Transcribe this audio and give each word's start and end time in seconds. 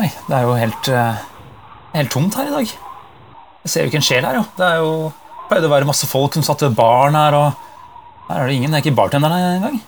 Oi, 0.00 0.08
det 0.08 0.32
er 0.32 0.46
jo 0.46 0.52
helt, 0.56 0.88
eh, 0.88 1.16
helt 1.92 2.10
tomt 2.12 2.36
her 2.38 2.48
i 2.48 2.52
dag. 2.54 2.70
Jeg 3.64 3.68
ser 3.70 3.82
jo 3.84 3.90
ikke 3.90 3.98
en 4.00 4.06
sjel 4.06 4.24
her, 4.24 4.38
jo. 4.38 4.44
Det 4.56 4.64
er 4.64 4.78
jo 4.80 4.92
pleide 5.50 5.68
å 5.68 5.72
være 5.72 5.88
masse 5.88 6.06
folk 6.08 6.32
som 6.32 6.44
satt 6.46 6.62
ved 6.64 6.76
baren 6.78 7.18
her, 7.18 7.34
og 7.36 8.30
her 8.30 8.40
er 8.40 8.46
det 8.48 8.54
ingen. 8.56 8.70
Det 8.70 8.78
er 8.78 8.84
ikke 8.86 8.96
bartenderen 8.96 9.58
engang. 9.58 9.80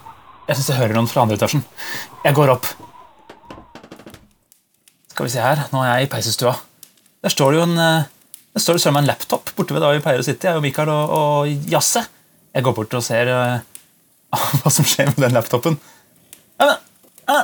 Jeg 0.48 0.59
syns 0.59 0.68
jeg 0.68 0.80
hører 0.82 0.98
noen 0.98 1.09
fra 1.09 1.22
andre 1.22 1.38
etasjen. 1.38 1.62
Jeg 2.27 2.36
går 2.36 2.52
opp. 2.52 2.66
Skal 5.14 5.25
vi 5.29 5.32
se 5.32 5.40
her, 5.40 5.62
nå 5.72 5.80
er 5.80 5.95
jeg 5.95 6.09
i 6.09 6.11
peisestua. 6.12 6.52
Der 7.24 7.32
står 7.32 7.52
det 7.52 7.60
jo 7.60 7.68
en 7.70 7.79
eh, 7.79 8.10
Der 8.52 8.60
står 8.60 8.76
det 8.76 8.82
søren 8.82 8.96
meg 8.98 9.04
en 9.04 9.12
laptop 9.14 9.52
borte 9.56 9.72
ved 9.72 9.80
der 9.80 9.94
vi 9.94 10.02
pleier 10.04 10.20
å 10.20 10.26
sitte, 10.26 10.44
jeg 10.44 10.58
og 10.58 10.64
Mikael 10.64 10.90
og, 10.92 11.14
og 11.16 11.70
Jasse. 11.72 12.02
Jeg 12.52 12.66
går 12.66 12.74
bort 12.76 12.92
og 12.92 13.04
ser 13.06 13.30
uh, 13.32 13.62
hva 14.60 14.72
som 14.74 14.84
skjer 14.84 15.08
med 15.08 15.22
den 15.24 15.32
laptopen. 15.32 15.79
Ja, 16.60 16.66
men, 16.66 16.77
ja, 17.30 17.38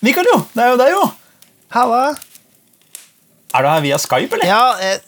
Mikael, 0.00 0.30
jo! 0.32 0.40
Det 0.54 0.64
er 0.64 0.72
jo 0.72 0.80
deg, 0.80 0.94
jo! 0.94 1.04
Halla. 1.74 2.14
Er 3.54 3.62
du 3.64 3.68
her 3.70 3.82
via 3.84 3.98
Skype, 4.02 4.34
eller? 4.36 4.46
Ja, 4.48 4.64
eh, 4.82 4.98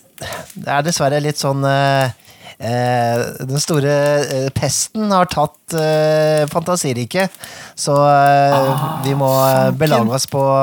det 0.57 0.71
er 0.73 0.85
dessverre 0.87 1.21
litt 1.23 1.39
sånn 1.41 1.63
eh, 1.67 2.15
eh, 2.63 3.23
Den 3.47 3.61
store 3.63 3.95
eh, 4.23 4.49
pesten 4.57 5.11
har 5.15 5.29
tatt 5.31 5.77
eh, 5.79 6.45
fantasiriket, 6.53 7.35
så 7.79 7.97
eh, 8.07 8.57
Ah, 8.57 8.85
vi 9.05 9.15
må 9.19 9.31
fanken. 9.31 9.79
belage 9.83 10.15
oss 10.21 10.27
på 10.31 10.43
å 10.43 10.59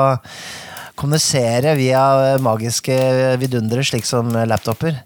kommunisere 0.94 1.74
via 1.78 2.04
magiske 2.42 2.94
vidundere, 3.40 3.82
slik 3.84 4.06
som 4.06 4.28
laptoper. 4.46 5.00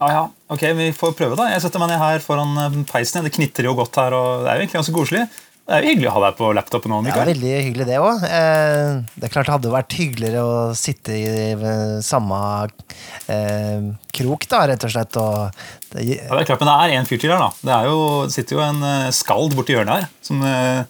Ja, 0.00 0.08
ja. 0.10 0.22
Ok, 0.54 0.62
vi 0.76 0.86
får 0.96 1.12
prøve, 1.18 1.36
da. 1.38 1.50
Jeg 1.52 1.62
setter 1.64 1.80
meg 1.82 1.90
ned 1.92 2.00
her 2.00 2.22
foran 2.24 2.82
peisen. 2.88 3.24
Det 3.26 3.32
knitrer 3.36 3.68
jo 3.68 3.74
godt 3.78 3.96
her, 4.00 4.14
og 4.16 4.42
det 4.44 4.50
er 4.50 4.56
jo 4.58 4.64
egentlig 4.64 4.78
ganske 4.80 4.94
koselig. 4.96 5.22
Det 5.64 5.72
er 5.72 5.80
jo 5.80 5.92
hyggelig 5.94 6.08
å 6.10 6.12
ha 6.18 6.20
deg 6.26 6.34
på 6.36 6.48
laptopen 6.52 6.92
nå, 6.92 6.96
Ja, 7.08 7.22
veldig 7.24 7.52
hyggelig 7.64 7.86
det 7.88 7.96
òg. 7.96 8.24
Eh, 8.28 8.98
det 9.16 9.28
er 9.28 9.32
klart 9.32 9.48
det 9.48 9.54
hadde 9.54 9.70
vært 9.72 9.96
hyggeligere 9.96 10.42
å 10.44 10.58
sitte 10.76 11.16
i 11.16 11.24
eh, 11.56 11.94
samme 12.04 12.40
eh, 13.32 13.86
krok, 14.12 14.44
da, 14.52 14.66
rett 14.68 14.84
og 14.84 14.92
slett. 14.92 15.16
Og 15.16 15.64
det, 15.94 16.04
Ja, 16.18 16.28
det 16.34 16.42
er 16.42 16.50
klart, 16.50 16.60
Men 16.60 16.68
det 16.68 16.76
er 16.76 16.98
en 16.98 17.08
fyr 17.08 17.22
til 17.22 17.32
her, 17.32 17.40
da. 17.40 17.48
Det 17.64 17.76
er 17.78 17.88
jo, 17.88 17.98
det 18.28 18.36
sitter 18.36 18.58
jo 18.58 18.64
en 18.66 18.84
skald 19.16 19.56
borti 19.56 19.72
hjørnet 19.72 20.02
her. 20.02 20.12
Som, 20.28 20.44
ja, 20.44 20.84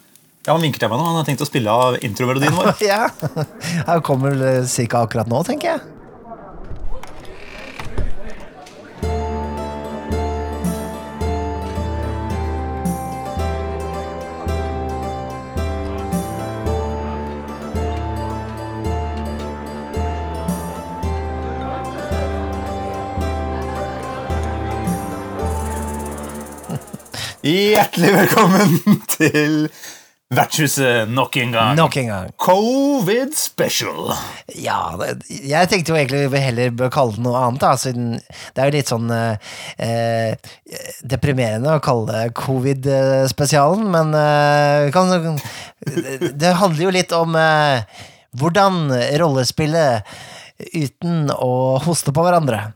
Han 0.51 0.67
vinker 0.67 0.83
til 0.83 0.91
meg 0.91 0.99
nå. 0.99 1.07
Han 1.07 1.21
har 1.23 1.31
tenkt 1.31 1.47
å 1.47 1.51
spille 1.53 1.71
av 1.71 2.03
intromelodien 2.03 2.59
vår. 2.59 2.75
ja, 2.91 3.05
Han 3.93 4.03
kommer 4.03 4.35
vel 4.35 4.67
cirka 4.67 5.07
akkurat 5.07 5.31
nå, 5.31 5.47
tenker 5.47 5.77
jeg. 5.77 5.94
Hjertelig 27.45 28.09
velkommen 28.09 28.71
til 29.19 29.67
Vertshuset 30.33 31.11
nok 31.13 31.37
en 31.37 31.51
gang. 31.53 31.75
Nok 31.77 31.99
en 32.01 32.07
gang. 32.09 32.31
Covid 32.41 33.35
special. 33.37 34.15
Ja, 34.57 34.97
jeg 35.29 35.69
tenkte 35.69 35.93
jo 35.93 35.99
egentlig 35.99 36.31
vi 36.33 36.41
heller 36.41 36.73
bør 36.73 36.89
kalle 36.95 37.19
det 37.19 37.27
noe 37.27 37.43
annet, 37.45 37.61
da, 37.61 37.75
siden 37.77 38.17
det 38.17 38.65
er 38.65 38.71
jo 38.71 38.77
litt 38.79 38.95
sånn 38.95 39.13
eh, 39.13 39.53
eh, 39.77 40.57
deprimerende 41.05 41.77
å 41.77 41.85
kalle 41.85 42.09
det 42.17 42.35
covid-spesialen, 42.41 43.93
men 43.93 44.17
eh, 44.17 44.89
kan, 44.97 45.37
det 46.33 46.57
handler 46.65 46.87
jo 46.87 46.97
litt 46.97 47.13
om 47.13 47.37
eh, 47.37 48.05
hvordan 48.41 48.87
rollespillet 49.21 50.17
uten 50.73 51.29
å 51.37 51.55
hoste 51.85 52.17
på 52.17 52.25
hverandre. 52.25 52.71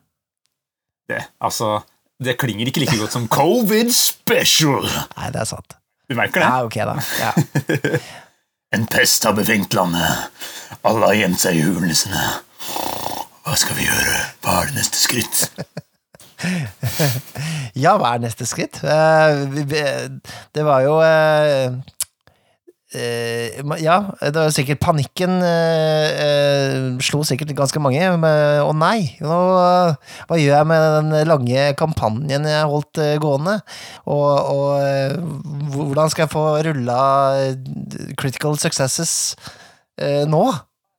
Det, 1.09 1.25
altså, 1.41 1.79
det 2.25 2.35
klinger 2.41 2.67
ikke 2.71 2.83
like 2.83 2.99
godt 2.99 3.15
som 3.15 3.29
Covid 3.31 3.93
special. 3.95 4.87
Nei, 5.17 5.29
det 5.35 5.43
er 5.45 5.49
sant. 5.49 5.77
Du 6.09 6.17
merker 6.19 6.43
det? 6.43 6.49
Ja, 6.49 6.65
ok, 6.65 6.79
da. 6.89 6.95
Ja. 7.21 8.01
En 8.77 8.83
pest 8.85 9.25
har 9.25 9.33
bevengt 9.33 9.73
landet. 9.73 10.27
Alle 10.85 11.07
har 11.09 11.15
gjemt 11.17 11.41
seg 11.41 11.57
i 11.57 11.63
hulene 11.65 11.95
sine. 11.97 12.21
Hva 13.47 13.55
skal 13.57 13.79
vi 13.79 13.87
gjøre? 13.87 14.17
Hva 14.45 14.59
er 14.61 14.69
det 14.69 14.77
neste 14.77 15.01
skritt? 15.01 15.47
Ja, 17.79 17.97
hva 17.99 18.13
er 18.15 18.21
neste 18.23 18.47
skritt? 18.47 18.79
Eh, 18.87 19.41
det 20.55 20.63
var 20.67 20.85
jo 20.85 20.99
eh, 21.03 21.75
Ja, 22.95 23.97
det 24.23 24.33
var 24.33 24.53
sikkert 24.55 24.81
panikken 24.81 25.43
eh, 25.45 26.07
eh, 26.25 26.77
slo 27.05 27.21
sikkert 27.27 27.53
ganske 27.59 27.83
mange. 27.85 28.01
og 28.15 28.25
Å 28.25 28.73
nei, 28.77 29.19
nå, 29.21 29.37
eh, 29.61 30.15
hva 30.31 30.39
gjør 30.41 30.55
jeg 30.57 30.69
med 30.71 30.87
den 30.97 31.29
lange 31.29 31.67
kampanjen 31.77 32.49
jeg 32.49 32.71
holdt 32.73 33.03
eh, 33.05 33.19
gående? 33.21 33.59
Og, 34.09 34.25
og 34.55 34.71
eh, 34.81 35.19
hvordan 35.75 36.09
skal 36.15 36.25
jeg 36.25 36.33
få 36.33 36.47
rulla 36.65 37.03
eh, 37.43 37.53
critical 38.17 38.57
successes 38.61 39.13
eh, 40.01 40.25
nå? 40.29 40.47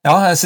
Ja, 0.05 0.13
jeg, 0.29 0.37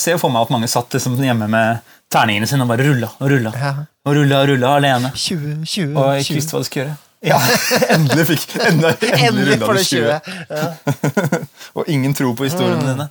ser 0.00 0.14
jo 0.14 0.20
for 0.22 0.32
meg 0.32 0.46
at 0.46 0.54
mange 0.54 0.70
satt 0.70 0.94
liksom 0.94 1.18
hjemme 1.20 1.50
med 1.52 1.82
terningene 2.08 2.46
sine 2.48 2.64
og 2.64 2.70
bare 2.70 2.86
rulla 2.86 3.10
og 3.18 3.28
rulla. 3.34 3.52
Ja, 3.58 3.74
Og 4.08 4.14
rulla 4.16 4.38
og 4.44 4.48
rulla 4.54 4.76
alene. 4.78 5.10
20, 5.12 5.58
20, 5.66 5.92
Og 5.98 6.14
ikke 6.22 6.30
20. 6.30 6.38
visste 6.38 6.54
hva 6.54 6.62
de 6.62 6.68
skulle 6.70 6.86
gjøre. 6.86 6.96
Ja, 7.26 7.38
endelig 7.94 8.24
fikk 8.28 8.44
Endelig, 8.62 8.94
endelig, 9.02 9.24
Endelig 9.26 9.58
får 9.64 9.74
det 9.74 9.82
du 9.82 9.88
20. 9.90 10.02
Ja. 10.54 10.68
og 11.80 11.88
ingen 11.90 12.14
tro 12.14 12.30
på 12.38 12.46
historiene 12.46 12.78
Mm. 12.84 12.90
dine. 12.92 13.08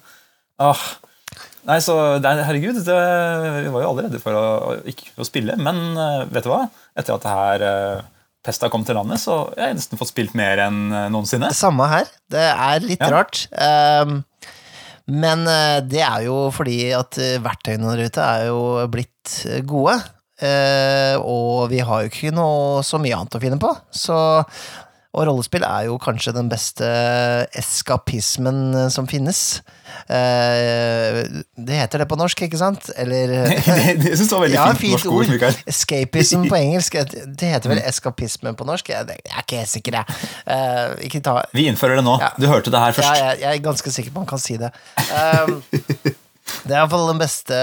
Ah. 0.64 0.84
Nei, 1.68 1.80
så 1.84 1.96
det, 2.24 2.30
er- 2.32 2.46
Herregud, 2.48 2.78
det, 2.88 2.96
vi 3.66 3.72
var 3.74 3.84
jo 3.84 3.90
alle 3.92 4.06
redde 4.08 4.22
for 4.24 4.38
å, 4.40 4.46
ikke 4.88 5.12
å 5.20 5.26
spille. 5.28 5.58
Men 5.60 5.82
eh, 6.00 6.22
vet 6.32 6.48
du 6.48 6.52
hva? 6.54 6.62
Etter 6.98 7.18
at 7.18 7.26
det 7.26 7.34
her 7.36 7.66
eh, 7.68 8.06
pesta 8.48 8.70
kom 8.72 8.86
til 8.88 8.96
landet, 8.96 9.20
så 9.20 9.42
jeg 9.58 9.66
har 9.66 9.76
nesten 9.76 10.00
fått 10.00 10.14
spilt 10.14 10.38
mer 10.40 10.62
enn 10.70 10.80
noensinne 10.88 11.12
noensinne. 11.12 11.52
Samme 11.58 11.90
her. 11.92 12.08
Det 12.32 12.46
er 12.54 12.86
litt 12.88 13.04
Ja. 13.04 13.12
rart. 13.18 13.44
Um, 13.52 14.22
men 15.12 15.44
eh, 15.52 15.82
det 15.88 16.02
er 16.08 16.24
jo 16.30 16.38
fordi 16.56 16.80
at 16.96 17.20
eh, 17.20 17.36
verktøyene 17.44 17.92
der 17.98 18.08
ute 18.08 18.24
er 18.40 18.48
jo 18.48 18.62
blitt 18.92 19.36
eh, 19.52 19.60
gode. 19.68 20.00
Eh, 20.38 21.16
og 21.18 21.72
vi 21.72 21.80
har 21.82 22.04
jo 22.04 22.12
ikke 22.12 22.36
noe 22.36 22.84
så 22.86 23.00
mye 23.02 23.16
annet 23.18 23.38
å 23.38 23.42
finne 23.42 23.58
på. 23.62 23.72
Så, 23.90 24.18
og 25.18 25.24
rollespill 25.26 25.64
er 25.66 25.88
jo 25.88 25.96
kanskje 26.02 26.36
den 26.36 26.50
beste 26.52 26.86
eskapismen 27.58 28.60
eh, 28.84 28.90
som 28.94 29.10
finnes. 29.10 29.64
Uh, 30.08 31.24
det 31.58 31.78
heter 31.80 32.04
det 32.04 32.06
på 32.12 32.18
norsk, 32.20 32.44
ikke 32.46 32.60
sant? 32.60 32.92
Eller 33.00 33.32
det, 33.48 33.96
det 34.04 34.12
synes 34.14 34.28
jeg 34.28 34.36
var 34.36 34.44
veldig 34.44 34.60
ja, 34.60 34.68
fint, 34.78 34.94
norsk 34.94 35.10
ord, 35.16 35.32
Mikael. 35.32 35.58
Escapism 35.74 36.46
på 36.52 36.60
engelsk. 36.68 37.00
Det 37.26 37.50
heter 37.56 37.74
vel 37.74 37.82
eskapisme 37.82 38.54
på 38.60 38.68
norsk? 38.68 38.94
Jeg, 38.94 39.18
er 39.18 39.42
ikke 39.42 39.64
helt 39.64 39.74
sikker, 39.74 39.98
jeg. 40.04 40.22
Uh, 40.46 40.94
ikke 41.08 41.24
ta 41.26 41.40
Vi 41.56 41.66
innfører 41.72 41.98
det 41.98 42.06
nå. 42.06 42.20
Ja. 42.22 42.30
Du 42.38 42.46
hørte 42.52 42.74
det 42.74 42.84
her 42.84 42.94
ja, 42.94 43.00
først. 43.00 43.24
jeg, 43.24 43.42
jeg 43.42 43.50
er 43.56 43.66
ganske 43.72 43.98
sikker 43.98 44.14
på 44.14 44.22
man 44.22 44.30
kan 44.30 44.44
si 44.44 44.60
det. 44.62 44.70
Det 46.48 46.72
er 46.72 46.78
iallfall 46.80 47.10
den 47.10 47.18
beste 47.20 47.56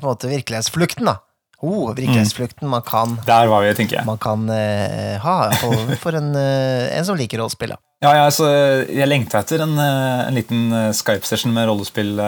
på 0.00 0.06
en 0.06 0.14
måte 0.14 0.28
virkelighetsflukten, 0.30 1.10
da. 1.10 1.18
Oh, 1.62 1.92
virkelighetsflukten 1.94 2.66
man 2.68 2.82
kan, 2.82 3.12
Der 3.26 3.46
var 3.46 3.62
vi, 3.62 3.70
tenker 3.78 4.00
jeg. 4.00 4.06
man 4.08 4.18
kan 4.18 4.48
eh, 4.50 5.14
ha 5.22 5.36
for, 5.60 5.92
for 6.02 6.18
en, 6.18 6.32
eh, 6.34 6.88
en 6.98 7.06
som 7.06 7.14
liker 7.16 7.38
rollespill. 7.38 7.76
Ja, 8.02 8.10
ja, 8.18 8.24
så 8.34 8.48
jeg 8.90 9.06
lengta 9.06 9.44
etter 9.44 9.62
en, 9.62 9.76
eh, 9.78 10.26
en 10.26 10.34
liten 10.34 10.64
Skype-session 10.98 11.54
med 11.54 11.68
rollespill 11.70 12.18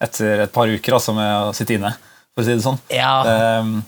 etter 0.00 0.46
et 0.46 0.52
par 0.54 0.72
uker 0.72 0.96
altså, 0.96 1.12
med 1.12 1.50
å 1.50 1.52
sitte 1.52 1.76
inne, 1.76 1.92
for 2.32 2.40
å 2.40 2.46
si 2.48 2.56
det 2.56 2.64
sånn. 2.64 2.80
Ja. 2.88 3.12
Ehm, 3.28 3.82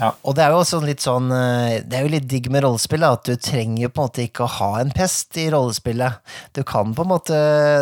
ja. 0.00 0.10
Og 0.24 0.36
det 0.36 0.44
er 0.44 0.54
jo 0.54 0.60
også 0.62 0.80
litt 0.84 1.02
sånn 1.04 1.28
eh, 1.34 1.80
Det 1.84 1.98
er 1.98 2.06
jo 2.06 2.12
litt 2.14 2.28
digg 2.30 2.48
med 2.52 2.64
rollespill, 2.64 3.04
at 3.04 3.26
du 3.28 3.34
trenger 3.36 3.92
på 3.92 4.00
en 4.00 4.08
måte 4.08 4.24
ikke 4.24 4.46
å 4.46 4.52
ha 4.56 4.70
en 4.80 4.92
pest 4.94 5.36
i 5.40 5.48
rollespillet. 5.52 6.20
Du 6.56 6.62
kan 6.66 6.94
på 6.96 7.04
en 7.04 7.12
måte 7.12 7.40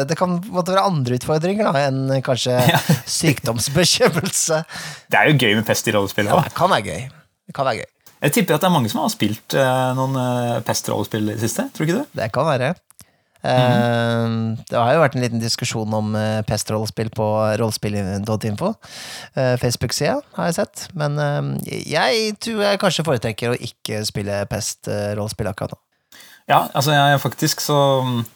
Det 0.08 0.18
kan 0.18 0.38
på 0.42 0.50
en 0.50 0.58
måte 0.58 0.74
være 0.74 0.88
andre 0.90 1.20
utfordringer 1.20 1.70
da 1.70 1.84
enn 1.86 2.18
kanskje 2.26 2.58
sykdomsbekjempelse. 3.18 4.64
Det 5.12 5.20
er 5.20 5.30
jo 5.30 5.38
gøy 5.38 5.54
med 5.60 5.68
pest 5.68 5.86
i 5.88 5.94
rollespill. 5.94 6.28
Ja, 6.30 6.42
det 6.44 6.56
kan 6.58 6.72
være 6.72 6.90
gøy. 6.90 7.06
Det 7.48 7.56
kan 7.56 7.68
være 7.68 7.84
gøy. 7.84 7.94
Jeg 8.18 8.34
tipper 8.34 8.56
at 8.56 8.64
det 8.64 8.66
er 8.66 8.74
mange 8.74 8.90
som 8.90 9.04
har 9.04 9.14
spilt 9.14 9.54
eh, 9.54 9.88
noen 9.94 10.16
pestrollespill 10.18 10.66
pest-rollespill 10.66 11.30
i 11.30 11.36
det 11.36 11.42
siste. 11.46 11.68
Tror 11.72 11.86
du 11.86 11.92
ikke 11.92 12.00
det? 12.02 12.08
Det 12.18 12.30
kan 12.34 12.48
være. 12.48 12.74
Eh, 13.46 14.28
det 14.68 14.76
har 14.78 14.94
jo 14.94 15.02
vært 15.04 15.18
en 15.18 15.24
liten 15.24 15.42
diskusjon 15.42 15.94
om 15.94 16.14
uh, 16.18 16.40
pestrollespill 16.48 17.10
på 17.14 17.26
rollespill.info. 17.60 18.72
Uh, 19.38 19.54
Facebook-sida 19.62 20.18
har 20.38 20.50
jeg 20.50 20.58
sett. 20.60 20.88
Men 20.98 21.18
eh, 21.22 21.82
jeg 21.94 22.38
tror 22.42 22.64
jeg 22.66 22.80
kanskje 22.82 23.06
foretrekker 23.06 23.52
å 23.54 23.60
ikke 23.68 24.02
spille 24.08 24.42
pest-rollespill 24.50 25.52
akkurat 25.52 25.76
nå. 25.76 25.82
Ja, 26.48 26.62
altså 26.72 26.94
jeg 26.94 27.20
faktisk 27.20 27.60
så 27.60 27.78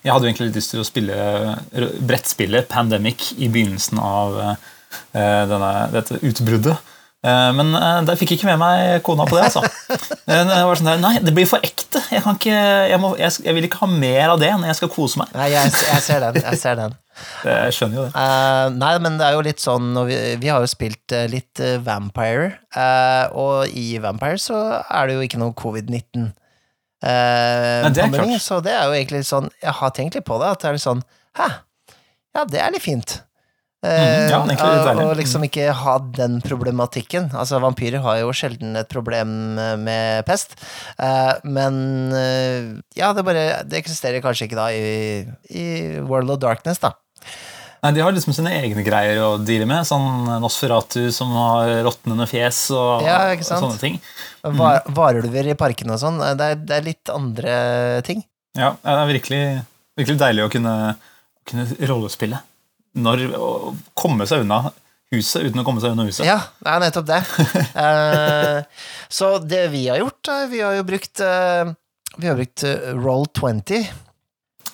Jeg 0.05 0.13
hadde 0.13 0.27
jo 0.27 0.29
egentlig 0.29 0.53
lyst 0.53 0.75
til 0.75 0.83
å 0.83 0.87
spille 0.87 1.17
eh, 1.17 1.99
brettspillet 2.05 2.69
Pandemic 2.69 3.31
i 3.39 3.49
begynnelsen 3.49 4.01
av 4.03 4.37
eh, 4.43 5.45
denne, 5.49 5.73
dette 5.95 6.21
utbruddet. 6.21 6.92
Eh, 7.23 7.51
men 7.55 7.71
eh, 7.79 8.01
der 8.09 8.19
fikk 8.19 8.33
jeg 8.33 8.41
ikke 8.41 8.51
med 8.51 8.59
meg 8.63 9.03
kona 9.07 9.27
på 9.29 9.39
det. 9.39 9.47
altså. 9.51 9.63
Det 10.27 10.43
var 10.67 10.79
sånn 10.79 10.89
der, 10.91 11.03
Nei, 11.03 11.15
det 11.23 11.35
blir 11.37 11.47
for 11.49 11.63
ekte. 11.63 12.03
Jeg, 12.11 12.25
kan 12.25 12.39
ikke, 12.39 12.57
jeg, 12.91 12.99
må, 13.03 13.13
jeg, 13.21 13.37
jeg 13.47 13.55
vil 13.57 13.69
ikke 13.69 13.83
ha 13.85 13.89
mer 13.91 14.35
av 14.35 14.43
det 14.43 14.51
når 14.57 14.73
jeg 14.73 14.81
skal 14.81 14.93
kose 14.95 15.23
meg. 15.23 15.31
Nei, 15.37 15.49
jeg, 15.55 15.73
ser 16.03 16.25
den. 16.25 16.41
Jeg 16.43 16.61
ser 16.61 16.79
den. 16.81 16.99
Jeg 17.45 17.75
skjønner 17.77 17.99
jo 17.99 18.05
det. 18.07 18.13
Uh, 18.17 18.67
nei, 18.73 18.93
men 19.05 19.19
det 19.21 19.27
er 19.27 19.35
jo 19.37 19.43
litt 19.45 19.61
sånn 19.61 19.91
vi, 20.09 20.17
vi 20.41 20.49
har 20.49 20.63
jo 20.65 20.71
spilt 20.71 21.13
eh, 21.13 21.27
litt 21.31 21.61
eh, 21.61 21.75
Vampire, 21.85 22.55
uh, 22.73 23.27
og 23.37 23.75
i 23.77 23.99
Vampire 24.01 24.41
så 24.41 24.63
er 24.81 25.11
det 25.11 25.19
jo 25.19 25.27
ikke 25.27 25.41
noe 25.43 25.53
covid-19. 25.59 26.31
Uh, 27.03 27.85
Nei, 27.85 27.93
det 27.93 28.07
er 28.07 28.15
klart. 28.15 28.33
så 28.41 28.63
det 28.65 28.73
er 28.73 28.87
jo 28.87 28.95
egentlig 28.95 29.25
sånn 29.27 29.49
Jeg 29.59 29.73
har 29.75 29.91
tenkt 29.91 30.15
litt 30.15 30.25
på 30.25 30.37
det, 30.39 30.53
at 30.55 30.63
det 30.63 30.69
er 30.69 30.77
litt 30.77 30.85
sånn 30.85 31.01
Hæ, 31.35 31.49
ja, 32.37 32.45
det 32.47 32.61
er 32.63 32.71
litt 32.71 32.85
fint. 32.85 33.17
Mhm, 33.83 34.29
ja, 34.31 34.39
Eh, 34.63 34.99
og 35.03 35.17
liksom 35.19 35.43
ikke 35.43 35.73
ha 35.75 35.97
den 36.15 36.37
problematikken. 36.45 37.33
Altså, 37.35 37.59
vampyrer 37.59 38.03
har 38.05 38.21
jo 38.21 38.31
sjelden 38.31 38.77
et 38.79 38.89
problem 38.89 39.57
med 39.83 40.25
pest, 40.25 40.55
eh, 41.03 41.33
men 41.43 42.13
eh, 42.15 42.69
ja, 42.95 43.13
det 43.13 43.25
bare 43.27 43.65
Det 43.67 43.81
eksisterer 43.81 44.23
kanskje 44.23 44.47
ikke 44.47 44.61
da 44.61 44.69
i, 44.71 45.27
i 45.51 45.99
World 46.07 46.31
of 46.31 46.39
Darkness, 46.39 46.79
da. 46.79 46.93
Nei, 47.83 47.91
De 47.97 48.05
har 48.07 48.15
liksom 48.15 48.31
sine 48.37 48.53
egne 48.55 48.85
greier 48.87 49.19
å 49.19 49.31
deale 49.43 49.67
med. 49.67 49.83
Sånn 49.89 50.29
Nosferatu 50.45 51.11
som 51.11 51.33
har 51.35 51.83
råtnende 51.83 52.29
fjes 52.31 52.69
og 52.71 53.03
Ja, 53.03 53.35
sant? 53.43 53.65
sånne 53.65 53.81
ting. 53.83 53.99
Va 54.45 54.77
Varulver 54.87 55.51
i 55.51 55.59
parkene 55.59 55.97
og 55.97 55.99
sånn, 55.99 56.23
det 56.39 56.53
det 56.69 56.79
er 56.79 56.87
litt 56.87 57.11
andre 57.11 57.57
ting. 58.07 58.23
Ja, 58.55 58.77
Det 58.79 58.95
er 58.95 59.11
virkelig, 59.11 59.43
virkelig 59.99 60.19
deilig 60.23 60.47
å 60.47 60.53
kunne, 60.55 60.77
kunne 61.51 61.67
rollespille. 61.91 62.39
Når, 62.93 63.23
å 63.39 63.73
komme 63.97 64.27
seg 64.29 64.45
unna 64.45 64.67
huset 65.13 65.45
uten 65.45 65.61
å 65.61 65.65
komme 65.67 65.83
seg 65.83 65.95
unna 65.95 66.07
huset. 66.09 66.25
Ja, 66.27 66.39
det 66.63 66.73
er 66.73 66.83
nettopp 66.87 67.09
det. 67.09 67.21
uh, 67.77 68.89
så 69.19 69.37
det 69.45 69.67
vi 69.75 69.87
har 69.91 70.01
gjort, 70.01 70.33
eh, 70.33 70.49
vi 70.53 70.63
har 70.65 70.77
jo 70.79 70.87
brukt 70.89 71.23
uh, 71.25 71.73
Vi 72.17 72.29
har 72.29 72.37
brukt 72.37 72.65
eh, 72.69 72.91
Roll20. 72.97 73.87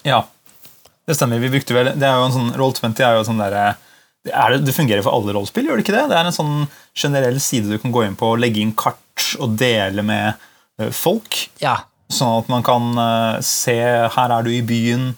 Ja, 0.07 0.25
det 1.07 1.19
stemmer. 1.19 1.43
Vi 1.43 1.53
brukte 1.53 1.77
vel, 1.77 1.93
det 1.95 2.07
er 2.07 2.19
jo 2.19 2.29
en 2.29 2.35
sånn, 2.35 2.55
Roll20 2.59 3.05
er 3.07 3.19
jo 3.19 3.27
sånn 3.29 3.43
derre 3.43 3.69
det, 4.27 4.33
det, 4.35 4.63
det 4.67 4.75
fungerer 4.75 5.05
for 5.07 5.15
alle 5.15 5.35
rollespill, 5.37 5.69
gjør 5.69 5.79
det 5.79 5.87
ikke 5.87 5.95
det? 5.95 6.09
Det 6.11 6.17
er 6.19 6.27
en 6.27 6.35
sånn 6.35 6.57
generell 6.99 7.39
side 7.41 7.71
du 7.71 7.79
kan 7.81 7.95
gå 7.95 8.03
inn 8.05 8.19
på 8.19 8.33
og 8.35 8.43
legge 8.43 8.61
inn 8.61 8.75
kart 8.77 9.29
og 9.39 9.55
dele 9.59 10.03
med 10.07 10.91
folk. 10.95 11.39
Ja. 11.63 11.77
Sånn 12.11 12.41
at 12.43 12.51
man 12.51 12.67
kan 12.67 12.91
se 13.47 13.79
her 13.79 14.35
er 14.35 14.45
du 14.45 14.51
i 14.53 14.65
byen, 14.67 15.13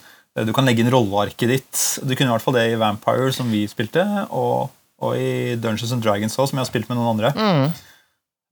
du 0.47 0.53
kan 0.55 0.65
legge 0.69 0.85
inn 0.85 0.91
rollearket 0.93 1.49
ditt. 1.51 1.81
Du 2.07 2.15
kunne 2.15 2.31
i 2.31 2.35
hvert 2.35 2.45
fall 2.45 2.55
det 2.59 2.67
i 2.73 2.79
Vampire, 2.81 3.33
som 3.35 3.51
vi 3.51 3.65
spilte, 3.71 4.05
og, 4.31 4.71
og 5.03 5.17
i 5.19 5.57
Dungeons 5.59 5.93
and 5.97 6.05
Dragons 6.05 6.39
òg, 6.39 6.49
som 6.51 6.59
jeg 6.61 6.65
har 6.65 6.71
spilt 6.71 6.89
med 6.91 7.01
noen 7.01 7.17
andre. 7.17 7.33
Mm. 7.35 7.73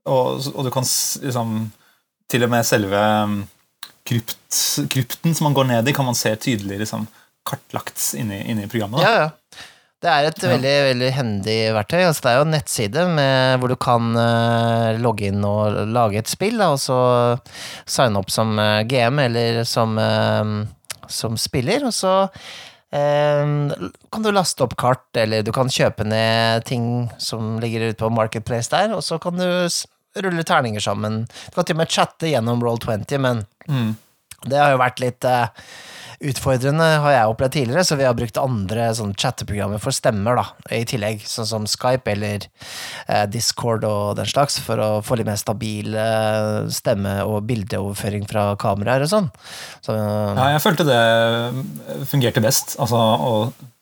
Og, 0.08 0.48
og 0.54 0.64
du 0.64 0.70
kan 0.72 0.86
liksom 0.88 1.54
Til 2.28 2.44
og 2.44 2.50
med 2.52 2.64
selve 2.69 2.98
um, 3.25 3.38
krypt, 4.08 4.56
krypten 4.92 5.32
som 5.36 5.46
man 5.48 5.54
går 5.56 5.66
ned 5.70 5.88
i, 5.88 5.94
kan 5.96 6.04
man 6.04 6.16
se 6.16 6.34
tydelig 6.36 6.78
liksom, 6.82 7.06
kartlagt 7.48 8.02
inni, 8.20 8.42
inni 8.52 8.66
programmet. 8.69 9.00
Da. 9.00 9.08
Ja, 9.08 9.26
ja. 9.26 9.64
Det 9.98 10.10
er 10.12 10.28
et 10.28 10.42
Ja. 10.44 10.50
veldig 10.52 10.74
veldig 10.92 11.08
hendig 11.16 11.54
verktøy. 11.74 12.02
Altså, 12.06 12.22
det 12.22 12.31
er 12.31 12.36
jo 12.36 12.44
en 12.44 12.52
nettside 12.54 13.06
med, 13.16 13.56
hvor 13.58 13.72
du 13.72 13.76
kan 13.81 14.12
uh, 14.14 14.92
logge 15.02 15.26
inn 15.32 15.40
og 15.48 15.81
lage 15.90 16.20
et 16.20 16.31
spill, 16.31 16.60
da, 16.60 16.69
og 16.76 16.78
så 16.78 16.98
signe 17.88 18.20
opp 18.20 18.31
som 18.31 18.52
uh, 18.60 18.84
GM 18.86 19.19
eller 19.24 19.64
som, 19.66 19.96
eh, 19.98 20.52
som 21.08 21.37
spiller, 21.40 21.84
og 21.88 21.93
så 21.96 22.14
eh, 22.94 23.44
kan 24.12 24.25
du 24.25 24.31
laste 24.32 24.64
opp 24.64 24.76
kart, 24.81 25.06
eller 25.19 25.43
du 25.46 25.52
kan 25.56 25.69
kjøpe 25.72 26.06
ned 26.08 26.64
ting 26.69 27.08
som 27.20 27.56
ligger 27.62 27.88
ute 27.90 28.00
på 28.05 28.10
Marketplace 28.14 28.70
der, 28.72 28.94
og 28.96 29.02
så 29.06 29.19
kan 29.22 29.37
du 29.40 29.49
rulle 30.19 30.43
terninger 30.46 30.81
sammen. 30.82 31.22
Du 31.50 31.55
kan 31.58 31.64
til 31.69 31.76
og 31.76 31.82
med 31.82 31.93
chatte 31.94 32.31
gjennom 32.32 32.62
Roll20, 32.64 33.19
men 33.22 33.44
Mm. 33.69 33.90
det 34.49 34.56
har 34.56 34.70
jo 34.72 34.78
vært 34.81 35.00
litt 35.02 35.25
eh, 35.28 35.49
utfordrende, 36.19 36.87
har 37.03 37.12
jeg 37.15 37.31
opplevd 37.31 37.55
tidligere, 37.55 37.85
så 37.87 37.97
vi 37.99 38.06
har 38.06 38.17
brukt 38.19 38.41
andre 38.43 38.88
sånn 38.99 39.12
chatteprogrammer 39.15 39.79
for 39.82 39.94
stemmer, 39.94 40.41
da, 40.41 40.44
i 40.75 40.82
tillegg, 40.88 41.23
sånn 41.29 41.47
som 41.47 41.67
Skype 41.70 42.11
eller 42.11 42.47
eh, 43.06 43.25
Discord 43.31 43.87
og 43.87 44.17
den 44.19 44.26
slags, 44.31 44.59
for 44.65 44.82
å 44.82 44.88
få 45.06 45.19
litt 45.20 45.29
mer 45.29 45.38
stabil 45.38 45.94
eh, 45.94 46.67
stemme- 46.75 47.23
og 47.23 47.47
bildeoverføring 47.49 48.26
fra 48.31 48.50
kameraer 48.59 49.06
og 49.06 49.12
sånn. 49.12 49.29
Så, 49.85 49.94
Ja, 49.94 50.49
jeg 50.56 50.65
følte 50.65 50.87
det 50.88 51.03
fungerte 52.11 52.43
best. 52.43 52.75
Altså 52.82 52.99
å 52.99 53.35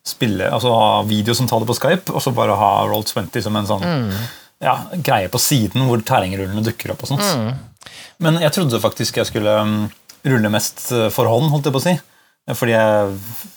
spille, 0.06 0.50
altså 0.52 0.72
ha 0.76 0.90
videosamtale 1.08 1.66
på 1.66 1.76
Skype, 1.78 2.12
og 2.14 2.22
så 2.22 2.32
bare 2.36 2.56
ha 2.58 2.72
Roll20 2.90 3.40
som 3.42 3.56
en 3.58 3.70
sånn 3.70 3.86
ja, 4.62 4.76
greie 5.04 5.28
på 5.32 5.40
siden 5.42 5.88
hvor 5.88 6.00
terrengrullene 6.06 6.62
dukker 6.64 6.92
opp 6.94 7.02
og 7.04 7.14
sånt. 7.14 7.56
Men 8.22 8.38
jeg 8.40 8.54
trodde 8.56 8.80
faktisk 8.80 9.18
jeg 9.20 9.28
skulle 9.28 9.52
um, 9.60 9.74
rulle 10.26 10.52
mest 10.52 10.86
uh, 10.94 11.08
for 11.12 11.28
hånd, 11.28 11.50
holdt 11.52 11.68
jeg 11.68 11.74
på 11.74 11.82
å 11.82 11.84
si. 11.84 11.96
Fordi 12.54 12.76
jeg, 12.76 13.16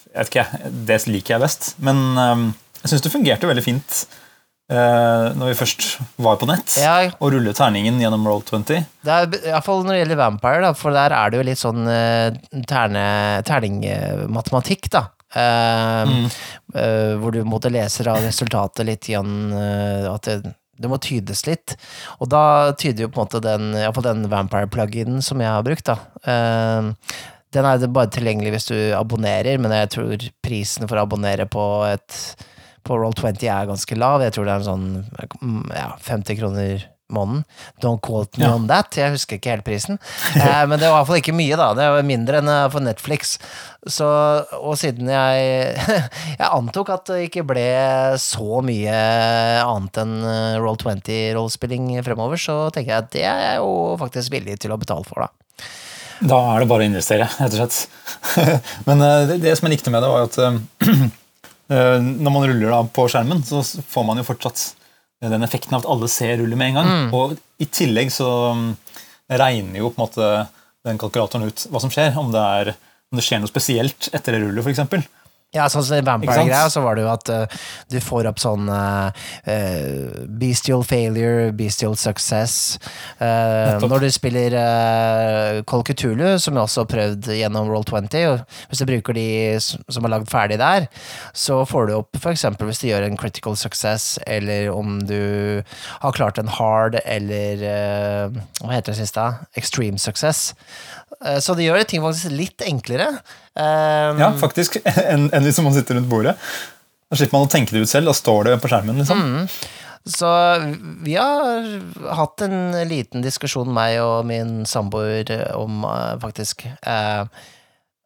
jeg 0.10 0.18
vet 0.18 0.32
ikke, 0.34 0.72
det 0.90 1.04
liker 1.10 1.36
jeg 1.36 1.44
best. 1.44 1.70
Men 1.86 2.02
um, 2.18 2.50
jeg 2.82 2.94
syns 2.94 3.06
det 3.06 3.14
fungerte 3.14 3.50
veldig 3.50 3.66
fint 3.66 4.00
uh, 4.72 5.30
når 5.38 5.52
vi 5.52 5.58
først 5.60 5.88
var 6.22 6.40
på 6.42 6.48
nett, 6.50 6.78
Ja. 6.82 7.12
og 7.20 7.34
rulle 7.34 7.54
terningen 7.58 8.00
gjennom 8.02 8.28
Roll20. 8.28 8.84
Det 9.06 9.16
er 9.16 9.50
iallfall 9.52 9.84
når 9.86 9.96
det 9.96 10.02
gjelder 10.04 10.22
Vampire, 10.22 10.62
da, 10.68 10.74
for 10.78 10.96
der 10.96 11.16
er 11.16 11.30
det 11.30 11.40
jo 11.40 11.48
litt 11.48 11.62
sånn 11.62 11.90
eh, 11.90 12.38
terne, 12.70 13.06
terningmatematikk, 13.48 14.92
da. 14.94 15.08
Uh, 15.30 16.10
mm. 16.10 16.24
uh, 16.74 17.12
hvor 17.22 17.36
du 17.36 17.44
måtte 17.46 17.70
lese 17.70 18.02
av 18.10 18.24
resultatet 18.24 18.88
litt 18.88 19.12
igjen, 19.12 19.52
uh, 19.54 20.16
at 20.16 20.26
det, 20.26 20.56
det 20.80 20.90
må 20.90 20.98
tydes 21.04 21.44
litt. 21.46 21.76
Og 22.18 22.32
da 22.34 22.72
tyder 22.74 23.06
jo 23.06 23.12
på 23.14 23.22
en 23.22 23.28
måte 23.28 23.44
den, 23.46 23.68
iallfall 23.78 24.08
den 24.08 24.26
Vampire-pluginen 24.32 25.22
som 25.26 25.44
jeg 25.44 25.52
har 25.54 25.68
brukt, 25.68 25.92
da. 25.92 26.00
Den 27.56 27.66
er 27.66 27.88
bare 27.90 28.12
tilgjengelig 28.14 28.54
hvis 28.58 28.70
du 28.70 28.78
abonnerer, 28.98 29.58
men 29.62 29.74
jeg 29.74 29.90
tror 29.96 30.28
prisen 30.46 30.88
for 30.90 31.00
å 31.00 31.08
abonnere 31.08 31.48
på 31.50 31.66
et 31.90 32.20
på 32.88 32.96
Roll20 32.96 33.44
er 33.52 33.68
ganske 33.70 33.96
lav. 34.00 34.22
Jeg 34.24 34.34
tror 34.34 34.48
det 34.48 34.54
er 34.54 34.62
en 34.64 34.70
sånn 34.70 34.88
mm, 35.44 35.66
ja, 35.76 35.90
50 36.06 36.38
kroner 36.40 36.86
måneden. 37.12 37.42
Don't 37.84 38.00
quote 38.06 38.38
me 38.40 38.46
Ja. 38.46 38.54
on 38.56 38.68
that. 38.70 38.96
Jeg 38.98 39.12
husker 39.16 39.36
ikke 39.38 39.52
helt 39.56 39.66
prisen. 39.68 40.00
Eh, 40.40 40.64
men 40.70 40.80
det 40.80 40.88
var 40.88 40.94
i 40.94 40.98
hvert 41.02 41.10
fall 41.10 41.20
ikke 41.20 41.36
mye, 41.36 41.58
da. 41.60 41.68
Det 41.78 41.88
var 41.92 42.06
mindre 42.08 42.40
enn 42.40 42.50
eh, 42.54 42.70
for 42.72 42.86
Netflix. 42.86 43.36
Så, 43.90 44.08
og 44.62 44.78
siden 44.80 45.10
jeg 45.12 45.76
Jeg 46.40 46.48
antok 46.48 46.94
at 46.96 47.10
det 47.12 47.28
ikke 47.28 47.44
ble 47.50 47.66
så 48.22 48.62
mye 48.66 48.96
annet 49.66 50.02
enn 50.06 50.16
eh, 50.24 50.58
Roll20-rollespilling 50.64 51.92
fremover, 52.06 52.40
så 52.42 52.70
tenker 52.74 52.94
jeg 52.96 53.04
at 53.06 53.12
det 53.18 53.26
er 53.28 53.44
jeg 53.50 53.62
jo 53.64 53.74
faktisk 54.02 54.34
villig 54.38 54.58
til 54.64 54.74
å 54.74 54.80
betale 54.82 55.06
for, 55.08 55.26
da. 55.28 55.34
Da 56.20 56.40
er 56.52 56.64
det 56.64 56.68
bare 56.70 56.84
å 56.84 56.90
investere, 56.90 57.28
rett 57.40 57.56
og 57.56 57.62
slett. 57.62 57.78
Men 58.88 59.04
eh, 59.06 59.36
det, 59.40 59.56
som 59.58 59.68
jeg 59.68 59.78
likte 59.78 59.94
med 59.94 60.04
det, 60.04 60.12
var 60.12 60.28
at 60.28 60.38
eh, 60.44 60.60
eh, 61.76 61.96
når 62.04 62.36
man 62.36 62.48
ruller 62.50 62.74
da 62.74 62.82
på 62.84 63.08
skjermen, 63.12 63.44
så 63.48 63.64
får 63.64 64.08
man 64.08 64.20
jo 64.20 64.28
fortsatt 64.28 64.66
den 65.24 65.44
effekten 65.44 65.76
av 65.76 65.84
at 65.84 65.90
alle 65.92 66.08
ser 66.12 66.38
rullet 66.40 66.60
med 66.60 66.72
en 66.72 66.80
gang. 66.80 66.92
Og 67.16 67.36
i 67.60 67.68
tillegg 67.68 68.12
så 68.16 68.30
mm, 68.56 68.68
regner 69.40 69.82
jo 69.82 69.92
på 69.92 70.00
en 70.00 70.06
måte 70.06 70.30
den 70.88 71.00
kalkulatoren 71.00 71.50
ut 71.50 71.66
hva 71.72 71.82
som 71.84 71.92
skjer. 71.92 72.14
Om 72.20 72.32
det, 72.36 72.44
er, 72.62 72.72
om 73.12 73.20
det 73.20 73.26
skjer 73.28 73.42
noe 73.44 73.52
spesielt 73.52 74.08
etter 74.16 74.36
det 74.36 74.44
rullet, 74.46 74.64
f.eks. 74.64 75.10
Ja, 75.50 75.64
sånn 75.66 75.82
som? 75.82 75.98
Vampire-greia, 76.06 76.68
så 76.70 76.84
var 76.86 76.94
det 76.94 77.02
jo 77.02 77.10
at 77.10 77.30
uh, 77.34 77.62
du 77.90 77.96
får 78.06 78.28
opp 78.30 78.38
sånn 78.38 78.68
uh, 78.70 79.10
bestial 80.38 80.84
failure, 80.86 81.48
bestial 81.58 81.96
success. 81.98 82.78
Uh, 83.18 83.82
når 83.82 84.06
du 84.06 84.10
spiller 84.14 84.54
uh, 84.54 85.64
Cthulhu, 85.66 86.38
som 86.38 86.54
jeg 86.54 86.62
også 86.68 86.84
har 86.84 86.92
prøvd 86.94 87.32
gjennom 87.40 87.74
Roll20, 87.74 88.28
og 88.30 88.70
hvis 88.70 88.84
du 88.84 88.88
bruker 88.92 89.18
de 89.18 89.26
som 89.66 90.06
er 90.06 90.14
lagd 90.14 90.30
ferdig 90.30 90.60
der, 90.62 90.86
så 91.34 91.64
får 91.66 91.90
du 91.90 91.98
opp 91.98 92.22
eksempel 92.30 92.70
hvis 92.70 92.84
du 92.84 92.92
gjør 92.92 93.10
en 93.10 93.18
critical 93.18 93.58
success, 93.58 94.20
eller 94.30 94.70
om 94.70 95.00
du 95.02 95.66
har 96.04 96.14
klart 96.14 96.38
en 96.38 96.54
hard, 96.60 97.02
eller 97.10 97.66
hva 98.62 98.76
heter 98.76 98.94
det 98.94 99.02
siste? 99.02 99.26
Extreme 99.58 99.98
success. 99.98 100.54
Så 101.42 101.56
det 101.58 101.66
gjør 101.66 101.82
ting 101.90 102.04
faktisk 102.06 102.32
litt 102.38 102.62
enklere. 102.64 103.16
Ja, 103.58 104.30
faktisk. 104.40 104.78
Enn 105.12 105.30
enn 105.40 105.50
hvis 105.50 105.62
man 105.66 105.76
sitter 105.76 105.98
rundt 105.98 106.12
bordet. 106.12 106.38
Da 107.10 107.18
slipper 107.18 107.40
man 107.40 107.48
å 107.48 107.52
tenke 107.52 107.74
det 107.74 107.84
ut 107.84 107.92
selv. 107.92 108.12
Da 108.12 108.18
står 108.18 108.50
det 108.50 108.58
på 108.62 108.70
skjermen. 108.72 109.00
liksom. 109.02 109.48
Så 110.10 110.30
vi 111.04 111.16
har 111.20 111.66
hatt 112.16 112.42
en 112.46 112.74
liten 112.88 113.24
diskusjon, 113.26 113.72
meg 113.74 114.00
og 114.02 114.28
min 114.30 114.64
samboer, 114.70 115.32
om 115.58 115.84
eh, 115.86 116.16
faktisk 116.22 116.66
eh, 116.70 117.26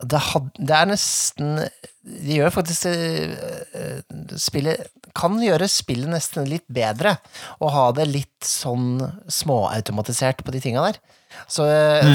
det, 0.04 0.22
had, 0.32 0.50
det 0.58 0.76
er 0.76 0.90
nesten 0.90 1.60
Det 2.04 2.40
gjør 2.40 2.52
faktisk 2.52 2.90
eh, 2.90 4.02
spillet 4.42 4.90
Kan 5.16 5.38
gjøre 5.40 5.70
spillet 5.72 6.12
nesten 6.12 6.50
litt 6.50 6.66
bedre 6.68 7.16
å 7.64 7.70
ha 7.72 7.86
det 7.96 8.10
litt 8.10 8.48
sånn 8.48 8.98
småautomatisert 9.32 10.42
på 10.44 10.52
de 10.56 10.60
tinga 10.64 10.84
der. 10.90 10.98
Så, 11.46 11.68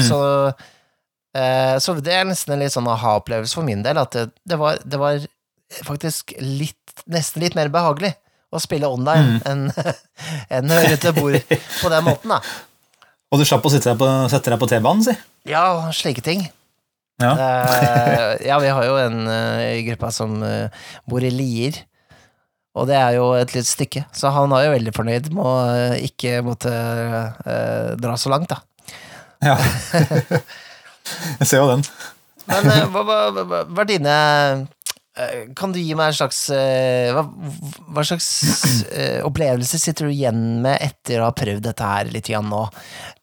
så 0.05 0.19
eh, 0.51 0.67
Så 1.79 1.93
det 2.03 2.13
er 2.15 2.25
nesten 2.27 2.55
en 2.55 2.63
litt 2.63 2.73
sånn 2.73 2.87
aha-opplevelse 2.89 3.57
for 3.57 3.67
min 3.67 3.83
del, 3.85 3.99
at 4.01 4.15
det, 4.15 4.25
det, 4.49 4.57
var, 4.59 4.79
det 4.83 4.99
var 5.01 5.19
faktisk 5.85 6.33
litt 6.41 6.75
Nesten 7.09 7.39
litt 7.39 7.55
mer 7.55 7.69
behagelig 7.71 8.09
å 8.51 8.59
spille 8.59 8.89
online 8.89 9.37
enn 9.47 9.67
enn 10.55 10.71
rundt 10.73 11.05
et 11.05 11.15
bord 11.15 11.37
på 11.47 11.91
den 11.93 12.05
måten, 12.05 12.33
da. 12.33 12.41
Og 13.29 13.39
du 13.39 13.45
slapp 13.45 13.65
å 13.65 13.71
sitte 13.71 13.91
deg 13.91 13.99
på, 14.01 14.07
sette 14.31 14.51
deg 14.51 14.59
på 14.61 14.67
T-banen, 14.69 15.05
si. 15.05 15.13
Ja, 15.47 15.63
slike 15.95 16.23
ting. 16.25 16.47
Ja. 17.21 17.33
Eh, 17.35 18.47
ja, 18.47 18.57
vi 18.63 18.71
har 18.73 18.87
jo 18.87 18.95
en 18.97 19.27
eh, 19.29 19.79
i 19.79 19.83
gruppa 19.85 20.09
som 20.15 20.39
eh, 20.45 20.71
bor 21.09 21.23
i 21.23 21.31
Lier. 21.33 21.77
Og 22.79 22.87
det 22.89 22.95
er 22.97 23.17
jo 23.17 23.31
et 23.37 23.53
litt 23.53 23.67
stykke, 23.67 24.05
så 24.15 24.31
han 24.33 24.53
er 24.55 24.65
jo 24.65 24.73
veldig 24.73 24.93
fornøyd 24.95 25.29
med 25.35 25.45
å 25.45 25.53
eh, 25.73 25.95
ikke 26.07 26.39
måtte 26.45 26.73
eh, 26.73 27.93
dra 27.99 28.15
så 28.17 28.31
langt, 28.33 28.53
da. 28.53 28.61
ja. 29.51 29.57
Jeg 31.39 31.47
ser 31.49 31.63
jo 31.63 31.69
den. 31.71 31.85
Men 32.49 32.69
eh, 32.71 32.85
hva, 32.89 33.03
hva, 33.05 33.17
hva, 33.43 33.61
hva 33.69 33.83
er 33.83 33.89
dine 33.89 34.15
eh, 35.19 35.41
Kan 35.57 35.73
du 35.73 35.79
gi 35.81 35.93
meg 35.97 36.11
en 36.11 36.17
slags 36.17 36.41
eh, 36.55 37.11
Hva, 37.15 37.25
hva 37.93 38.05
slags 38.07 38.29
opplevelse 39.27 39.79
sitter 39.81 40.09
du 40.09 40.15
igjen 40.15 40.61
med 40.63 40.79
etter 40.81 41.21
å 41.21 41.29
ha 41.29 41.35
prøvd 41.35 41.63
dette 41.67 41.91
her 41.91 42.09
litt 42.13 42.31
igjen 42.31 42.49
nå? 42.49 42.63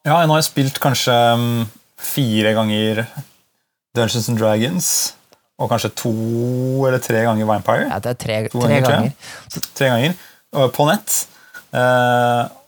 Ja, 0.07 0.21
nå 0.23 0.37
har 0.37 0.43
jeg 0.43 0.51
spilt 0.53 0.81
kanskje 0.83 1.15
mm, 1.41 1.63
fire 1.99 2.53
ganger 2.57 3.03
Dungeons 3.97 4.29
and 4.31 4.39
Dragons. 4.39 4.91
Og 5.57 5.71
kanskje 5.73 5.91
to 5.97 6.13
eller 6.87 7.01
tre 7.03 7.23
ganger 7.25 7.49
Vampire. 7.49 7.89
Ja, 7.89 7.97
det 8.05 8.13
er 8.13 8.19
tre, 8.21 8.37
tre 8.53 8.61
ganger, 8.61 8.85
ganger. 8.85 9.71
Tre 9.73 9.89
ganger. 9.89 10.15
På 10.77 10.85
nett. 10.87 11.17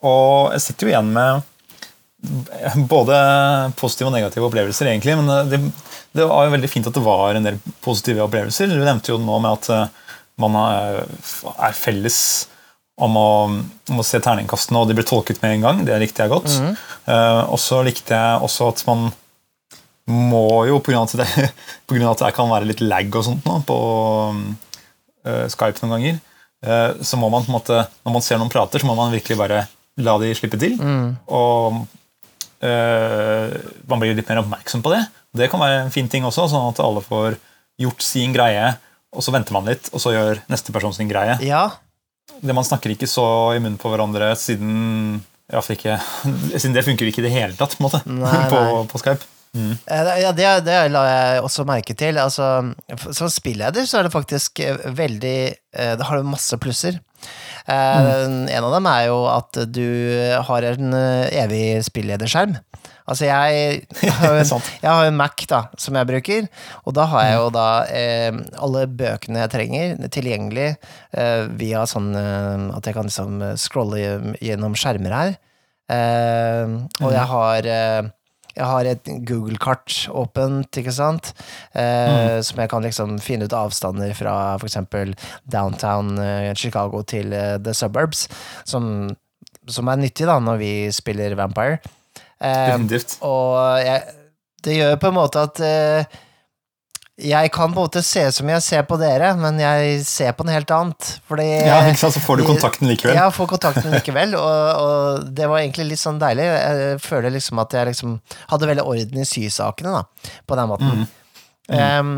Og 0.08 0.54
jeg 0.56 0.64
sitter 0.64 0.88
jo 0.88 0.94
igjen 0.94 1.12
med 1.12 1.44
både 2.90 3.16
positive 3.78 4.08
og 4.10 4.14
negative 4.16 4.46
opplevelser, 4.48 4.90
egentlig. 4.90 5.14
Men 5.20 5.50
det, 5.50 5.60
det 6.18 6.26
var 6.28 6.46
jo 6.48 6.54
veldig 6.56 6.70
fint 6.72 6.88
at 6.90 6.96
det 6.96 7.04
var 7.04 7.38
en 7.38 7.46
del 7.46 7.58
positive 7.84 8.24
opplevelser. 8.26 8.70
Du 8.72 8.78
nevnte 8.82 9.12
jo 9.14 9.18
nå 9.22 9.38
med 9.44 9.52
at 9.58 9.68
eh, 9.74 10.14
man 10.42 10.56
er, 10.60 11.02
er 11.68 11.76
felles 11.78 12.18
om 12.98 13.14
å, 13.14 13.28
om 13.92 14.00
å 14.02 14.06
se 14.06 14.18
terningkastene, 14.22 14.80
og 14.82 14.88
de 14.90 14.96
ble 14.98 15.04
tolket 15.06 15.38
med 15.44 15.56
en 15.56 15.64
gang. 15.68 15.84
Det 15.86 15.98
likte 16.02 16.24
jeg 16.26 16.32
godt. 16.34 16.50
Eh, 17.06 17.42
og 17.54 17.58
så 17.62 17.80
likte 17.86 18.16
jeg 18.18 18.42
også 18.48 18.72
at 18.72 18.82
man 18.88 19.08
må 20.08 20.44
jo, 20.66 20.80
pga. 20.82 21.04
At, 21.04 21.14
det- 21.20 21.50
på 21.86 21.94
grunn 21.94 22.08
av 22.08 22.16
at 22.16 22.24
det 22.26 22.34
kan 22.38 22.50
være 22.50 22.66
litt 22.70 22.82
lag 22.82 23.14
og 23.14 23.26
sånt 23.28 23.46
nå, 23.46 23.60
på 23.68 23.76
eh, 25.28 25.46
Skype 25.52 25.82
noen 25.84 25.94
ganger, 25.94 26.18
eh, 26.66 26.90
så 27.04 27.18
må 27.20 27.30
man 27.32 27.44
på 27.46 27.52
en 27.52 27.58
måte, 27.60 27.82
når 28.06 28.16
man 28.18 28.24
ser 28.26 28.40
noen 28.42 28.50
prater, 28.52 28.82
så 28.82 28.88
må 28.90 28.96
man 28.98 29.14
virkelig 29.14 29.38
bare 29.38 29.62
la 30.02 30.14
de 30.22 30.32
slippe 30.38 30.58
til. 30.62 30.74
Og 30.78 31.78
eh, 31.78 31.86
man 32.62 34.00
blir 34.02 34.14
litt 34.18 34.28
mer 34.28 34.40
oppmerksom 34.42 34.82
på 34.84 34.90
det. 34.94 35.02
Det 35.38 35.48
kan 35.52 35.60
være 35.62 35.84
en 35.86 35.92
fin 35.94 36.08
ting 36.10 36.24
også, 36.26 36.48
sånn 36.50 36.70
at 36.72 36.80
alle 36.82 37.02
får 37.04 37.36
gjort 37.78 38.02
sin 38.02 38.32
greie, 38.34 38.72
og 39.14 39.22
så 39.24 39.32
venter 39.34 39.54
man 39.54 39.68
litt, 39.68 39.90
og 39.94 40.02
så 40.02 40.12
gjør 40.14 40.40
neste 40.50 40.74
person 40.74 40.92
sin 40.96 41.08
greie. 41.10 41.38
Ja, 41.46 41.68
Det 42.42 42.54
Man 42.54 42.64
snakker 42.66 42.92
ikke 42.92 43.08
så 43.08 43.24
i 43.56 43.58
munnen 43.58 43.78
på 43.80 43.88
hverandre 43.90 44.28
siden 44.36 45.22
ja, 45.50 45.62
ikke, 45.64 45.96
siden 46.60 46.74
det 46.76 46.84
funker 46.84 47.08
ikke 47.08 47.22
i 47.22 47.26
det 47.28 47.32
hele 47.32 47.56
tatt 47.56 47.74
på, 47.78 47.86
måte, 47.86 48.02
Nei, 48.06 48.42
på, 48.52 48.58
nei. 48.60 48.82
på 48.90 49.00
Skype. 49.00 49.24
Mm. 49.56 49.72
det- 49.88 50.18
Ja, 50.20 50.32
det, 50.36 50.48
det 50.66 50.76
la 50.92 51.02
jeg 51.08 51.42
også 51.42 51.64
merke 51.66 51.96
til. 51.96 52.18
Altså, 52.20 52.74
som 53.16 53.30
spilleder 53.32 53.86
så 53.88 53.98
er 53.98 54.02
det 54.06 54.12
faktisk 54.12 54.60
eh, 54.60 54.76
veldig 54.92 55.38
eh, 55.72 55.94
Det 55.96 56.04
har 56.04 56.22
masse 56.22 56.58
plusser. 56.60 57.00
Eh, 57.68 58.24
En 58.56 58.64
av 58.64 58.72
dem 58.72 58.86
er 58.88 59.06
jo 59.10 59.18
at 59.30 59.58
du 59.68 59.84
har 60.48 60.66
en 60.70 60.94
eh, 60.96 61.42
evig 61.44 61.64
spillederskjerm. 61.86 62.56
Altså, 63.08 63.24
jeg, 63.24 63.84
jeg 64.04 64.12
har 64.12 65.04
jo 65.04 65.08
en, 65.08 65.16
Mac 65.16 65.40
da, 65.48 65.62
som 65.80 65.96
jeg 65.96 66.08
bruker, 66.10 66.48
og 66.84 66.96
da 66.96 67.06
har 67.08 67.24
jeg 67.24 67.38
jo 67.38 67.46
da 67.56 67.68
eh, 67.88 68.40
alle 68.60 68.84
bøkene 69.00 69.44
jeg 69.46 69.52
trenger 69.54 70.10
tilgjengelig 70.12 70.68
eh, 71.16 71.44
via 71.60 71.86
sånn 71.88 72.10
eh, 72.16 72.66
at 72.76 72.88
jeg 72.88 72.96
kan 72.98 73.08
liksom 73.08 73.40
scrolle 73.60 74.02
gjennom 74.44 74.76
skjermer 74.76 75.16
her. 75.16 75.34
Eh, 75.88 76.76
og 77.00 77.12
jeg 77.16 77.26
har 77.32 77.72
jeg 78.58 78.66
har 78.66 78.88
et 78.90 79.10
Google-kart 79.28 79.94
åpent, 80.10 80.80
ikke 80.80 80.94
sant, 80.94 81.30
eh, 81.78 82.38
som 82.44 82.58
jeg 82.58 82.70
kan 82.72 82.84
liksom 82.84 83.16
finne 83.22 83.46
ut 83.46 83.54
avstander 83.54 84.14
fra 84.18 84.34
eksempel 84.58 85.14
downtown 85.50 86.16
eh, 86.18 86.50
Chicago 86.58 87.04
til 87.06 87.32
eh, 87.36 87.56
the 87.62 87.74
suburbs, 87.76 88.26
som, 88.68 89.08
som 89.70 89.90
er 89.92 90.02
nyttig 90.02 90.26
da 90.28 90.38
når 90.42 90.60
vi 90.62 90.72
spiller 90.94 91.38
Vampire. 91.38 91.78
Eh, 92.38 92.64
Definitivt. 92.72 93.18
og 93.26 93.78
jeg, 93.82 94.02
det 94.64 94.78
gjør 94.78 94.98
på 95.02 95.10
en 95.12 95.18
måte 95.18 95.46
at 95.48 95.62
eh, 95.64 96.18
jeg 97.18 97.50
kan 97.50 97.72
på 97.74 97.80
en 97.80 97.88
måte 97.88 98.02
se 98.06 98.22
ut 98.28 98.36
som 98.36 98.50
jeg 98.52 98.62
ser 98.62 98.84
på 98.86 98.94
dere, 99.00 99.32
men 99.40 99.58
jeg 99.58 100.04
ser 100.06 100.32
på 100.38 100.44
noe 100.46 100.54
helt 100.54 100.70
annet. 100.70 101.08
Fordi 101.26 101.46
Ja, 101.66 101.80
ikke 101.90 101.98
sant, 102.04 102.14
Så 102.14 102.22
får 102.22 102.38
du 102.38 102.44
kontakten 102.46 102.86
likevel. 102.90 103.18
Ja, 103.18 103.26
får 103.34 103.50
kontakten 103.56 103.90
likevel, 103.96 104.36
og, 104.38 104.82
og 104.84 105.28
det 105.34 105.48
var 105.50 105.64
egentlig 105.64 105.88
litt 105.90 106.02
sånn 106.02 106.20
deilig. 106.22 106.46
Jeg 106.46 106.98
føler 107.02 107.34
liksom 107.34 107.58
at 107.64 107.74
jeg 107.74 107.90
liksom 107.90 108.18
hadde 108.52 108.70
veldig 108.70 108.86
orden 108.94 109.22
i 109.24 109.26
sysakene, 109.28 109.98
da, 109.98 110.34
på 110.46 110.58
den 110.60 110.70
måten. 110.70 111.06
Em, 111.74 112.12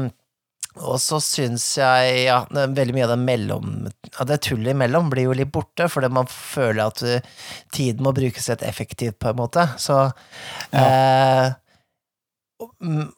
og 0.80 1.00
så 1.02 1.19
syns 1.25 1.64
jeg 1.80 2.21
ja, 2.28 2.37
veldig 2.52 2.95
mye 2.95 3.07
av 3.09 3.11
det 3.11 3.16
mellom 3.26 3.73
ja, 3.90 4.25
Det 4.28 4.37
tullet 4.47 4.71
imellom 4.71 5.09
blir 5.11 5.26
jo 5.26 5.33
litt 5.35 5.50
borte, 5.50 5.88
fordi 5.90 6.12
man 6.14 6.28
føler 6.30 6.85
at 6.85 7.02
uh, 7.02 7.49
tiden 7.75 8.07
må 8.07 8.12
brukes 8.16 8.47
litt 8.52 8.62
effektivt, 8.69 9.19
på 9.19 9.33
en 9.33 9.40
måte. 9.40 9.64
Så 9.83 9.97
ja. 10.71 10.85
m- 10.85 11.57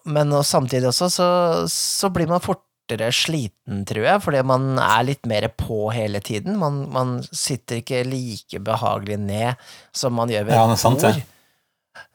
Men 0.07 0.33
og 0.37 0.45
samtidig 0.47 0.89
også, 0.93 1.09
så, 1.11 1.27
så 1.73 2.11
blir 2.15 2.29
man 2.31 2.43
fortere 2.45 3.09
sliten, 3.15 3.85
tror 3.89 4.05
jeg, 4.07 4.23
fordi 4.25 4.43
man 4.47 4.79
er 4.83 5.05
litt 5.09 5.27
mer 5.31 5.49
på 5.59 5.87
hele 5.95 6.21
tiden. 6.25 6.59
Man, 6.61 6.83
man 6.93 7.15
sitter 7.33 7.81
ikke 7.81 8.03
like 8.07 8.61
behagelig 8.63 9.19
ned 9.23 9.55
som 9.97 10.15
man 10.19 10.31
gjør 10.33 10.49
ved 10.49 10.55
Ja, 10.59 10.65
et 10.73 10.83
bord. 10.83 11.23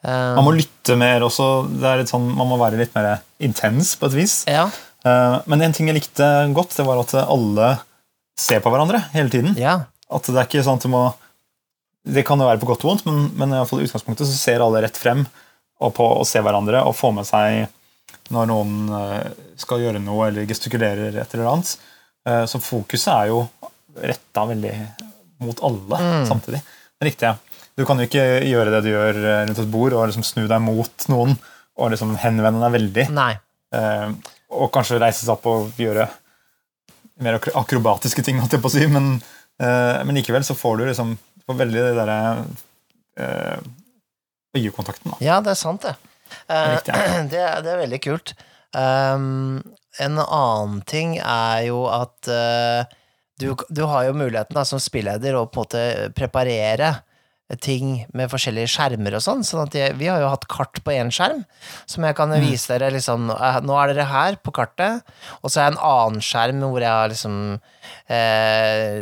Eh, 0.04 0.36
Man 0.38 0.46
må 0.48 0.54
lytte 0.58 0.96
mer 1.00 1.22
også. 1.26 1.48
Er 1.86 2.04
sånn, 2.10 2.28
man 2.36 2.50
må 2.50 2.58
være 2.62 2.80
litt 2.80 2.94
mer 2.98 3.20
intens 3.44 3.96
på 4.00 4.10
et 4.12 4.20
vis. 4.24 4.40
ja, 4.50 4.68
Eh, 5.06 5.36
Men 5.46 5.62
en 5.62 5.72
ting 5.78 5.88
jeg 5.88 5.96
likte 6.00 6.26
godt, 6.58 6.74
det 6.76 6.84
var 6.84 6.98
at 7.00 7.12
alle 7.22 7.68
ser 8.36 8.60
på 8.66 8.72
hverandre 8.74 9.04
hele 9.14 9.30
tiden. 9.30 9.54
ja. 9.56 9.84
At 10.10 10.24
det 10.26 10.36
er 10.40 10.48
ikke 10.48 10.64
sånn 10.66 10.80
at 10.80 10.86
du 10.86 10.90
må 10.90 11.02
Det 12.08 12.24
kan 12.26 12.40
jo 12.40 12.46
være 12.48 12.60
på 12.62 12.66
godt 12.70 12.84
og 12.86 12.90
vondt, 12.90 13.06
men, 13.06 13.30
men 13.38 13.52
i 13.52 13.58
hvert 13.60 13.68
fall 13.70 13.82
i 13.84 13.86
utgangspunktet 13.88 14.28
så 14.30 14.36
ser 14.40 14.64
alle 14.64 14.82
rett 14.86 14.96
frem 14.98 15.26
og 15.80 15.94
på 15.98 16.06
å 16.20 16.24
se 16.26 16.42
hverandre 16.42 16.82
og 16.88 16.96
få 16.98 17.12
med 17.14 17.28
seg 17.28 17.68
når 18.34 18.48
noen 18.50 18.72
eh, 18.98 19.28
skal 19.60 19.82
gjøre 19.84 20.02
noe 20.04 20.28
eller 20.30 20.48
gestikulerer 20.50 21.16
et 21.22 21.34
eller 21.36 21.50
annet. 21.52 21.74
Eh, 22.28 22.46
Så 22.50 22.60
fokuset 22.64 23.12
er 23.14 23.30
jo 23.32 23.44
retta 23.98 24.46
veldig 24.50 24.74
mot 25.46 25.60
alle 25.66 26.00
samtidig. 26.28 26.60
Det 26.62 27.06
er 27.06 27.10
riktig. 27.12 27.30
Ja. 27.30 27.36
Du 27.78 27.86
kan 27.86 28.00
jo 28.02 28.08
ikke 28.10 28.26
gjøre 28.50 28.72
det 28.74 28.82
du 28.88 28.90
gjør 28.90 29.20
eh, 29.22 29.44
rundt 29.48 29.60
et 29.62 29.72
bord, 29.74 29.94
og 29.94 30.08
liksom 30.10 30.26
snu 30.26 30.48
deg 30.50 30.62
mot 30.66 31.08
noen 31.14 31.36
og 31.78 31.92
liksom 31.94 32.16
henvende 32.18 32.64
deg 32.64 32.74
veldig. 32.74 33.06
Eh, 33.78 34.10
og 34.58 34.72
kanskje 34.74 34.98
reise 35.02 35.22
seg 35.26 35.36
opp 35.36 35.46
og 35.52 35.78
gjøre 35.78 36.08
mer 37.22 37.38
akrobatiske 37.58 38.24
ting, 38.26 38.40
holdt 38.42 38.54
jeg 38.58 38.62
på 38.64 38.70
å 38.70 38.74
si, 38.74 38.86
men, 38.90 39.18
eh, 39.62 40.02
men 40.06 40.18
likevel 40.18 40.44
så 40.46 40.56
får 40.58 40.78
du 40.78 40.86
liksom 40.90 41.16
får 41.48 41.58
veldig 41.62 41.84
det 41.86 41.94
derre 41.98 42.18
eh, 43.18 43.60
øyekontakten. 44.58 45.14
Da. 45.14 45.24
Ja, 45.24 45.40
det 45.46 45.54
er 45.54 45.60
sant, 45.60 45.88
det. 45.88 45.96
Eh, 46.50 46.78
det, 47.32 47.42
er, 47.42 47.60
det 47.64 47.74
er 47.74 47.82
veldig 47.86 48.02
kult. 48.04 48.36
Um, 48.76 49.62
en 50.04 50.20
annen 50.22 50.82
ting 50.86 51.16
er 51.18 51.64
jo 51.70 51.86
at 51.90 52.30
uh, 52.30 52.84
du, 53.42 53.54
du 53.70 53.84
har 53.90 54.08
jo 54.10 54.18
muligheten 54.18 54.58
da, 54.58 54.66
som 54.68 54.82
spilleder 54.82 55.38
å 55.38 55.48
på 55.50 55.64
en 55.64 55.66
måte 55.66 55.84
preparere 56.18 56.96
ting 57.56 58.02
med 58.12 58.28
forskjellige 58.28 58.68
skjermer 58.74 59.16
og 59.16 59.24
sånn. 59.24 59.44
sånn 59.48 59.64
at 59.64 59.76
jeg, 59.78 59.96
Vi 59.96 60.10
har 60.12 60.20
jo 60.20 60.32
hatt 60.34 60.48
kart 60.52 60.82
på 60.84 60.92
én 60.92 61.08
skjerm, 61.14 61.46
som 61.88 62.04
jeg 62.04 62.16
kan 62.18 62.34
vise 62.44 62.68
dere 62.74 62.92
liksom 62.92 63.30
eh, 63.32 63.60
Nå 63.64 63.78
er 63.80 63.94
dere 63.94 64.08
her 64.10 64.36
på 64.44 64.52
kartet, 64.52 65.08
og 65.40 65.50
så 65.50 65.62
er 65.62 65.70
jeg 65.70 65.78
en 65.78 65.86
annen 65.88 66.26
skjerm 66.28 66.66
hvor 66.66 66.84
jeg 66.84 66.92
har 66.92 67.08
liksom 67.14 67.38
eh, 68.12 69.00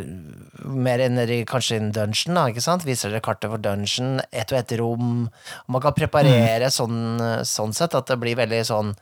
Mer 0.86 1.02
nedi 1.10 1.40
kanskje 1.48 1.80
en 1.80 1.90
dungeon, 1.94 2.38
da, 2.38 2.46
ikke 2.52 2.62
sant? 2.62 2.86
Viser 2.86 3.10
dere 3.10 3.24
kartet 3.24 3.50
for 3.50 3.62
dungeon, 3.62 4.20
ett 4.30 4.54
og 4.54 4.60
ett 4.60 4.76
rom. 4.78 5.26
Og 5.26 5.74
man 5.74 5.82
kan 5.82 5.96
preparere 5.96 6.70
sånn, 6.70 7.42
sånn 7.42 7.74
sett 7.74 7.98
at 7.98 8.06
det 8.06 8.18
blir 8.22 8.38
veldig 8.38 8.62
sånn 8.66 8.94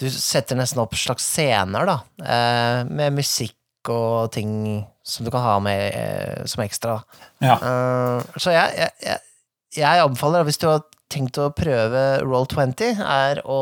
Du 0.00 0.08
setter 0.08 0.56
nesten 0.56 0.80
opp 0.80 0.96
slags 0.96 1.26
scener, 1.28 1.84
da, 1.84 2.00
eh, 2.24 2.88
med 2.88 3.20
musikk 3.20 3.58
og 3.92 4.32
ting 4.32 4.86
som 5.10 5.26
du 5.26 5.32
kan 5.34 5.44
ha 5.44 5.56
med 5.62 5.82
eh, 5.90 6.46
som 6.50 6.62
ekstra. 6.64 7.00
Ja. 7.42 7.58
Uh, 7.58 8.38
så 8.40 8.54
jeg, 8.54 8.78
jeg, 8.78 8.94
jeg, 9.04 9.20
jeg 9.80 10.04
anbefaler, 10.06 10.46
hvis 10.48 10.60
du 10.62 10.68
har 10.70 10.86
tenkt 11.10 11.40
å 11.42 11.50
prøve 11.54 12.04
Roll20, 12.22 13.02
er 13.02 13.42
å 13.44 13.60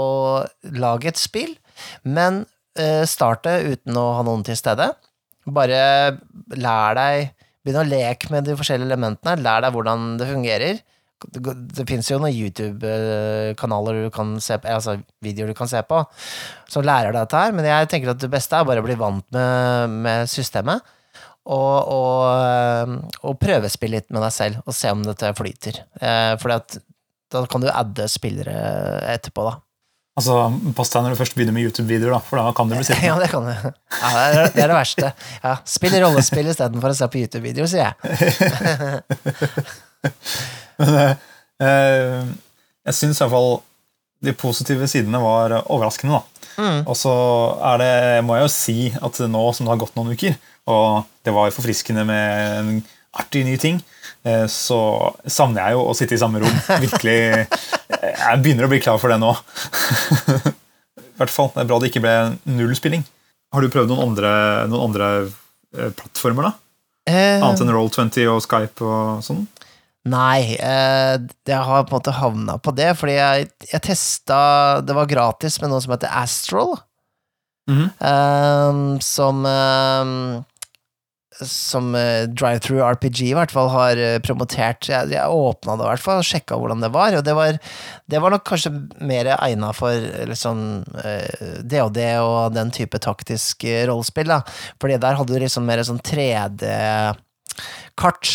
lage 0.76 1.12
et 1.12 1.20
spill, 1.20 1.56
men 2.04 2.44
uh, 2.80 3.04
starte 3.08 3.58
uten 3.64 3.96
å 3.98 4.10
ha 4.18 4.24
noen 4.26 4.44
til 4.46 4.58
stede. 4.60 4.92
Bare 5.48 5.82
lær 6.52 6.96
deg 6.98 7.34
Begynn 7.68 7.82
å 7.82 7.88
leke 7.88 8.30
med 8.32 8.46
de 8.48 8.54
forskjellige 8.56 8.88
elementene. 8.88 9.42
Lær 9.44 9.60
deg 9.60 9.74
hvordan 9.74 10.14
det 10.16 10.28
fungerer. 10.30 10.78
Det, 11.18 11.40
det 11.74 11.84
fins 11.88 12.06
jo 12.08 12.20
noen 12.22 12.32
YouTube-kanaler 12.32 14.04
du 14.04 14.12
kan 14.14 14.36
se 14.40 14.56
på, 14.62 14.70
altså 14.70 14.94
videoer 15.24 15.50
du 15.50 15.58
kan 15.58 15.68
se 15.68 15.82
på, 15.84 15.98
som 16.70 16.86
lærer 16.86 17.10
deg 17.10 17.24
dette 17.24 17.40
her, 17.42 17.56
men 17.56 17.66
jeg 17.66 17.88
tenker 17.90 18.12
at 18.12 18.20
det 18.22 18.30
beste 18.30 18.54
er 18.54 18.68
bare 18.68 18.84
å 18.84 18.86
bli 18.86 18.94
vant 18.96 19.26
med, 19.34 19.96
med 20.06 20.30
systemet. 20.30 20.94
Og, 21.48 21.88
og, 21.88 22.92
og 23.24 23.38
prøvespille 23.40 23.96
litt 23.96 24.10
med 24.12 24.20
deg 24.20 24.32
selv, 24.34 24.58
og 24.68 24.74
se 24.76 24.90
om 24.92 25.00
dette 25.06 25.30
flyter. 25.38 25.78
Eh, 25.96 26.34
fordi 26.42 26.76
da 27.32 27.40
kan 27.48 27.62
du 27.64 27.70
adde 27.72 28.04
spillere 28.12 28.52
etterpå, 29.14 29.40
da. 29.48 29.54
Altså, 30.18 30.34
Pass 30.74 30.90
deg 30.90 31.04
når 31.04 31.12
du 31.14 31.18
først 31.20 31.36
begynner 31.38 31.54
med 31.54 31.62
YouTube-videoer, 31.68 32.10
da, 32.16 32.20
for 32.26 32.34
da 32.40 32.50
kan 32.56 32.66
du 32.68 32.72
bli 32.74 32.82
sittende. 32.84 33.06
Ja, 33.12 33.16
det 33.22 33.28
kan 33.30 33.44
du. 33.46 33.52
Ja, 33.54 34.08
det, 34.10 34.22
er, 34.26 34.32
det 34.56 34.62
er 34.64 34.70
det 34.72 34.78
verste. 34.80 35.06
Ja, 35.44 35.52
Spill 35.76 35.94
rollespill 36.02 36.48
istedenfor 36.50 36.90
å 36.90 36.96
se 36.98 37.06
på 37.12 37.20
YouTube-videoer, 37.22 37.68
sier 37.70 37.84
jeg. 37.86 37.94
Men 40.82 40.90
eh, 41.62 42.26
jeg 42.88 42.94
syns 42.98 43.20
iallfall 43.22 43.50
de 44.26 44.32
positive 44.34 44.90
sidene 44.90 45.22
var 45.22 45.54
overraskende. 45.60 46.18
da. 46.18 46.22
Og 46.90 46.96
så 46.98 47.14
er 47.70 47.76
det, 47.78 47.94
må 48.26 48.34
jeg 48.34 48.42
jo 48.48 48.50
si 48.50 48.90
at 48.98 49.14
nå 49.30 49.42
som 49.54 49.62
det 49.68 49.72
har 49.76 49.82
gått 49.84 49.94
noen 49.94 50.10
uker, 50.18 50.34
og 50.68 51.06
det 51.24 51.32
var 51.36 51.52
forfriskende 51.54 52.04
med 52.08 52.58
en 52.60 52.70
artig 53.18 53.42
ny 53.48 53.56
ting, 53.60 53.80
eh, 54.28 54.44
så 54.52 54.78
savner 55.24 55.64
jeg 55.70 55.78
jo 55.78 55.86
å 55.88 55.94
sitte 55.96 56.14
i 56.16 56.20
samme 56.20 56.42
rom. 56.44 56.58
Virkelig, 56.84 57.18
Jeg 57.88 58.42
begynner 58.44 58.68
å 58.68 58.70
bli 58.70 58.80
klar 58.84 59.00
for 59.00 59.10
det 59.12 59.18
nå. 59.22 59.32
I 60.98 61.18
hvert 61.18 61.32
fall, 61.34 61.50
Det 61.54 61.62
er 61.64 61.68
bra 61.70 61.78
det 61.82 61.90
ikke 61.90 62.04
ble 62.04 62.14
null 62.58 62.74
spilling. 62.78 63.04
Har 63.54 63.64
du 63.64 63.70
prøvd 63.72 63.90
noen 63.90 64.10
andre, 64.10 64.32
noen 64.70 64.90
andre 64.90 65.06
eh, 65.24 65.90
plattformer, 65.96 66.50
da? 66.50 66.52
Eh, 67.08 67.40
Annet 67.40 67.62
enn 67.64 67.72
Roll20 67.72 68.26
og 68.28 68.42
Skype 68.44 68.84
og 68.84 69.22
sånn? 69.24 69.46
Nei, 70.08 70.54
eh, 70.60 71.16
jeg 71.48 71.58
har 71.68 71.82
på 71.88 71.96
en 71.96 71.98
måte 71.98 72.14
havna 72.16 72.54
på 72.62 72.72
det, 72.76 72.92
fordi 72.96 73.16
jeg, 73.16 73.48
jeg 73.72 73.82
testa 73.84 74.38
Det 74.86 74.94
var 74.96 75.08
gratis 75.10 75.58
med 75.60 75.72
noe 75.72 75.82
som 75.84 75.96
heter 75.96 76.12
Astral, 76.22 76.76
Mhm. 77.68 77.88
eh, 78.00 78.78
som 79.04 79.42
eh, 79.44 80.12
Som 81.46 81.94
eh, 81.94 82.26
Drive-Through 82.26 82.82
RPG 82.82 83.20
i 83.28 83.34
hvert 83.36 83.52
fall 83.54 83.68
har 83.70 83.96
eh, 84.02 84.18
promotert. 84.24 84.88
Jeg, 84.90 85.10
jeg 85.14 85.22
åpna 85.22 85.76
det 85.78 85.84
i 85.86 85.90
hvert 85.92 86.04
fall 86.04 86.18
og 86.22 86.26
sjekka 86.26 86.56
hvordan 86.58 86.82
det 86.82 86.90
var, 86.94 87.10
og 87.18 87.24
det 87.26 87.34
var, 87.38 87.52
det 88.10 88.18
var 88.24 88.30
nok 88.34 88.44
kanskje 88.48 88.70
mer 88.98 89.24
egna 89.36 89.68
for 89.76 89.94
eh, 89.94 90.26
liksom 90.30 90.56
DOD 91.62 91.98
og 92.24 92.54
den 92.56 92.70
type 92.74 92.98
taktisk 93.02 93.64
rollespill, 93.90 94.28
da. 94.32 94.40
Fordi 94.82 94.94
der 95.02 95.16
hadde 95.20 95.32
du 95.34 95.38
liksom 95.42 95.64
mer 95.68 95.80
sånn 95.86 96.02
3D-kart. 96.02 98.26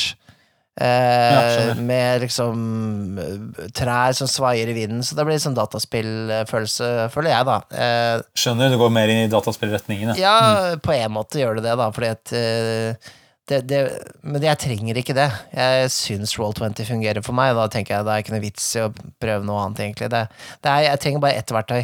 Eh, 0.73 1.75
med 1.77 2.23
liksom 2.23 3.17
eh, 3.21 3.65
trær 3.77 4.15
som 4.17 4.29
svaier 4.29 4.71
i 4.71 4.73
vinden, 4.73 5.03
så 5.05 5.13
det 5.13 5.25
blir 5.27 5.41
sånn 5.41 5.57
dataspillfølelse, 5.57 6.87
føler 7.13 7.29
jeg, 7.35 7.47
da. 7.49 7.57
Eh, 7.77 8.23
Skjønner, 8.41 8.73
du 8.73 8.79
går 8.81 8.93
mer 8.95 9.11
inn 9.13 9.27
i 9.27 9.31
dataspillretningen. 9.31 10.15
ja. 10.17 10.37
ja, 10.41 10.79
på 10.81 10.95
en 10.97 11.13
måte 11.13 11.43
gjør 11.43 11.59
det 11.59 11.67
det, 11.67 11.75
da, 11.77 11.91
fordi 11.93 12.09
at 12.15 12.33
eh, 12.39 13.11
det, 13.49 13.57
det, 13.67 13.79
Men 14.23 14.43
jeg 14.45 14.59
trenger 14.61 14.97
ikke 14.99 15.15
det. 15.17 15.25
Jeg 15.51 15.89
syns 15.91 16.31
Roll20 16.39 16.85
fungerer 16.87 17.25
for 17.25 17.35
meg, 17.35 17.51
og 17.51 17.59
da 17.59 17.65
tenker 17.73 17.97
jeg 17.97 18.05
det 18.07 18.13
er 18.13 18.23
ikke 18.23 18.33
noe 18.35 18.43
vits 18.43 18.67
i 18.77 18.83
å 18.85 18.87
prøve 19.19 19.43
noe 19.47 19.65
annet, 19.65 19.81
egentlig. 19.83 20.07
Det, 20.13 20.21
er, 20.63 20.83
jeg 20.85 21.01
trenger 21.03 21.23
bare 21.25 21.41
ett 21.41 21.51
verktøy. 21.51 21.81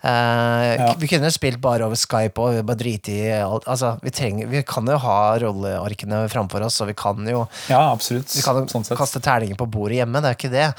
Uh, 0.00 0.72
Ja. 0.74 0.88
Vi 0.98 1.08
kunne 1.10 1.28
spilt 1.34 1.60
bare 1.62 1.84
over 1.86 1.98
Skype 1.98 2.40
og 2.40 2.56
bare 2.66 2.80
drite 2.80 3.12
i 3.12 3.28
alt. 3.36 3.68
Altså, 3.70 3.94
vi, 4.02 4.14
trenger, 4.16 4.48
vi 4.50 4.64
kan 4.66 4.88
jo 4.88 4.96
ha 5.04 5.18
rollearkene 5.42 6.24
framfor 6.32 6.64
oss, 6.66 6.80
og 6.80 6.88
vi 6.90 6.96
kan 6.98 7.20
jo 7.28 7.44
Ja, 7.68 7.90
absolutt. 7.92 8.32
vi 8.32 8.42
kan 8.44 8.62
jo 8.62 8.66
sånn 8.72 8.88
kaste 8.96 9.20
terninger 9.24 9.60
på 9.60 9.68
bordet 9.70 10.00
hjemme, 10.00 10.24
det 10.24 10.32
er 10.32 10.38
ikke 10.40 10.54
det. 10.54 10.70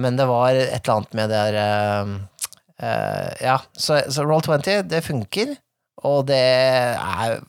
Men 0.00 0.18
det 0.18 0.26
var 0.30 0.50
et 0.56 0.82
eller 0.82 0.98
annet 0.98 1.16
med 1.18 1.30
det 1.30 1.40
der 1.46 1.58
uh, 1.62 2.14
uh, 2.82 3.28
Ja, 3.38 3.58
så, 3.78 4.02
så 4.10 4.26
Roll20, 4.26 4.82
det 4.90 5.04
funker. 5.06 5.54
Og 6.08 6.22
det 6.30 6.40
er 6.40 7.40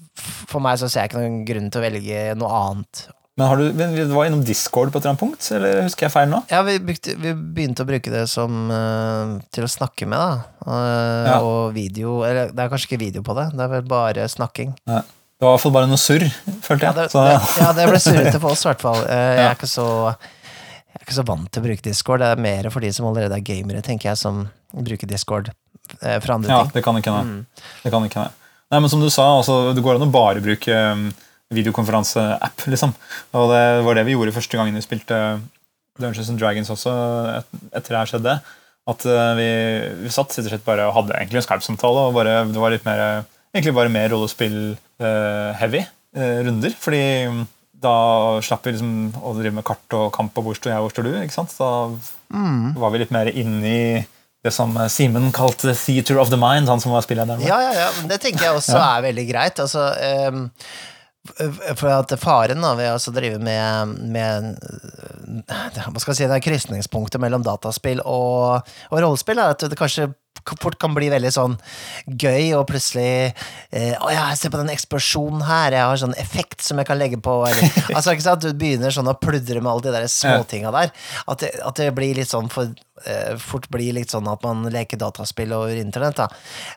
For 0.50 0.60
meg 0.63 0.77
så 0.81 0.89
ser 0.91 1.05
jeg 1.05 1.12
ikke 1.12 1.22
noen 1.22 1.41
grunn 1.48 1.70
til 1.72 1.79
å 1.81 1.84
velge 1.86 2.22
noe 2.36 2.50
annet. 2.67 3.03
Men 3.39 3.48
har 3.48 3.58
du, 3.62 3.70
men 3.74 3.93
Du 3.96 4.12
var 4.13 4.27
innom 4.27 4.41
Discord 4.46 4.91
på 4.91 5.00
et 5.00 5.05
eller 5.05 5.13
annet 5.13 5.22
punkt, 5.24 5.46
eller 5.55 5.77
husker 5.86 6.05
jeg 6.05 6.12
feil 6.13 6.27
nå? 6.29 6.41
Ja, 6.51 6.60
vi, 6.67 6.75
brukte, 6.84 7.15
vi 7.17 7.31
begynte 7.55 7.86
å 7.86 7.88
bruke 7.88 8.12
det 8.12 8.25
som 8.29 8.67
uh, 8.70 9.38
til 9.55 9.63
å 9.65 9.70
snakke 9.72 10.05
med, 10.12 10.20
da. 10.20 10.67
Uh, 10.67 11.29
Ja. 11.31 11.38
Og 11.48 11.72
video 11.74 12.20
Eller 12.27 12.51
det 12.51 12.60
er 12.65 12.70
kanskje 12.74 12.89
ikke 12.91 13.00
video 13.05 13.24
på 13.25 13.34
det, 13.39 13.48
det 13.55 13.63
er 13.65 13.72
vel 13.77 13.88
bare 13.88 14.27
snakking. 14.29 14.75
Ja. 14.91 15.00
Det 15.01 15.48
var 15.48 15.53
i 15.53 15.55
hvert 15.55 15.63
fall 15.63 15.74
bare 15.79 15.89
noe 15.89 15.98
surr, 15.98 16.27
følte 16.62 16.86
Ja, 16.86 16.91
jeg. 16.91 17.00
det, 17.00 17.08
så, 17.15 17.24
det, 17.25 17.40
ja, 17.64 17.72
det 17.79 17.87
ble 17.90 18.01
surrete 18.03 18.42
på 18.44 18.51
oss, 18.51 18.61
i 18.61 18.70
hvert 18.70 18.83
fall. 18.83 19.00
Eh, 19.07 19.31
Jeg 19.40 19.48
Ja. 19.48 19.55
er 19.55 19.72
så 19.72 19.87
jeg 20.92 21.00
er 21.00 21.05
ikke 21.07 21.16
så 21.18 21.24
vant 21.25 21.48
til 21.50 21.64
å 21.64 21.66
bruke 21.66 21.81
Discord. 21.87 22.20
Det 22.22 22.27
er 22.35 22.42
mer 22.44 22.68
for 22.70 22.83
de 22.83 22.92
som 22.94 23.07
allerede 23.07 23.40
er 23.40 23.48
gamere, 23.48 23.81
tenker 23.81 24.09
jeg, 24.11 24.20
som 24.20 24.44
bruker 24.75 25.07
Discord 25.09 25.50
for 25.96 26.33
andre 26.35 26.51
ja, 26.51 26.59
ting. 26.61 26.72
det 26.75 26.83
kan 26.83 27.00
ikke 27.00 27.14
hende. 27.16 27.40
Mm. 27.40 27.66
Det 27.87 27.92
kan 27.96 28.05
ikke 28.05 28.20
hende. 28.22 28.35
Nei, 28.72 28.79
men 28.79 28.90
som 28.90 29.01
du 29.03 29.10
sa, 29.12 29.25
altså, 29.42 29.74
det 29.75 29.84
går 29.84 29.98
an 30.00 30.07
å 30.07 30.12
bare 30.14 30.40
bruke 30.44 30.72
videokonferanseapp. 30.72 31.51
videokonferanse-app, 31.51 32.64
liksom. 32.72 32.94
Og 33.36 33.50
det 33.51 33.64
var 33.84 33.98
det 34.00 34.05
vi 34.07 34.14
gjorde 34.16 34.31
første 34.36 34.55
gangen 34.57 34.77
vi 34.79 34.84
spilte 34.86 35.18
Dungeons 36.00 36.29
and 36.31 36.40
Dragons 36.40 36.72
også, 36.72 36.94
etter 37.75 37.92
det 37.92 38.00
her 38.00 38.12
skjedde. 38.14 38.36
At 38.88 39.03
uh, 39.05 39.34
vi, 39.38 39.50
vi 40.05 40.10
satt 40.14 40.31
rett 40.34 40.46
og 40.48 40.53
slett 40.53 40.64
bare 40.66 40.88
og 40.88 40.96
hadde 40.96 41.18
egentlig 41.20 41.42
en 41.42 41.46
Skype-samtale, 41.50 42.05
og 42.07 42.16
bare, 42.16 42.38
det 42.48 42.62
var 42.64 42.72
litt 42.74 42.88
mer, 42.88 43.03
egentlig 43.53 43.75
bare 43.75 43.92
mer 43.94 44.07
rollespill-heavy 44.16 45.84
runder. 46.48 46.74
Fordi 46.79 47.03
um, 47.27 47.44
da 47.81 47.94
slapp 48.46 48.66
vi 48.68 48.74
liksom 48.77 48.96
å 49.20 49.36
drive 49.38 49.55
med 49.60 49.66
kart 49.68 49.96
og 49.98 50.10
kamp 50.16 50.36
og 50.40 50.48
hvor 50.48 50.57
står 50.57 50.74
jeg, 50.74 50.81
hvor 50.86 50.96
står 50.96 51.07
du? 51.10 51.14
ikke 51.25 51.38
sant? 51.42 51.53
Da 51.60 51.72
Mm. 52.31 52.77
var 52.79 52.94
vi 52.94 53.00
litt 53.01 53.10
mer 53.12 53.27
inne 53.27 53.68
i 53.68 54.05
det 54.42 54.51
som 54.56 54.74
Simen 54.90 55.32
kalte 55.32 55.75
'theater 55.77 56.18
of 56.18 56.30
the 56.30 56.40
mind', 56.40 56.70
han 56.70 56.82
som 56.82 56.92
var 56.92 57.01
spillederen. 57.06 57.40
der. 57.40 57.48
Ja, 57.48 57.62
ja, 57.62 57.74
ja, 57.74 57.90
det 58.10 58.22
tenker 58.22 58.48
jeg 58.48 58.56
også 58.58 58.77
er 58.77 59.04
veldig 59.06 59.27
greit. 59.30 59.60
Altså, 59.60 59.92
um, 60.30 60.50
for 61.77 61.92
at 61.94 62.14
faren 62.18 62.64
da, 62.64 62.72
ved 62.80 62.96
å 62.96 63.14
drive 63.14 63.38
med, 63.38 63.92
med 64.10 64.48
eh, 65.46 65.84
Hva 65.86 66.01
skal 66.01 66.16
jeg 66.16 66.18
si, 66.18 66.25
det 66.25 66.40
er 66.40 66.46
krysningspunktet 66.48 67.22
mellom 67.22 67.44
dataspill 67.46 68.01
og, 68.01 68.66
og 68.90 69.04
rollespill, 69.04 69.38
er 69.38 69.54
at 69.54 69.68
det 69.70 69.77
kanskje 69.77 70.10
fort 70.62 70.77
kan 70.82 70.94
bli 70.96 71.10
veldig 71.14 71.32
sånn 71.34 71.56
gøy, 72.08 72.51
og 72.58 72.66
plutselig 72.70 73.34
eh, 73.72 73.94
Å 74.01 74.10
ja, 74.14 74.24
se 74.36 74.50
på 74.51 74.58
den 74.60 74.72
eksplosjonen 74.74 75.44
her, 75.48 75.72
jeg 75.77 75.86
har 75.88 76.00
sånn 76.01 76.16
effekt 76.22 76.62
som 76.66 76.80
jeg 76.82 76.88
kan 76.90 76.98
legge 77.00 77.20
på 77.22 77.36
eller, 77.48 77.72
Altså, 77.96 78.14
ikke 78.16 78.25
sant, 78.25 78.42
du 78.46 78.54
begynner 78.58 78.92
sånn 78.96 79.10
å 79.12 79.18
pludre 79.22 79.62
med 79.62 79.72
alle 79.72 79.86
de 79.88 79.94
der 79.96 80.08
småtinga 80.12 80.72
der. 80.75 80.92
At 81.27 81.44
det, 81.44 81.51
at 81.66 81.75
det 81.82 81.90
blir 81.98 82.16
litt 82.18 82.32
sånn 82.32 82.50
for 82.54 82.70
eh, 83.06 83.36
Fort 83.42 83.70
blir 83.74 83.94
litt 83.98 84.12
sånn 84.14 84.27
at 84.32 84.44
man 84.46 84.66
leker 84.74 85.00
dataspill 85.01 85.54
over 85.58 85.75
internett, 85.80 86.18
da. 86.20 86.27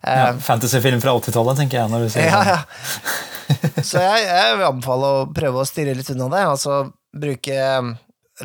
Eh, 0.03 0.21
Ja, 0.25 0.31
Fantasyfilm 0.41 1.01
fra 1.05 1.17
80-tallet, 1.19 1.61
tenker 1.65 1.81
jeg. 1.83 1.91
når 1.93 2.07
du 2.07 2.13
sier 2.15 2.29
ja, 2.31 2.43
det. 2.45 2.55
ja. 2.55 3.83
Så 3.85 4.01
jeg, 4.01 4.25
jeg 4.29 4.57
vil 4.59 4.67
anbefale 4.71 5.09
å 5.19 5.25
prøve 5.37 5.61
å 5.61 5.69
styre 5.69 5.95
litt 5.99 6.09
unna 6.15 6.31
det. 6.33 6.45
Altså 6.49 6.79
bruke 7.15 7.59
um, 7.79 7.91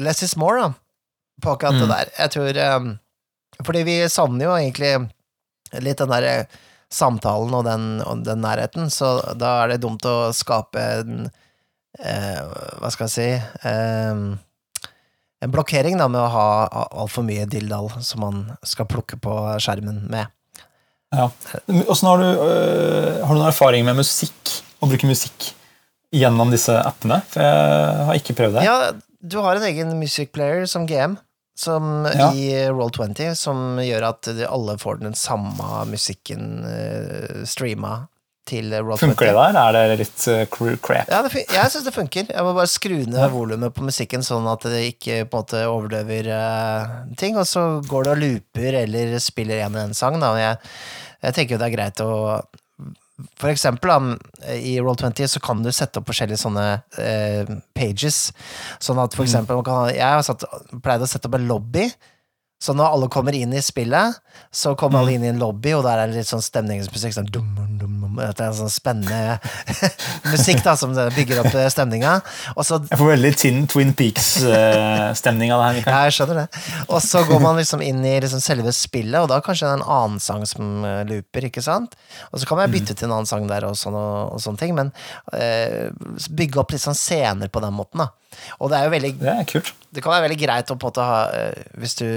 less 0.04 0.24
is 0.26 0.36
more, 0.38 0.60
da, 0.60 0.74
på 1.42 1.54
akkurat 1.56 1.78
det 1.80 1.86
Mm. 1.88 1.94
der. 1.96 2.10
Jeg 2.20 2.34
tror 2.36 2.60
um, 2.76 2.90
Fordi 3.66 3.84
vi 3.88 4.02
savner 4.10 4.48
jo 4.48 4.58
egentlig 4.58 4.94
litt 5.84 6.00
den 6.00 6.12
derre 6.12 6.36
samtalen 6.90 7.54
og 7.54 7.66
den, 7.68 7.88
og 8.02 8.24
den 8.26 8.42
nærheten, 8.42 8.90
så 8.94 9.20
da 9.38 9.60
er 9.64 9.74
det 9.74 9.84
dumt 9.84 10.06
å 10.10 10.32
skape 10.34 10.86
en 11.02 11.28
eh, 12.00 12.40
Hva 12.80 12.90
skal 12.90 13.06
jeg 13.06 13.14
si 13.14 13.28
eh, 13.70 14.24
En 15.40 15.54
blokkering 15.54 16.00
da 16.02 16.08
med 16.10 16.24
å 16.24 16.32
ha 16.34 16.48
altfor 16.90 17.28
mye 17.28 17.46
dilldall 17.50 17.92
som 18.02 18.26
man 18.26 18.42
skal 18.66 18.90
plukke 18.90 19.20
på 19.22 19.36
skjermen 19.64 20.02
med. 20.12 20.28
Ja. 21.16 21.30
Åssen 21.88 22.10
har, 22.10 22.20
du, 22.20 22.28
øh, 22.28 23.22
har 23.24 23.32
du 23.32 23.40
noen 23.40 23.48
erfaring 23.48 23.86
med 23.88 24.02
musikk? 24.02 24.58
Å 24.84 24.90
bruke 24.90 25.08
musikk 25.08 25.54
gjennom 26.12 26.52
disse 26.52 26.76
appene? 26.84 27.22
For 27.32 27.46
jeg 27.46 28.04
har 28.10 28.20
ikke 28.20 28.36
prøvd 28.36 28.60
det. 28.60 28.66
Ja, 28.68 28.92
du 29.20 29.40
har 29.46 29.56
en 29.56 29.66
egen 29.70 29.96
music 30.02 30.34
player 30.36 30.68
som 30.70 30.86
GM 30.90 31.16
som 31.60 32.06
Ja. 32.08 32.30
i 32.34 32.46
Roll20, 32.72 33.34
som 33.36 33.80
gjør 33.84 34.06
at 34.14 34.30
alle 34.48 34.78
får 34.80 35.02
den 35.04 35.18
samme 35.20 35.84
musikken 35.92 36.64
uh, 36.64 37.44
streama 37.50 38.06
til 38.50 38.72
Roll20. 38.74 39.02
Funker 39.04 39.28
det 39.30 39.36
der? 39.38 39.58
Er 39.60 39.92
det 39.92 39.98
litt 40.00 40.24
øh, 40.32 40.40
cr- 40.50 40.78
crap? 40.82 41.12
Ja, 41.12 41.20
jeg 41.30 41.70
syns 41.70 41.84
det 41.86 41.94
funker. 41.94 42.32
Jeg 42.32 42.46
må 42.48 42.54
bare 42.58 42.72
skru 42.72 42.96
ned 43.06 43.28
volumet 43.36 43.76
på 43.76 43.84
musikken, 43.86 44.24
sånn 44.26 44.48
at 44.50 44.64
det 44.72 44.80
ikke 44.96 45.20
på 45.30 45.38
en 45.38 45.44
måte 45.44 45.60
overdøver 45.70 46.32
uh, 46.34 46.96
ting, 47.20 47.38
og 47.38 47.46
så 47.46 47.68
går 47.86 48.08
det 48.08 48.16
og 48.16 48.24
looper 48.24 48.80
eller 48.86 49.14
spiller 49.22 49.62
en 49.68 49.76
og 49.78 49.84
en 49.84 49.94
sang. 50.00 50.18
Da. 50.24 50.32
Jeg, 50.42 50.58
jeg 51.28 51.38
tenker 51.38 51.56
jo 51.58 51.62
det 51.62 51.70
er 51.70 51.76
greit 51.78 52.02
å 52.02 52.12
For 53.40 53.50
eksempel 53.52 53.90
da, 53.92 53.98
i 54.56 54.78
Roll20 54.80 55.28
så 55.28 55.42
kan 55.44 55.64
du 55.64 55.72
sette 55.76 56.00
opp 56.00 56.08
forskjellige 56.08 56.40
sånne 56.40 56.66
eh, 57.04 57.50
pages. 57.76 58.30
Sånn 58.80 59.02
at 59.04 59.16
for 59.18 59.26
eksempel 59.28 59.60
man 59.60 59.66
kan, 59.68 59.82
ha- 59.84 59.92
Jeg 59.96 60.16
har 60.18 60.24
satt, 60.24 60.46
pleid 60.86 61.04
å 61.04 61.10
sette 61.10 61.28
opp 61.28 61.36
en 61.40 61.48
lobby. 61.50 61.90
Så 62.60 62.74
når 62.76 62.92
alle 62.92 63.08
kommer 63.12 63.36
inn 63.36 63.54
i 63.56 63.62
spillet, 63.64 64.20
så 64.52 64.74
kommer 64.76 65.00
alle 65.00 65.14
inn 65.16 65.24
i 65.24 65.30
en 65.32 65.40
lobby, 65.40 65.72
og 65.78 65.86
der 65.86 66.02
er 66.02 66.10
det 66.10 66.20
litt 66.20 66.28
sånn 66.28 66.44
stemningsmusikk. 66.44 67.14
Sånn 67.16 67.30
dum, 67.32 67.54
dum, 67.56 67.78
dum, 67.80 68.18
det 68.20 68.44
er 68.44 68.52
sånn 68.58 68.72
spennende 68.72 69.38
musikk 70.34 70.60
da, 70.66 70.74
som 70.80 70.92
bygger 70.92 71.40
opp 71.44 71.56
eh, 71.56 71.70
stemninga. 71.72 72.18
Så 72.60 72.82
Jeg 72.90 73.00
får 73.00 73.12
veldig 73.14 73.32
tin 73.40 73.64
Twin 73.72 73.96
Peaks-stemning 73.96 75.54
av 75.56 75.64
det 75.64 75.70
her. 75.70 75.82
Ja, 75.88 76.04
jeg 76.10 76.18
skjønner 76.18 76.42
det. 76.42 76.64
Og 76.90 77.00
så 77.06 77.24
går 77.30 77.44
man 77.46 77.60
liksom 77.62 77.84
inn 77.86 78.04
i 78.04 78.18
liksom 78.20 78.44
selve 78.44 78.76
spillet, 78.76 79.22
og 79.22 79.32
da 79.32 79.40
kanskje 79.46 79.70
det 79.70 79.72
er 79.72 79.80
en 79.80 79.88
annen 80.02 80.24
sang 80.24 80.44
som 80.50 80.84
eh, 80.84 81.06
looper, 81.08 81.48
ikke 81.48 81.64
sant? 81.64 81.96
Og 82.34 82.42
så 82.42 82.50
kan 82.50 82.60
man 82.60 82.76
bytte 82.76 82.92
til 82.92 83.08
en 83.08 83.22
annen 83.22 83.30
sang 83.30 83.48
der 83.48 83.70
og, 83.70 83.80
sånne, 83.80 84.06
og, 84.34 84.44
sånne 84.44 84.60
ting, 84.60 84.76
men 84.76 84.92
eh, 85.32 85.88
bygge 86.28 86.60
opp 86.60 86.76
litt 86.76 86.84
sånn 86.84 86.98
scener 86.98 87.48
på 87.48 87.64
den 87.64 87.78
måten, 87.80 88.04
da. 88.04 88.12
Og 88.60 88.70
det 88.70 88.78
er 88.80 88.86
jo 88.88 88.94
veldig 88.94 89.12
Det 89.20 89.34
er 89.34 89.46
kult. 89.50 89.74
Det 89.92 90.04
kan 90.06 90.14
være 90.14 90.28
veldig 90.28 90.40
greit 90.44 90.70
å 90.72 90.76
på 90.78 90.86
en 90.88 90.92
måte 90.92 91.06
ha 91.10 91.20
eh, 91.34 91.64
Hvis 91.82 91.96
du 92.00 92.08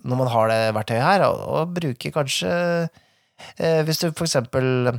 når 0.00 0.16
man 0.16 0.28
har 0.32 0.48
det 0.48 0.60
verktøyet 0.72 1.02
her, 1.04 1.22
og, 1.26 1.40
og 1.58 1.72
bruke 1.76 2.10
kanskje 2.14 2.50
eh, 3.58 3.82
Hvis 3.84 3.98
du 4.00 4.06
for 4.16 4.24
eksempel 4.24 4.94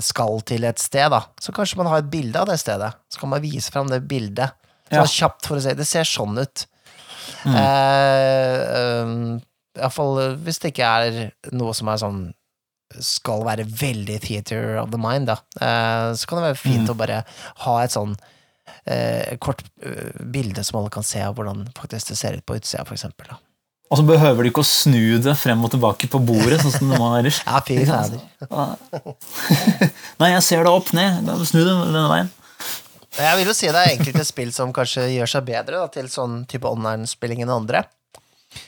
skal 0.00 0.40
til 0.46 0.64
et 0.64 0.78
sted, 0.80 1.10
da, 1.12 1.18
så 1.42 1.52
kanskje 1.52 1.76
man 1.80 1.88
har 1.90 1.98
et 2.00 2.08
bilde 2.12 2.38
av 2.38 2.46
det 2.46 2.56
stedet. 2.62 2.92
Så 3.10 3.18
kan 3.20 3.28
man 3.32 3.42
vise 3.42 3.72
fram 3.74 3.88
det 3.90 3.98
bildet. 4.08 4.54
Så 4.88 5.00
Ja. 5.02 5.04
kjapt 5.04 5.46
for 5.50 5.58
å 5.58 5.60
si 5.64 5.74
Det 5.74 5.86
ser 5.86 6.06
sånn 6.08 6.38
ut. 6.38 6.62
Mm. 7.44 7.56
Eh, 7.58 9.02
um, 9.02 9.40
Iallfall 9.78 10.36
hvis 10.44 10.58
det 10.62 10.72
ikke 10.72 10.86
er 10.88 11.18
noe 11.56 11.74
som 11.76 11.90
er 11.92 12.00
sånn 12.02 12.20
skal 13.02 13.44
være 13.46 13.66
veldig 13.68 14.16
theater 14.24 14.78
of 14.80 14.90
the 14.90 14.98
mind, 14.98 15.28
da. 15.30 15.36
Eh, 15.62 16.10
så 16.18 16.26
kan 16.26 16.40
det 16.40 16.48
være 16.48 16.58
fint 16.62 16.88
Mm. 16.88 16.94
å 16.94 16.96
bare 16.98 17.20
ha 17.66 17.76
et 17.84 17.90
sånn 17.94 18.16
eh, 18.84 19.36
kort 19.42 19.62
eh, 19.82 20.10
bilde 20.20 20.64
som 20.66 20.80
alle 20.80 20.92
kan 20.92 21.06
se 21.06 21.22
av 21.24 21.32
hvordan 21.38 21.58
faktisk 21.78 22.04
det 22.12 22.18
ser 22.20 22.36
ut 22.38 22.46
på 22.46 22.58
utsida, 22.60 22.84
for 22.88 22.94
eksempel. 22.96 23.26
Da. 23.30 23.36
Og 23.90 23.98
så 23.98 24.04
behøver 24.06 24.46
du 24.46 24.50
ikke 24.52 24.62
å 24.62 24.70
snu 24.70 25.18
det 25.22 25.34
frem 25.38 25.64
og 25.66 25.72
tilbake 25.72 26.06
på 26.10 26.18
bordet, 26.22 26.60
sånn 26.62 26.76
som 26.76 26.92
det 26.92 26.98
må 27.00 27.06
ellers. 27.18 27.38
Ja, 27.48 27.58
fy. 27.66 27.74
Nei, 30.20 30.28
jeg 30.36 30.44
ser 30.46 30.62
det 30.62 30.70
opp 30.70 30.92
ned. 30.94 31.26
Snu 31.42 31.64
det 31.64 31.72
denne 31.72 32.04
veien. 32.12 32.30
Jeg 33.18 33.38
vil 33.40 33.48
jo 33.50 33.54
si 33.56 33.66
det 33.66 33.80
er 33.80 33.96
enkelte 33.96 34.22
spill 34.28 34.52
som 34.54 34.70
kanskje 34.74 35.08
gjør 35.10 35.28
seg 35.32 35.42
bedre 35.48 35.80
da, 35.82 35.88
til 35.90 36.06
sånn 36.12 36.44
type 36.50 36.70
online-spilling 36.70 37.42
enn 37.42 37.50
andre. 37.50 37.82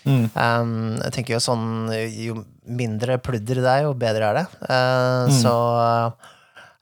Mm. 0.06 0.26
Um, 0.34 0.74
jeg 1.00 1.10
tenker 1.16 1.34
jo 1.34 1.40
sånn 1.42 1.90
Jo 2.14 2.36
mindre 2.70 3.16
pludder 3.18 3.58
det 3.58 3.70
er, 3.72 3.80
jo 3.86 3.94
bedre 3.98 4.28
er 4.30 4.34
det. 4.42 4.46
Uh, 4.66 5.22
Mm. 5.22 5.30
Så 5.38 5.54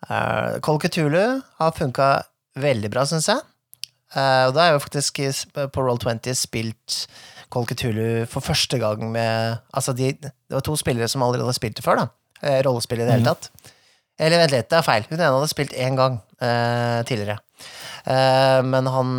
uh, 0.09 0.57
Call 0.65 0.79
Cthulhu 0.81 1.43
har 1.61 1.73
funka 1.77 2.07
veldig 2.63 2.91
bra, 2.93 3.05
syns 3.09 3.29
jeg. 3.31 3.41
Uh, 4.11 4.49
og 4.49 4.55
da 4.57 4.61
har 4.65 4.71
jeg 4.73 4.79
jo 4.79 4.85
faktisk 4.87 5.21
på 5.71 5.85
Roll20 5.87 6.35
spilt 6.35 6.97
Call 7.51 7.67
Cthulhu 7.71 8.27
for 8.31 8.43
første 8.43 8.79
gang 8.83 9.05
med 9.13 9.59
Altså, 9.75 9.93
de, 9.95 10.13
det 10.19 10.33
var 10.51 10.65
to 10.67 10.75
spillere 10.79 11.07
som 11.11 11.23
allerede 11.23 11.47
hadde 11.47 11.59
spilt 11.61 11.77
det 11.79 11.85
før, 11.87 12.03
da. 12.03 12.09
Eh, 12.43 12.61
rollespill 12.65 13.03
i 13.03 13.05
det 13.05 13.13
hele 13.19 13.23
Mm. 13.27 13.35
tatt. 13.35 13.51
Eller 14.21 14.39
vent 14.43 14.53
litt, 14.53 14.69
det 14.71 14.79
er 14.79 14.83
feil. 14.87 15.05
Hun 15.11 15.19
ene 15.21 15.31
hadde 15.35 15.49
spilt 15.53 15.73
én 15.77 15.97
gang 15.97 16.21
eh, 16.41 17.03
tidligere. 17.09 17.39
Eh, 18.07 18.61
men 18.65 18.87
han 18.87 19.11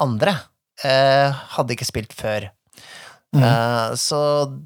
andre 0.00 0.34
eh, 0.84 1.32
hadde 1.56 1.74
ikke 1.76 1.88
spilt 1.88 2.12
før. 2.16 2.48
Mm. 3.34 3.42
Eh, 3.46 3.92
så 4.00 4.20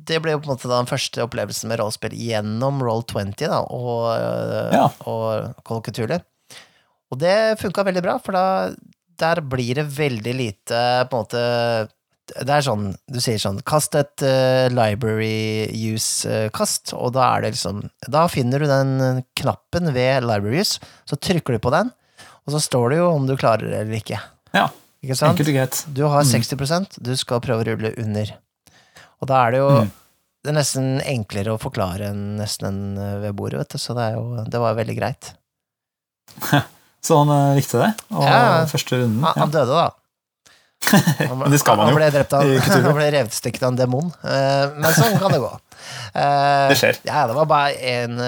det 0.09 0.21
ble 0.25 0.33
jo 0.37 0.41
på 0.41 0.49
en 0.49 0.55
måte 0.57 0.69
da 0.71 0.79
den 0.81 0.89
første 0.89 1.21
opplevelsen 1.25 1.69
med 1.69 1.81
rollespill 1.83 2.15
gjennom 2.17 2.79
Roll20 2.85 3.35
da, 3.49 3.61
og, 3.65 4.07
eh, 4.15 4.77
Ja. 4.79 4.87
og 5.11 5.55
Call 5.67 5.83
Cthulhu. 5.85 6.21
Og 7.15 7.21
det 7.23 7.35
funka 7.63 7.85
veldig 7.87 8.03
bra, 8.05 8.19
for 8.23 8.35
da 8.37 8.45
der 9.23 9.39
blir 9.47 9.77
det 9.79 9.85
veldig 9.95 10.33
lite 10.35 10.79
på 11.07 11.15
en 11.15 11.21
måte 11.23 11.43
Det 12.43 12.51
er 12.51 12.65
sånn, 12.67 12.89
du 13.07 13.21
sier 13.23 13.39
sånn 13.39 13.61
Kast 13.69 13.95
et 14.01 14.25
uh, 14.27 14.67
library 14.75 15.69
use-kast, 15.95 16.91
og 16.99 17.13
da 17.15 17.29
er 17.37 17.45
det 17.45 17.53
liksom 17.55 17.83
Da 18.11 18.25
finner 18.33 18.65
du 18.65 18.67
den 18.67 19.23
knappen 19.39 19.93
ved 19.95 20.25
library 20.27 20.65
use, 20.65 20.81
så 21.07 21.15
trykker 21.21 21.55
du 21.55 21.63
på 21.63 21.71
den, 21.77 21.93
og 22.49 22.57
så 22.57 22.63
står 22.65 22.91
det 22.91 22.99
jo 23.05 23.11
om 23.13 23.29
du 23.31 23.37
klarer 23.39 23.71
det 23.71 23.83
eller 23.85 24.01
ikke. 24.01 24.19
Ja, 24.57 24.67
Ikke 25.05 25.15
sant? 25.21 25.37
enkelt 25.39 25.53
og 25.53 25.59
greit. 25.61 25.85
Du 25.95 26.03
har 26.11 26.25
Mm. 26.25 26.33
60% 26.33 26.99
du 27.07 27.13
skal 27.21 27.41
prøve 27.45 27.63
å 27.63 27.69
rulle 27.71 27.95
under. 28.03 28.35
Og 29.23 29.29
da 29.31 29.45
er 29.47 29.51
det 29.55 29.61
jo 29.63 29.71
Mm. 29.85 29.93
Det 30.45 30.51
er 30.51 30.59
nesten 30.59 30.89
enklere 31.09 31.55
å 31.55 31.61
forklare 31.63 32.11
enn 32.11 32.35
nesten 32.37 32.67
enn 32.69 32.99
eh, 33.01 33.15
ved 33.23 33.33
bordet, 33.39 33.63
vet 33.63 33.69
du, 33.77 33.79
så 33.81 33.95
det, 33.97 34.11
jo, 34.13 34.25
det 34.45 34.61
var 34.61 34.75
veldig 34.77 34.97
greit. 34.99 35.31
Så 37.05 37.19
han 37.21 37.29
eh, 37.35 37.51
likte 37.59 37.83
det. 37.83 37.91
Og 38.17 38.25
Ja. 38.25 38.65
første 38.71 38.97
runden. 39.03 39.21
Han, 39.25 39.35
Ja. 39.37 39.41
han 39.45 39.53
døde, 39.55 39.75
da. 39.83 39.91
Men 41.41 41.51
det 41.53 41.59
skal 41.63 41.79
man 41.79 41.87
han 41.89 41.95
jo 41.95 41.99
ble 42.01 42.09
drept 42.13 42.33
av, 42.37 42.43
han 42.85 42.97
ble 42.97 43.07
revet 43.15 43.33
i 43.33 43.39
stykker 43.39 43.63
av 43.65 43.71
en 43.73 43.79
demon. 43.79 44.11
Eh, 44.25 44.67
men 44.77 44.93
sånn 44.97 45.15
kan 45.21 45.33
det 45.33 45.39
gå. 45.41 45.53
Eh, 46.15 46.69
Det 46.73 46.77
skjer. 46.81 46.99
Ja, 47.09 47.23
det 47.29 47.37
var 47.39 47.47
bare 47.49 47.73
én 47.77 48.19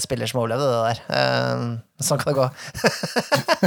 spiller 0.00 0.26
som 0.30 0.40
overlevde 0.40 0.68
det 0.70 0.80
der. 0.86 1.76
Sånn 2.04 2.20
kan 2.20 2.32
det 2.32 2.38
gå. 2.40 2.48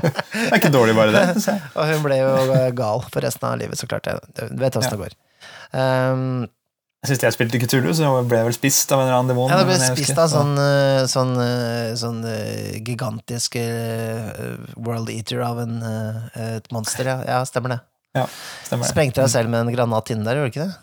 Det 0.00 0.46
er 0.48 0.56
ikke 0.60 0.70
dårlig, 0.72 0.94
bare 0.96 1.12
det. 1.12 1.56
Og 1.76 1.88
hun 1.90 2.02
ble 2.04 2.16
jo 2.20 2.30
gal 2.78 3.02
for 3.12 3.20
resten 3.24 3.48
av 3.50 3.58
livet, 3.60 3.76
så 3.80 3.88
klart. 3.90 4.08
Du 4.36 4.56
vet 4.60 4.76
åssen 4.80 4.96
det 4.96 5.02
går. 5.02 5.14
Um, 7.00 7.08
Sist 7.08 7.22
jeg 7.24 7.32
spilte 7.32 7.56
Cthulhu, 7.62 7.94
så 7.96 8.10
ble 8.28 8.36
jeg 8.42 8.46
vel 8.50 8.54
spist 8.58 8.90
av 8.92 9.00
en 9.00 9.06
eller 9.06 9.16
annen 9.16 9.30
demon. 9.32 9.48
Ja, 9.48 9.56
det 9.62 9.70
ble 9.70 9.76
jeg 9.78 9.94
spist 9.96 10.18
av 10.20 10.26
sånn, 10.28 10.50
eh, 10.60 11.06
sånn, 11.08 11.30
eh, 11.40 11.94
sånn 11.96 12.18
eh, 12.28 12.74
gigantisk 12.84 13.56
world 14.76 15.08
eater 15.08 15.40
av 15.46 15.62
en, 15.62 15.78
et 16.36 16.68
monster, 16.76 17.08
ja. 17.08 17.22
ja. 17.24 17.38
Stemmer 17.48 17.72
det. 17.72 17.78
Ja, 18.20 18.26
stemmer 18.66 18.84
det. 18.84 18.92
Sprengte 18.92 19.24
deg 19.24 19.32
selv 19.32 19.48
med 19.48 19.64
en 19.64 19.72
granat 19.72 20.12
inni 20.12 20.28
der, 20.28 20.36
gjorde 20.42 20.52
du 20.52 20.54
ikke 20.58 20.68
det? 20.68 20.76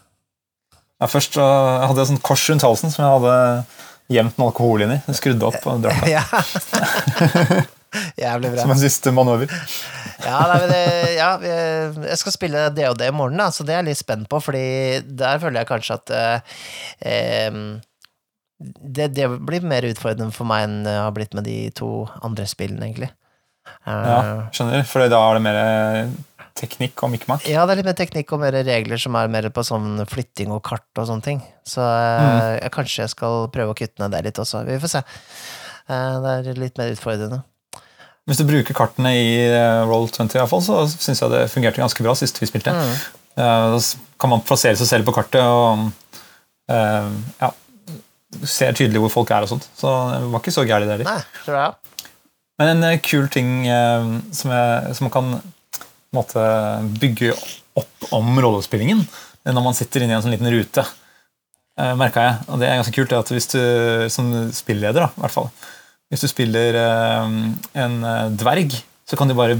Ja, 0.97 1.06
først 1.12 1.38
så 1.38 1.45
hadde 1.86 2.01
jeg 2.01 2.10
sånn 2.10 2.23
kors 2.25 2.47
rundt 2.49 2.65
halsen 2.65 2.89
som 2.89 3.06
jeg 3.06 3.13
hadde 3.13 3.38
gjemt 4.17 4.34
noe 4.41 4.49
alkohol 4.49 4.82
inni. 4.88 4.97
Skrudde 5.13 5.45
opp 5.51 5.62
og 5.69 5.86
drakk 5.86 6.01
det 6.01 6.10
Ja. 6.17 6.25
Jævlig 8.25 8.49
bra. 8.56 8.62
som 8.65 8.73
en 8.73 8.82
siste 8.82 9.13
manøver. 9.13 9.53
Ja, 10.23 10.39
nei, 10.49 10.62
det, 10.71 10.80
ja, 11.17 11.27
jeg 11.43 12.17
skal 12.21 12.34
spille 12.34 12.63
det 12.73 12.88
og 12.89 12.97
det 12.97 13.12
i 13.12 13.15
morgen, 13.15 13.38
da, 13.41 13.51
så 13.53 13.65
det 13.67 13.75
er 13.75 13.84
jeg 13.84 13.91
litt 13.91 14.01
spent 14.01 14.30
på, 14.32 14.39
fordi 14.41 14.63
der 15.06 15.43
føler 15.43 15.62
jeg 15.62 15.69
kanskje 15.69 15.97
at 15.99 16.13
eh, 16.17 17.60
det, 18.58 19.12
det 19.13 19.27
blir 19.45 19.67
mer 19.67 19.86
utfordrende 19.86 20.34
for 20.34 20.49
meg 20.49 20.65
enn 20.65 20.80
det 20.88 20.95
har 20.97 21.13
blitt 21.13 21.38
med 21.38 21.45
de 21.45 21.60
to 21.77 21.91
andre 22.25 22.47
spillene, 22.49 22.89
egentlig. 22.89 23.12
Eh, 23.86 24.08
Ja, 24.10 24.17
skjønner. 24.56 24.88
For 24.89 25.06
da 25.06 25.21
er 25.21 25.38
det 25.38 25.43
mer 25.45 25.62
teknikk 26.58 27.03
og 27.06 27.13
mikk-makk. 27.13 27.45
Ja, 27.51 27.65
det 27.67 27.75
er 27.75 27.82
litt 27.82 27.89
mer 27.91 27.99
teknikk 27.99 28.34
og 28.34 28.41
mer 28.41 28.58
regler 28.65 29.01
som 29.01 29.15
er 29.19 29.30
mer 29.32 29.49
på 29.53 29.63
sånn 29.65 30.01
flytting 30.10 30.53
og 30.56 30.63
kart 30.65 30.88
og 30.97 31.10
sånne 31.10 31.25
ting. 31.25 31.43
Så 31.67 31.84
mm. 31.84 32.58
jeg, 32.63 32.73
kanskje 32.73 33.03
jeg 33.03 33.13
skal 33.13 33.45
prøve 33.53 33.75
å 33.75 33.77
kutte 33.77 34.01
ned 34.01 34.15
det 34.15 34.23
litt 34.30 34.41
også. 34.41 34.63
Vi 34.67 34.80
får 34.82 34.93
se. 34.95 35.03
Eh, 35.93 36.17
det 36.23 36.34
er 36.39 36.63
litt 36.65 36.82
mer 36.82 36.95
utfordrende. 36.95 37.43
Hvis 38.27 38.41
du 38.41 38.43
bruker 38.47 38.75
kartene 38.75 39.13
i 39.15 39.27
eh, 39.47 39.83
Roll20, 39.87 40.35
i 40.35 40.41
hvert 40.41 40.51
fall, 40.51 40.63
så 40.65 40.81
syns 40.91 41.21
jeg 41.23 41.31
det 41.31 41.45
fungerte 41.53 41.79
ganske 41.79 42.03
bra 42.03 42.15
sist 42.19 42.41
vi 42.41 42.49
spilte. 42.49 42.73
Mm. 42.75 42.91
Eh, 43.39 43.75
Da 43.77 43.79
kan 44.19 44.33
man 44.33 44.43
plassere 44.43 44.75
seg 44.79 44.89
selv 44.89 45.07
på 45.07 45.13
kartet 45.15 45.43
og 45.45 45.87
eh, 46.73 47.11
ja, 47.39 47.51
ser 48.43 48.75
tydelig 48.75 48.99
hvor 49.05 49.13
folk 49.13 49.31
er 49.31 49.45
og 49.45 49.51
sånt. 49.53 49.69
Så 49.79 49.91
det 50.11 50.25
var 50.33 50.41
ikke 50.43 50.55
så 50.55 50.65
gærent, 50.67 50.89
det 50.89 50.97
heller. 50.97 51.21
Men 52.59 52.73
en 52.73 52.87
eh, 52.89 52.99
kul 53.05 53.29
ting 53.31 53.67
eh, 53.69 54.09
som, 54.35 54.51
jeg, 54.51 54.97
som 54.97 55.07
man 55.07 55.13
kan 55.13 55.31
måte, 56.17 56.43
bygge 56.99 57.31
opp 57.77 58.07
om 58.15 58.33
rollespillingen 58.41 59.03
eh, 59.05 59.53
når 59.53 59.63
man 59.69 59.77
sitter 59.77 60.03
inne 60.03 60.15
i 60.15 60.19
en 60.19 60.25
sånn 60.25 60.35
liten 60.35 60.51
rute, 60.51 60.83
merka 61.77 62.23
jeg. 62.25 62.37
Og 62.49 62.57
det 62.57 62.65
er 62.65 62.79
ganske 62.79 62.93
kult 62.95 63.11
det 63.11 63.17
at 63.19 63.29
hvis 63.29 63.51
du 63.51 63.59
som 64.09 64.31
spilleder, 64.49 64.97
da, 64.97 65.11
i 65.13 65.21
hvert 65.21 65.35
fall 65.35 65.51
Hvis 66.07 66.23
du 66.23 66.29
spiller 66.31 66.77
eh, 66.79 67.31
en 67.83 67.95
eh, 68.07 68.27
dverg, 68.39 68.75
så 69.07 69.19
kan 69.19 69.27
du 69.27 69.35
bare 69.35 69.57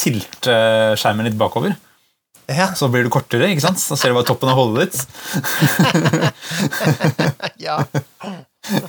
tilte 0.00 0.56
skjermen 1.00 1.28
litt 1.28 1.38
bakover. 1.40 1.72
Ja. 2.46 2.68
Så 2.78 2.88
blir 2.92 3.06
du 3.06 3.10
kortere, 3.10 3.48
ikke 3.50 3.64
sant? 3.64 3.80
Så 3.80 3.96
ser 3.98 4.12
du 4.12 4.18
bare 4.18 4.28
toppen 4.28 4.52
av 4.52 4.58
hodet 4.60 4.86
ditt. 4.86 4.98
ja. 7.66 7.80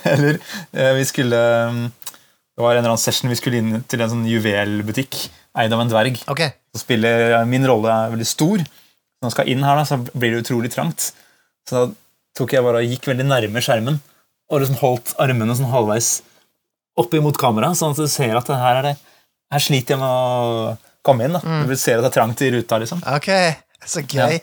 Eller 0.06 0.38
eh, 0.74 0.94
vi 0.98 1.06
skulle 1.06 1.38
Det 1.38 2.64
var 2.64 2.74
en 2.74 2.80
eller 2.80 2.92
annen 2.92 3.02
session 3.02 3.30
vi 3.30 3.38
skulle 3.38 3.62
inn 3.62 3.82
til 3.90 4.02
en 4.02 4.12
sånn 4.14 4.28
juvelbutikk 4.30 5.18
eid 5.58 5.74
av 5.74 5.82
en 5.82 5.94
dverg. 5.94 6.20
Ok. 6.30 6.44
Så 6.74 6.84
spiller 6.84 7.40
Min 7.50 7.66
rolle 7.70 7.94
er 7.94 8.14
veldig 8.14 8.30
stor. 8.30 8.62
Når 8.62 9.30
man 9.30 9.34
skal 9.34 9.50
inn 9.50 9.66
her, 9.66 9.80
da, 9.80 9.88
så 9.88 9.98
blir 10.12 10.36
det 10.36 10.44
utrolig 10.44 10.74
trangt. 10.74 11.12
Så 11.66 11.80
da 11.80 11.88
tok 12.38 12.54
jeg 12.54 12.66
bare 12.66 12.84
og 12.84 12.92
gikk 12.92 13.10
veldig 13.10 13.26
nærme 13.26 13.64
skjermen 13.64 14.02
og 14.48 14.62
liksom 14.62 14.78
holdt 14.80 15.16
armene 15.20 15.56
sånn 15.58 15.72
halvveis 15.72 16.20
opp 16.98 17.14
imot 17.14 17.38
kamera, 17.40 17.72
sånn 17.78 17.94
at 17.96 18.02
du 18.02 18.08
ser 18.12 18.36
at 18.40 18.48
det 18.50 18.58
her 18.58 18.80
er 18.82 18.88
det 18.92 18.96
Her 19.54 19.64
sliter 19.64 19.96
jeg 19.96 20.00
med 20.02 20.12
å 20.12 20.78
komme 21.08 21.24
inn. 21.28 21.38
da. 21.38 21.40
Du 21.70 21.76
ser 21.80 21.98
at 22.00 22.04
det 22.04 22.10
er 22.12 22.16
trangt 22.20 22.42
i 22.44 22.50
ruta, 22.52 22.80
liksom. 22.84 23.00
Ok, 23.08 23.30
så 23.88 24.02
gøy. 24.04 24.40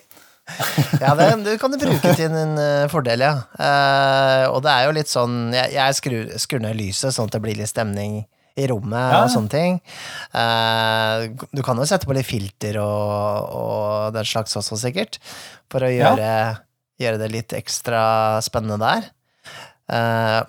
Ja, 1.00 1.14
det, 1.16 1.26
du 1.44 1.50
kan 1.60 1.72
du 1.72 1.78
bruke 1.80 2.14
til 2.16 2.28
din 2.32 2.58
eh, 2.60 2.86
fordel, 2.92 3.20
ja. 3.24 3.34
Uh, 3.56 4.44
og 4.52 4.62
det 4.64 4.72
er 4.74 4.82
jo 4.86 4.94
litt 4.96 5.08
sånn 5.08 5.54
Jeg, 5.56 5.70
jeg 5.72 5.96
skrur, 5.96 6.32
skrur 6.40 6.60
ned 6.64 6.76
lyset, 6.76 7.14
sånn 7.16 7.28
at 7.30 7.36
det 7.36 7.40
blir 7.44 7.56
litt 7.56 7.70
stemning 7.72 8.18
i 8.60 8.66
rommet 8.70 8.92
Ja. 9.12 9.22
og 9.24 9.32
sånne 9.32 9.50
ting. 9.50 9.78
Uh, 10.36 11.32
du 11.52 11.62
kan 11.66 11.80
jo 11.80 11.86
sette 11.88 12.06
på 12.06 12.14
litt 12.16 12.28
filter 12.28 12.76
og, 12.82 13.48
og 13.56 14.14
den 14.14 14.28
slags 14.28 14.54
også, 14.60 14.78
sikkert, 14.84 15.18
for 15.72 15.84
å 15.84 15.90
Ja. 15.90 16.12
gjøre, 16.14 16.30
gjøre 17.02 17.20
det 17.24 17.30
litt 17.34 17.56
ekstra 17.56 18.04
spennende 18.44 18.78
der. 18.84 19.08
Eh, 19.84 20.42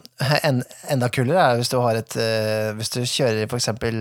en, 0.47 0.61
enda 0.87 1.09
kulere 1.11 1.41
er 1.43 1.57
hvis 1.59 1.67
du 1.67 1.75
har 1.83 1.97
et 1.99 2.13
eh, 2.23 2.69
Hvis 2.77 2.93
du 2.93 3.01
kjører 3.03 3.49
for 3.51 3.59
eksempel 3.59 3.97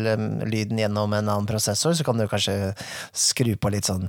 lyden 0.47 0.79
gjennom 0.79 1.11
en 1.11 1.27
annen 1.27 1.49
prosessor, 1.49 1.97
så 1.99 2.07
kan 2.07 2.21
du 2.21 2.29
kanskje 2.31 2.71
skru 3.11 3.57
på 3.59 3.73
litt 3.75 3.91
sånn 3.91 4.07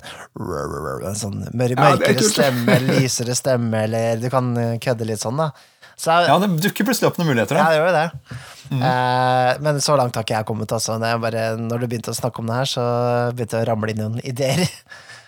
sånn 1.17 1.47
Ja, 1.49 1.65
er 1.65 1.79
mørkere 1.81 2.27
stemme, 2.29 2.77
lysere 2.91 3.33
stemme, 3.37 3.87
eller 3.87 4.21
du 4.21 4.29
kan 4.29 4.53
eh, 4.61 4.75
kødde 4.77 5.09
litt 5.09 5.23
sånn, 5.25 5.41
da. 5.41 5.49
Så 5.97 6.13
Ja, 6.27 6.37
det 6.43 6.51
dukker 6.61 6.85
plutselig 6.85 7.09
opp 7.09 7.17
noen 7.17 7.31
muligheter. 7.33 7.57
ja, 7.57 7.65
da. 7.65 7.73
det 7.73 7.81
gjør 7.81 7.97
det. 7.97 8.39
Mm. 8.69 8.81
Eh, 8.85 9.51
men 9.65 9.81
så 9.81 9.97
langt 9.97 10.17
har 10.17 10.27
ikke 10.27 10.37
jeg 10.37 10.49
kommet, 10.51 10.77
altså. 10.77 10.99
Er 11.01 11.21
bare, 11.25 11.47
når 11.57 11.81
du 11.81 11.89
begynte 11.89 12.13
å 12.13 12.21
snakke 12.21 12.43
om 12.43 12.51
det 12.51 12.61
her, 12.61 12.69
så 12.69 12.85
begynte 13.33 13.57
det 13.57 13.65
å 13.65 13.69
ramle 13.71 13.95
inn 13.95 14.03
noen 14.03 14.21
ideer. 14.21 14.67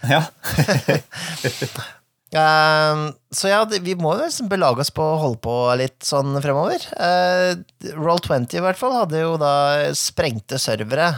Ja. 0.05 0.27
Eh, 2.33 2.97
så 3.31 3.51
ja, 3.51 3.61
vi 3.65 3.95
må 3.95 4.15
jo 4.17 4.25
liksom 4.25 4.51
belage 4.51 4.83
oss 4.83 4.91
på 4.93 5.03
å 5.03 5.21
holde 5.21 5.41
på 5.43 5.55
litt 5.79 6.03
sånn 6.05 6.35
fremover. 6.43 6.83
Uh, 6.95 7.59
Roll20 7.95 8.59
i 8.59 8.63
hvert 8.63 8.79
fall 8.79 8.95
hadde 8.95 9.23
jo 9.23 9.35
da 9.39 9.53
sprengte 9.97 10.59
servere 10.61 11.13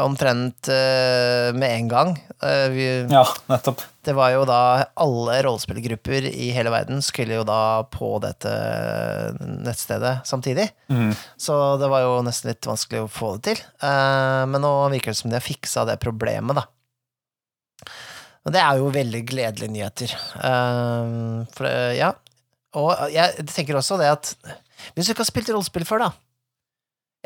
omtrent 0.00 0.70
uh, 0.72 1.52
med 1.52 1.68
en 1.68 1.88
gang. 1.90 2.14
Vi, 2.72 2.86
ja, 3.12 3.24
nettopp. 3.52 3.84
Det 4.02 4.14
var 4.16 4.32
jo 4.32 4.46
da 4.48 4.60
alle 4.98 5.36
rollespillgrupper 5.44 6.24
i 6.32 6.48
hele 6.56 6.72
verden 6.72 7.04
skulle 7.04 7.36
jo 7.36 7.44
da 7.46 7.84
på 7.92 8.16
dette 8.24 8.50
nettstedet 9.38 10.24
samtidig. 10.26 10.66
Mm. 10.90 11.12
Så 11.38 11.58
det 11.78 11.90
var 11.92 12.02
jo 12.06 12.16
nesten 12.26 12.50
litt 12.50 12.66
vanskelig 12.66 13.04
å 13.04 13.12
få 13.12 13.36
det 13.36 13.52
til. 13.52 13.62
Men 13.84 14.64
nå 14.64 14.72
virker 14.96 15.12
det 15.12 15.20
som 15.20 15.30
de 15.30 15.38
har 15.38 15.44
fiksa 15.44 15.84
det 15.86 16.00
problemet, 16.02 16.58
da. 16.58 16.66
Og 18.42 18.54
det 18.54 18.60
er 18.62 18.80
jo 18.80 18.90
veldig 18.94 19.22
gledelige 19.28 19.70
nyheter. 19.70 20.12
Um, 20.42 21.44
for, 21.54 21.68
uh, 21.68 21.92
ja. 21.94 22.10
Og 22.78 22.90
jeg 23.12 23.46
tenker 23.52 23.78
også 23.78 23.98
det 24.00 24.10
at 24.10 24.32
hvis 24.94 25.06
du 25.06 25.12
ikke 25.12 25.22
har 25.22 25.30
spilt 25.30 25.50
rollespill 25.52 25.86
før, 25.86 26.06
da, 26.06 26.10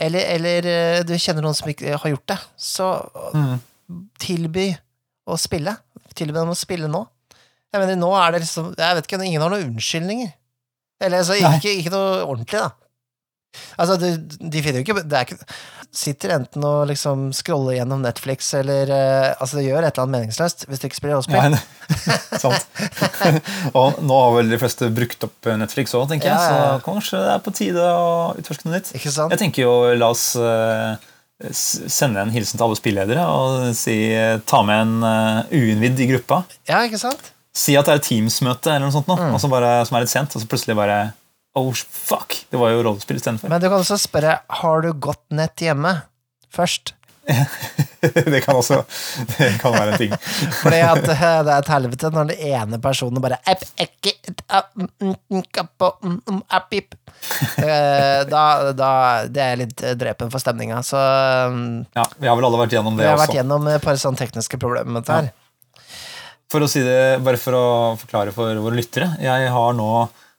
eller, 0.07 0.26
eller 0.35 0.68
uh, 0.68 1.02
du 1.09 1.14
kjenner 1.16 1.46
noen 1.46 1.57
som 1.57 1.70
ikke 1.72 1.96
har 1.96 2.12
gjort 2.12 2.35
det, 2.35 2.38
så 2.61 2.90
mm. 3.33 3.55
tilby 4.20 4.66
å 5.26 5.38
spille. 5.40 5.72
Tilby 6.16 6.37
dem 6.37 6.52
å 6.52 6.59
spille 6.59 6.90
nå. 6.90 7.07
Jeg 7.72 7.83
mener, 7.83 7.98
nå 8.00 8.09
er 8.16 8.33
det 8.33 8.38
liksom 8.44 8.70
Jeg 8.79 8.96
vet 8.96 9.09
ikke, 9.09 9.18
ingen 9.26 9.42
har 9.42 9.52
noen 9.52 9.72
unnskyldninger. 9.72 10.35
Eller 11.02 11.20
altså, 11.20 11.37
ikke, 11.37 11.72
ikke 11.81 11.92
noe 11.92 12.22
ordentlig, 12.24 12.61
da. 12.62 12.86
Altså, 13.77 13.97
de, 14.01 14.12
de 14.40 14.62
finner 14.64 14.81
jo 14.81 14.85
ikke 14.87 15.03
Det 15.07 15.16
er 15.19 15.27
ikke 15.27 15.47
Sitter 15.97 16.35
enten 16.35 16.64
og 16.66 16.87
liksom 16.90 17.31
scroller 17.37 17.79
gjennom 17.79 18.03
Netflix 18.05 18.49
eller 18.59 18.90
uh, 18.90 19.33
Altså, 19.40 19.59
det 19.59 19.66
gjør 19.69 19.87
et 19.87 19.90
eller 19.92 20.05
annet 20.05 20.16
meningsløst 20.16 20.66
hvis 20.69 20.83
det 20.83 20.90
ikke 20.90 20.99
spiller 20.99 21.16
rollespill. 21.16 21.59
sant. 22.42 22.66
og 23.79 24.01
nå 24.05 24.21
har 24.21 24.33
vel 24.37 24.53
de 24.53 24.59
fleste 24.61 24.88
brukt 24.95 25.27
opp 25.27 25.49
Netflix 25.61 25.95
òg, 25.97 26.09
tenker 26.11 26.29
jeg, 26.29 26.37
ja, 26.37 26.57
ja. 26.57 26.73
så 26.75 26.85
kanskje 26.85 27.21
det 27.23 27.31
er 27.33 27.45
på 27.45 27.55
tide 27.57 27.85
å 27.87 28.09
utforske 28.37 28.69
noe 28.69 28.77
nytt. 28.77 28.90
Ikke 28.99 29.12
sant? 29.14 29.33
Jeg 29.33 29.42
tenker 29.45 29.64
jo, 29.64 29.77
la 29.97 30.11
oss 30.12 30.27
uh, 30.40 30.99
sende 31.53 32.23
en 32.23 32.35
hilsen 32.35 32.59
til 32.59 32.66
alle 32.66 32.79
spilledere 32.79 33.25
og 33.29 33.71
si 33.79 33.97
ta 34.49 34.62
med 34.66 34.85
en 34.85 35.07
uh, 35.07 35.55
uinnvidd 35.55 36.03
i 36.03 36.11
gruppa. 36.14 36.42
Ja, 36.69 36.83
ikke 36.88 37.01
sant? 37.01 37.33
Si 37.57 37.77
at 37.79 37.88
det 37.88 37.97
er 37.97 38.05
Teams-møte 38.05 38.75
eller 38.75 38.88
noe 38.88 38.95
sånt 38.95 39.09
nå, 39.09 39.16
mm. 39.16 39.37
bare, 39.53 39.79
som 39.88 39.97
er 39.97 40.05
litt 40.05 40.12
sent, 40.12 40.35
og 40.37 40.42
så 40.42 40.49
plutselig 40.51 40.77
bare 40.77 40.99
Oh, 41.57 41.73
fuck! 41.73 42.37
Det 42.53 42.61
var 42.61 42.75
jo 42.75 42.83
rollespill 42.85 43.16
istedenfor. 43.16 43.49
Men 43.49 43.62
du 43.62 43.71
kan 43.71 43.81
også 43.81 43.97
spørre 44.01 44.38
har 44.61 44.85
du 44.85 44.90
godt 44.92 45.25
nett 45.33 45.64
hjemme 45.64 45.95
først. 46.53 46.92
det 48.31 48.40
kan 48.45 48.55
også 48.55 48.85
Det 49.38 49.49
kan 49.59 49.73
være 49.75 49.95
en 49.95 49.99
ting. 49.99 50.12
Fordi 50.62 50.79
at 50.87 51.01
det 51.09 51.16
er 51.16 51.49
et 51.57 51.71
helvete 51.73 52.11
når 52.14 52.29
den 52.31 52.45
ene 52.53 52.79
personen 52.83 53.23
bare 53.25 53.40
da, 58.31 58.45
da, 58.77 58.90
Det 59.27 59.42
er 59.42 59.59
litt 59.59 59.83
drepen 59.99 60.31
for 60.31 60.42
stemninga, 60.42 60.83
så 60.87 61.01
Ja, 61.01 62.05
vi 62.19 62.29
har 62.31 62.38
vel 62.38 62.47
alle 62.47 62.62
vært 62.62 62.77
gjennom 62.77 62.95
det 62.95 63.03
også. 63.03 63.09
Vi 63.09 63.11
har 63.11 63.16
også. 63.19 63.27
vært 63.27 63.40
gjennom 63.40 63.73
et 63.73 63.88
par 63.88 63.99
sånne 64.05 64.23
tekniske 64.23 64.61
problemer 64.62 64.92
med 64.92 65.03
dette 65.03 65.19
her. 65.19 65.33
For 66.53 66.62
å 66.62 66.71
si 66.71 66.85
det, 66.87 67.19
bare 67.27 67.40
for 67.42 67.59
å 67.59 67.66
forklare 67.99 68.31
for 68.37 68.55
våre 68.62 68.79
lyttere. 68.79 69.16
Jeg 69.19 69.51
har 69.51 69.75
nå 69.75 69.90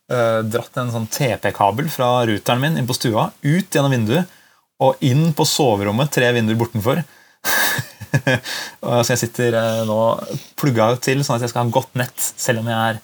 dratt 0.08 0.78
en 0.80 0.94
sånn 0.94 1.08
TP-kabel 1.12 1.90
fra 1.92 2.22
ruteren 2.30 2.62
min 2.64 2.78
inn 2.80 2.88
på 2.88 2.96
stua, 2.96 3.26
ut 3.44 3.76
gjennom 3.76 3.92
vinduet 3.92 4.38
og 4.84 5.02
inn 5.06 5.32
på 5.36 5.46
soverommet, 5.48 6.12
tre 6.14 6.30
vinduer 6.36 6.60
bortenfor. 6.60 7.02
så 9.04 9.14
jeg 9.14 9.22
sitter 9.26 9.58
uh, 9.58 9.84
nå 9.88 10.00
plugga 10.60 10.94
til 11.02 11.24
sånn 11.26 11.38
at 11.38 11.46
jeg 11.46 11.54
skal 11.54 11.66
ha 11.66 11.74
godt 11.74 11.98
nett 12.00 12.18
selv 12.18 12.64
om 12.64 12.72
jeg 12.72 12.96
er 12.96 13.00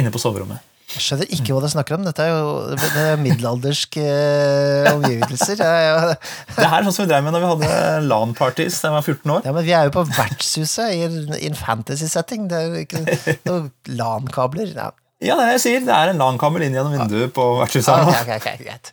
inne 0.00 0.12
på 0.14 0.22
soverommet. 0.22 0.66
Jeg 0.90 1.04
skjønner 1.04 1.28
ikke 1.36 1.54
hva 1.54 1.60
du 1.62 1.70
snakker 1.70 1.94
om. 1.94 2.02
Dette 2.02 2.24
er 2.24 2.32
jo 2.32 2.54
det 2.74 2.88
er 2.98 3.20
middelalderske 3.22 4.06
uh, 4.06 4.88
omgivelser. 4.96 5.62
Ja, 5.62 6.14
det 6.56 6.66
er 6.66 6.86
sånn 6.86 6.94
som 6.94 7.04
vi 7.04 7.10
drev 7.12 7.26
med 7.26 7.36
når 7.36 7.44
vi 7.44 7.52
hadde 7.52 8.00
LAN-parties 8.06 8.80
da 8.82 8.90
jeg 8.90 8.96
var 8.96 9.06
14 9.06 9.34
år. 9.36 9.44
Ja, 9.46 9.54
Men 9.54 9.66
vi 9.66 9.76
er 9.76 9.86
jo 9.86 9.94
på 9.98 10.06
vertshuset 10.10 10.94
i 10.94 11.46
en 11.50 11.58
fantasy-setting. 11.58 12.50
Det 12.50 12.58
er 12.58 12.66
jo 12.70 12.82
ikke 12.86 13.04
noen 13.46 13.70
LAN-kabler. 13.98 14.74
Ja. 14.74 14.90
Ja, 15.20 15.36
det 15.36 15.42
er 15.44 15.48
det 15.50 15.56
jeg 15.58 15.64
sier. 15.66 15.80
Det 15.84 15.92
er 15.92 16.10
en 16.10 16.20
LAN-kabel 16.20 16.64
inn 16.64 16.76
gjennom 16.76 16.94
vinduet 16.96 17.32
på 17.36 17.44
vertshuset. 17.58 17.92
Ah, 17.92 18.08
okay, 18.08 18.38
okay, 18.40 18.54
okay, 18.56 18.64
greit. 18.64 18.86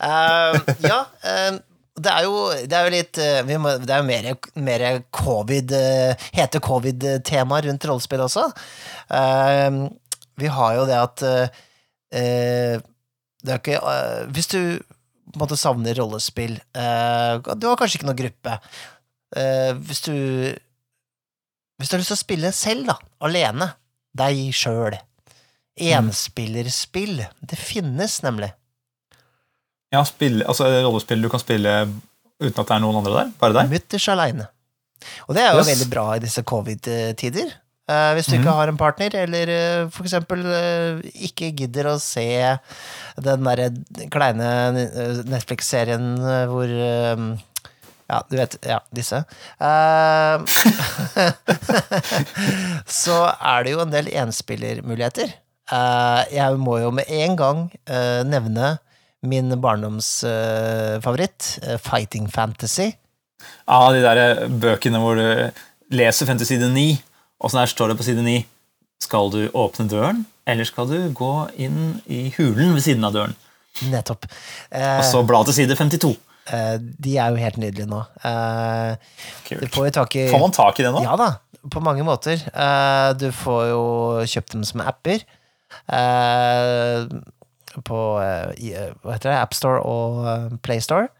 uh, 0.00 0.56
ja, 0.80 1.00
uh, 1.28 1.58
det 1.98 2.12
er 2.14 2.24
jo, 2.24 2.36
det 2.64 2.78
er 2.78 2.86
jo 2.86 2.92
litt 2.94 3.20
uh, 3.20 3.50
må, 3.60 3.74
Det 3.82 3.92
er 3.92 4.00
jo 4.00 4.06
mer, 4.08 4.28
mer 4.64 4.84
covid 5.12 5.74
hete 6.38 6.60
covid-tema 6.64 7.60
rundt 7.66 7.88
rollespill 7.90 8.22
også. 8.24 8.46
vi 10.38 10.52
har 10.54 10.76
jo 10.78 10.86
det 10.88 11.00
at 11.00 11.24
det 12.08 13.50
er 13.52 13.58
ikke 13.58 13.80
Hvis 14.32 14.48
du 14.54 14.60
på 14.78 15.36
en 15.36 15.42
måte 15.42 15.58
savner 15.60 15.98
rollespill 15.98 16.54
Du 16.56 17.66
har 17.68 17.76
kanskje 17.76 17.98
ikke 17.98 18.08
noen 18.08 18.20
gruppe. 18.22 18.54
hvis 19.82 20.00
du 20.06 20.14
Hvis 21.76 21.90
du 21.90 21.96
har 21.96 22.00
lyst 22.00 22.14
til 22.14 22.16
å 22.16 22.22
spille 22.22 22.54
selv, 22.56 22.88
da, 22.88 22.96
alene 23.26 23.72
deg 24.18 24.48
sjøl. 24.56 24.98
Enspillerspill. 25.78 27.22
Det 27.40 27.58
finnes 27.58 28.18
nemlig. 28.24 28.50
Ja, 29.94 30.02
spill, 30.04 30.42
altså 30.44 30.68
rollespill 30.84 31.22
du 31.24 31.30
kan 31.32 31.40
spille 31.40 31.80
uten 32.38 32.60
at 32.60 32.66
det 32.68 32.74
er 32.74 32.82
noen 32.82 33.00
andre 33.00 33.14
der? 33.14 33.30
Bare 33.40 33.56
deg? 33.56 33.72
Mutters 33.72 34.08
aleine. 34.12 34.50
Og 35.26 35.36
det 35.36 35.44
er 35.44 35.54
jo 35.54 35.62
yes. 35.62 35.72
veldig 35.72 35.88
bra 35.92 36.04
i 36.16 36.22
disse 36.22 36.44
covid-tider. 36.46 37.54
Uh, 37.88 38.12
hvis 38.18 38.26
du 38.28 38.34
mm. 38.34 38.42
ikke 38.42 38.54
har 38.58 38.68
en 38.68 38.76
partner, 38.76 39.14
eller 39.22 39.48
uh, 39.48 39.90
for 39.94 40.04
eksempel 40.04 40.42
uh, 40.44 40.98
ikke 41.24 41.54
gidder 41.56 41.88
å 41.88 41.94
se 42.02 42.26
den 43.24 43.46
derre 43.48 43.70
kleine 44.12 44.50
Netflix-serien 45.24 46.10
hvor 46.50 46.74
ja, 48.08 48.22
du 48.28 48.38
vet 48.38 48.56
Ja, 48.64 48.78
disse. 48.94 49.20
Uh, 49.60 50.40
så 53.02 53.18
er 53.36 53.66
det 53.66 53.74
jo 53.74 53.82
en 53.84 53.92
del 53.92 54.08
enspillermuligheter. 54.16 55.34
Uh, 55.68 56.24
jeg 56.32 56.56
må 56.60 56.78
jo 56.80 56.92
med 56.96 57.10
en 57.12 57.36
gang 57.36 57.66
uh, 57.90 58.22
nevne 58.24 58.78
min 59.28 59.52
barndomsfavoritt, 59.60 61.58
Fighting 61.84 62.30
Fantasy. 62.32 62.94
Ja, 63.66 63.80
de 63.92 64.00
der 64.00 64.46
bøkene 64.48 65.00
hvor 65.02 65.18
du 65.18 65.50
leser 65.92 66.28
fantasy 66.28 66.54
side 66.54 66.70
9, 66.72 66.86
og 67.42 67.50
sånn 67.50 67.64
her 67.64 67.70
står 67.70 67.92
det 67.92 67.98
på 67.98 68.06
side 68.06 68.22
9 68.22 68.38
Skal 69.02 69.32
du 69.34 69.40
åpne 69.58 69.88
døren, 69.90 70.22
eller 70.48 70.68
skal 70.68 70.88
du 70.90 71.10
gå 71.14 71.32
inn 71.58 71.98
i 72.06 72.28
hulen 72.38 72.76
ved 72.76 72.86
siden 72.86 73.08
av 73.08 73.18
døren? 73.18 73.34
Nettopp. 73.90 74.26
og 74.70 75.04
så 75.06 75.22
bla 75.26 75.42
til 75.46 75.58
side 75.58 75.76
52. 75.78 76.14
Eh, 76.48 76.76
de 76.80 77.16
er 77.20 77.32
jo 77.32 77.42
helt 77.42 77.58
nydelige 77.60 77.88
nå. 77.90 78.00
Eh, 78.24 78.94
får, 79.68 79.90
tak 79.96 80.16
i, 80.16 80.28
får 80.32 80.42
man 80.42 80.54
tak 80.56 80.80
i 80.80 80.86
det 80.86 80.92
nå? 80.94 81.02
Ja 81.04 81.16
da, 81.20 81.30
på 81.72 81.82
mange 81.84 82.06
måter. 82.06 82.40
Eh, 82.48 83.10
du 83.20 83.28
får 83.36 83.62
jo 83.72 83.82
kjøpt 84.24 84.56
dem 84.56 84.64
som 84.68 84.84
apper. 84.84 85.24
På 87.84 87.98
hva 88.16 88.28
heter 88.48 89.28
det, 89.28 89.36
AppStore 89.36 89.82
og 89.84 90.54
PlayStore. 90.64 91.10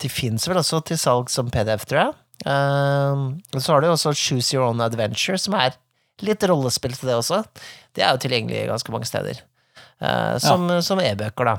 De 0.00 0.10
fins 0.10 0.48
vel 0.50 0.58
også 0.60 0.80
til 0.88 0.98
salg 0.98 1.30
som 1.32 1.52
PDF, 1.52 1.86
tror 1.88 2.00
jeg. 2.02 2.16
Så 3.60 3.70
har 3.70 3.84
du 3.84 3.90
også 3.92 4.14
Choose 4.16 4.56
Your 4.56 4.66
Own 4.66 4.82
Adventure, 4.82 5.38
som 5.38 5.54
er 5.60 5.76
litt 6.26 6.42
rollespill 6.50 6.96
til 6.98 7.12
det 7.12 7.20
også. 7.20 7.44
Det 7.96 8.02
er 8.04 8.16
jo 8.16 8.22
tilgjengelig 8.24 8.66
ganske 8.72 8.92
mange 8.92 9.08
steder. 9.08 9.40
Som, 10.42 10.66
ja. 10.72 11.12
e-bøker, 11.12 11.52
da. 11.52 11.56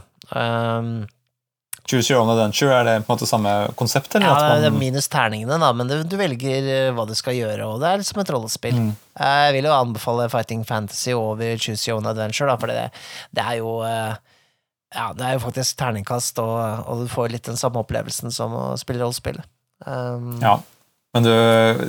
Choose 1.89 2.11
Your 2.11 2.21
Own 2.21 2.29
Adventure, 2.29 2.73
er 2.75 2.85
det 2.85 2.95
på 3.05 3.09
en 3.09 3.15
måte 3.15 3.27
samme 3.29 3.51
konsept? 3.79 4.13
Eller? 4.15 4.29
Ja, 4.29 4.57
det 4.61 4.69
er 4.69 4.75
minus 4.75 5.09
terningene, 5.11 5.57
da, 5.59 5.71
men 5.75 5.89
du, 5.89 6.15
velger 6.19 6.67
eh, 6.69 6.89
hva 6.95 7.07
du 7.09 7.15
skal 7.17 7.35
gjøre, 7.39 7.65
og 7.67 7.81
det 7.81 7.89
er 7.89 8.01
liksom 8.03 8.21
et 8.21 8.33
rollespill. 8.35 8.77
Mm. 8.77 8.91
Eh, 9.17 9.37
jeg 9.47 9.55
vil 9.57 9.69
jo 9.69 9.73
anbefale 9.75 10.27
Fighting 10.31 10.61
Fantasy 10.67 11.15
over 11.17 11.57
Choose 11.57 11.89
Your 11.89 11.99
Own 11.99 12.09
Adventure, 12.11 12.51
da, 12.51 12.59
for 12.61 12.71
det, 12.71 12.85
det, 13.33 13.45
er 13.45 13.57
jo 13.59 13.79
eh, 13.87 14.13
Ja, 14.93 15.09
det 15.17 15.25
er 15.25 15.39
jo 15.39 15.45
faktisk 15.47 15.79
terningkast, 15.81 16.43
og, 16.43 16.85
og, 16.85 17.01
du 17.01 17.11
får 17.11 17.33
litt 17.33 17.49
den 17.49 17.59
samme 17.59 17.81
opplevelsen 17.81 18.33
som 18.35 18.53
å 18.55 18.65
spille 18.79 19.01
rollespill. 19.01 19.41
Um, 19.81 20.35
ja. 20.43 20.59
Men 21.11 21.25
du, 21.25 21.31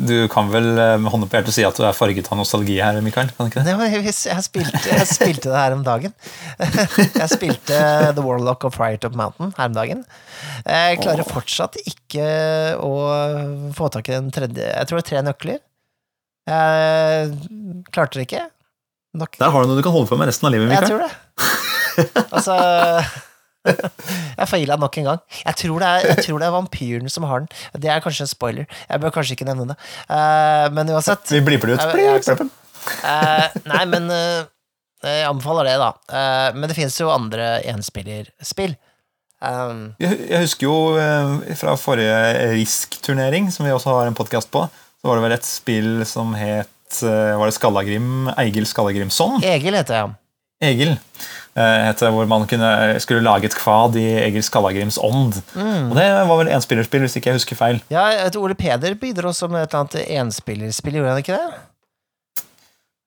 du, 0.03 0.15
kan 0.31 0.49
vel 0.51 0.65
eh, 0.73 0.97
med 0.99 1.13
hånden 1.13 1.29
på 1.31 1.37
hjertet 1.39 1.55
si 1.55 1.63
at 1.63 1.77
du 1.79 1.85
er 1.87 1.95
farget 1.95 2.27
av 2.27 2.41
nostalgi 2.41 2.81
her, 2.83 2.97
Mikael? 3.07 3.29
kan 3.37 3.53
ikke 3.53 3.63
det? 3.63 3.75
Jeg, 3.93 4.03
jeg, 4.11 4.43
spilte, 4.43 4.81
jeg, 4.83 5.07
spilte, 5.07 5.47
det 5.47 5.61
her 5.61 5.77
om 5.77 5.85
dagen. 5.87 6.15
Jeg 7.23 7.29
spilte 7.31 7.79
The 8.17 8.25
Warlock 8.25 8.67
of 8.67 8.75
Friartop 8.75 9.15
Mountain 9.19 9.55
her 9.55 9.71
om 9.71 9.77
dagen. 9.79 10.03
Jeg 10.67 10.99
klarer 11.05 11.29
fortsatt 11.29 11.79
ikke 11.87 12.27
å 12.83 12.93
få 13.77 13.93
tak 13.95 14.11
i 14.11 14.17
den 14.17 14.31
tredje 14.35 14.67
Jeg 14.67 14.89
tror 14.89 14.99
det 14.99 15.05
er 15.05 15.11
tre 15.13 15.23
nøkler. 15.29 15.63
Jeg 16.51 17.87
klarte 17.95 18.19
det 18.19 18.27
ikke. 18.27 18.47
Nok. 19.23 19.39
Der 19.39 19.55
har 19.55 19.63
du 19.63 19.71
noe 19.71 19.79
du 19.79 19.87
kan 19.87 19.95
holde 19.95 20.11
på 20.11 20.19
med 20.19 20.33
resten 20.33 20.51
av 20.51 20.57
livet, 20.57 20.73
Mikael. 20.73 20.83
Jeg 20.83 20.97
tror 20.97 21.07
det. 21.07 21.13
Altså 22.33 22.55
Jeg 24.41 24.49
feila 24.51 24.77
nok 24.81 24.97
en 24.99 25.09
gang. 25.11 25.21
Jeg 25.45 25.59
tror, 25.61 25.83
det 25.83 25.89
er, 25.89 26.07
jeg 26.13 26.25
tror 26.27 26.41
det 26.43 26.47
er 26.49 26.55
vampyren 26.57 27.13
som 27.13 27.27
har 27.29 27.45
den. 27.45 27.51
Det 27.83 27.91
er 27.93 28.03
kanskje 28.03 28.27
en 28.27 28.31
spoiler. 28.31 28.67
Jeg 28.89 29.03
bør 29.03 29.13
kanskje 29.15 29.37
ikke 29.37 29.47
nevne 29.49 29.69
det. 29.73 29.77
Uh, 30.11 30.67
men 30.75 30.91
uansett 30.95 31.31
Vi 31.35 31.43
bliper 31.47 31.71
det 31.71 31.79
ut. 31.79 32.01
Ikke 32.03 32.27
sant. 32.27 32.59
Eh, 33.07 33.53
Nei, 33.71 33.85
men 33.87 34.09
uh, 34.11 34.43
jeg 35.07 35.29
anbefaler 35.29 35.69
det, 35.71 35.77
da. 35.83 35.91
Men 36.57 36.67
det 36.71 36.75
finnes 36.79 36.97
jo 36.99 37.11
andre 37.11 37.61
enspillerspill. 37.71 38.75
Um, 39.43 39.89
Jeg, 39.99 40.19
jeg 40.31 40.45
husker 40.45 40.69
jo 40.69 41.55
fra 41.59 41.73
forrige 41.79 42.19
Risk-turnering, 42.53 43.49
som 43.51 43.67
vi 43.67 43.73
også 43.75 43.91
har 43.97 44.11
en 44.11 44.19
podkast 44.19 44.51
på, 44.55 44.63
så 44.71 45.11
var 45.11 45.19
det 45.19 45.25
vel 45.25 45.35
et 45.35 45.47
spill 45.49 46.05
som 46.07 46.31
het 46.39 47.01
Var 47.03 47.43
det 47.43 47.57
Skallagrim? 47.57 48.31
Eigil 48.39 48.67
Skallagrimsson? 48.71 49.41
Egil 49.43 49.75
heter 49.79 49.99
jeg. 49.99 50.15
Egil. 50.63 50.95
Eh, 51.57 51.79
het 51.89 52.05
hvor 52.05 52.27
man 52.31 52.47
kunne, 52.51 52.71
skulle 53.03 53.25
lage 53.25 53.49
et 53.51 53.57
kvad 53.59 53.97
i 54.01 54.07
Egil 54.27 54.45
Skallagrims 54.47 54.99
ånd. 55.03 55.41
Mm. 55.55 55.91
Og 55.91 55.97
Det 55.99 56.07
var 56.31 56.39
vel 56.43 56.53
enspillerspill, 56.55 57.05
hvis 57.07 57.17
ikke 57.21 57.33
jeg 57.33 57.41
husker 57.41 57.59
feil. 57.59 57.83
Ja, 57.93 58.07
Ole 58.41 58.55
Peder 58.59 58.95
bidro 59.01 59.33
også 59.33 59.51
med 59.53 59.63
et 59.67 59.73
eller 59.75 59.87
annet 59.87 60.13
enspillerspill, 60.21 61.01
gjorde 61.01 61.15
han 61.17 61.25
ikke 61.25 61.39
det? 61.41 61.63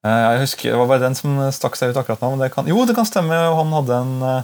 Eh, 0.05 0.25
Jeg 0.35 0.43
husker, 0.45 0.71
Det 0.71 0.79
var 0.79 0.87
bare 0.91 1.05
den 1.07 1.15
som 1.17 1.39
stakk 1.51 1.75
seg 1.79 1.89
ut 1.93 1.97
akkurat 2.01 2.21
nå. 2.21 2.33
Men 2.35 2.45
det 2.45 2.51
kan, 2.53 2.67
jo, 2.69 2.85
det 2.85 2.95
kan 2.97 3.07
stemme. 3.09 3.33
Han 3.33 3.73
hadde 3.79 4.01
en 4.03 4.13
eh, 4.23 4.43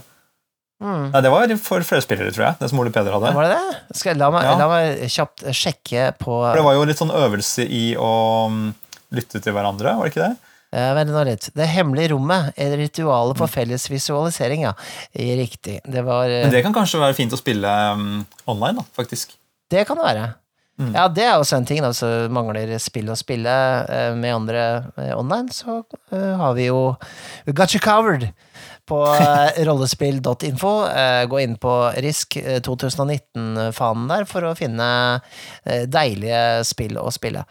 Mm. 0.82 1.12
Nei, 1.14 1.20
det 1.22 1.30
var 1.30 1.52
for 1.62 1.84
flere 1.86 2.02
spillere, 2.02 2.32
tror 2.34 2.48
jeg. 2.48 2.56
Det 2.58 2.70
som 2.72 2.80
Ole 2.82 2.90
Peder 2.90 3.14
hadde. 3.14 3.32
Var 3.38 3.46
det 3.46 3.58
det? 3.58 3.98
Skal 4.00 4.18
la 4.18 4.32
meg, 4.34 4.48
Ja. 4.48 4.56
la 4.58 4.68
meg 4.68 5.04
kjapt 5.14 5.44
sjekke 5.54 6.08
på 6.18 6.40
det 6.56 6.64
var 6.66 6.74
jo 6.74 6.86
litt 6.90 6.98
sånn 6.98 7.14
øvelse 7.14 7.68
i 7.70 7.96
å 8.02 8.50
mm, 8.50 8.74
lytte 9.14 9.42
til 9.46 9.54
hverandre, 9.54 9.94
var 10.00 10.10
det 10.10 10.14
ikke 10.16 10.26
det? 10.26 10.38
Eh, 10.72 10.92
Vent 10.96 11.12
nå 11.12 11.24
litt. 11.28 11.50
Det 11.56 11.68
hemmelige 11.68 12.14
rommet, 12.14 12.54
er 12.56 12.78
ritualet 12.80 13.40
for 13.40 13.52
felles 13.52 13.90
visualisering, 13.92 14.68
ja. 14.70 14.76
Riktig. 15.14 15.82
Det 15.84 16.04
var 16.08 16.30
eh, 16.32 16.46
Men 16.46 16.56
det 16.56 16.64
kan 16.66 16.76
kanskje 16.76 17.02
være 17.02 17.18
fint 17.18 17.34
å 17.36 17.40
spille 17.40 17.74
um, 17.96 18.22
online, 18.52 18.80
da, 18.80 18.88
faktisk. 18.96 19.36
Det 19.72 19.84
kan 19.88 20.00
det 20.00 20.08
være. 20.08 20.30
Mm. 20.82 20.94
Ja, 20.96 21.08
det 21.12 21.26
er 21.28 21.36
også 21.38 21.60
en 21.60 21.68
ting. 21.68 21.84
Altså, 21.86 22.08
Mangler 22.34 22.72
spill 22.82 23.12
å 23.12 23.18
spille 23.20 23.52
uh, 23.52 24.14
med 24.18 24.34
andre 24.34 24.64
eh, 24.96 25.12
online, 25.18 25.52
så 25.54 25.82
eh, 26.14 26.32
har 26.40 26.56
vi 26.58 26.70
jo 26.72 26.96
We 27.46 27.54
got 27.54 27.76
you 27.76 27.84
covered 27.84 28.32
på 28.88 29.02
eh, 29.22 29.62
rollespill.info. 29.68 30.74
Eh, 30.88 31.26
gå 31.30 31.44
inn 31.44 31.58
på 31.62 31.76
Risk 32.04 32.40
eh, 32.42 32.62
2019-fanen 32.64 34.08
der 34.12 34.28
for 34.30 34.48
å 34.48 34.56
finne 34.58 34.88
eh, 35.64 35.86
deilige 35.92 36.64
spill 36.68 36.98
å 37.02 37.10
spille. 37.14 37.46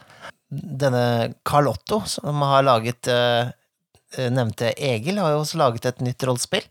Denne 0.51 1.33
Carl 1.47 1.69
Otto, 1.71 2.01
som 2.11 2.43
har 2.43 2.65
laget 2.67 3.07
eh, 3.07 3.51
nevnte 4.31 4.73
Egil, 4.75 5.21
har 5.23 5.31
jo 5.31 5.43
også 5.45 5.61
laget 5.61 5.87
et 5.87 6.03
nytt 6.03 6.27
rollespill 6.27 6.67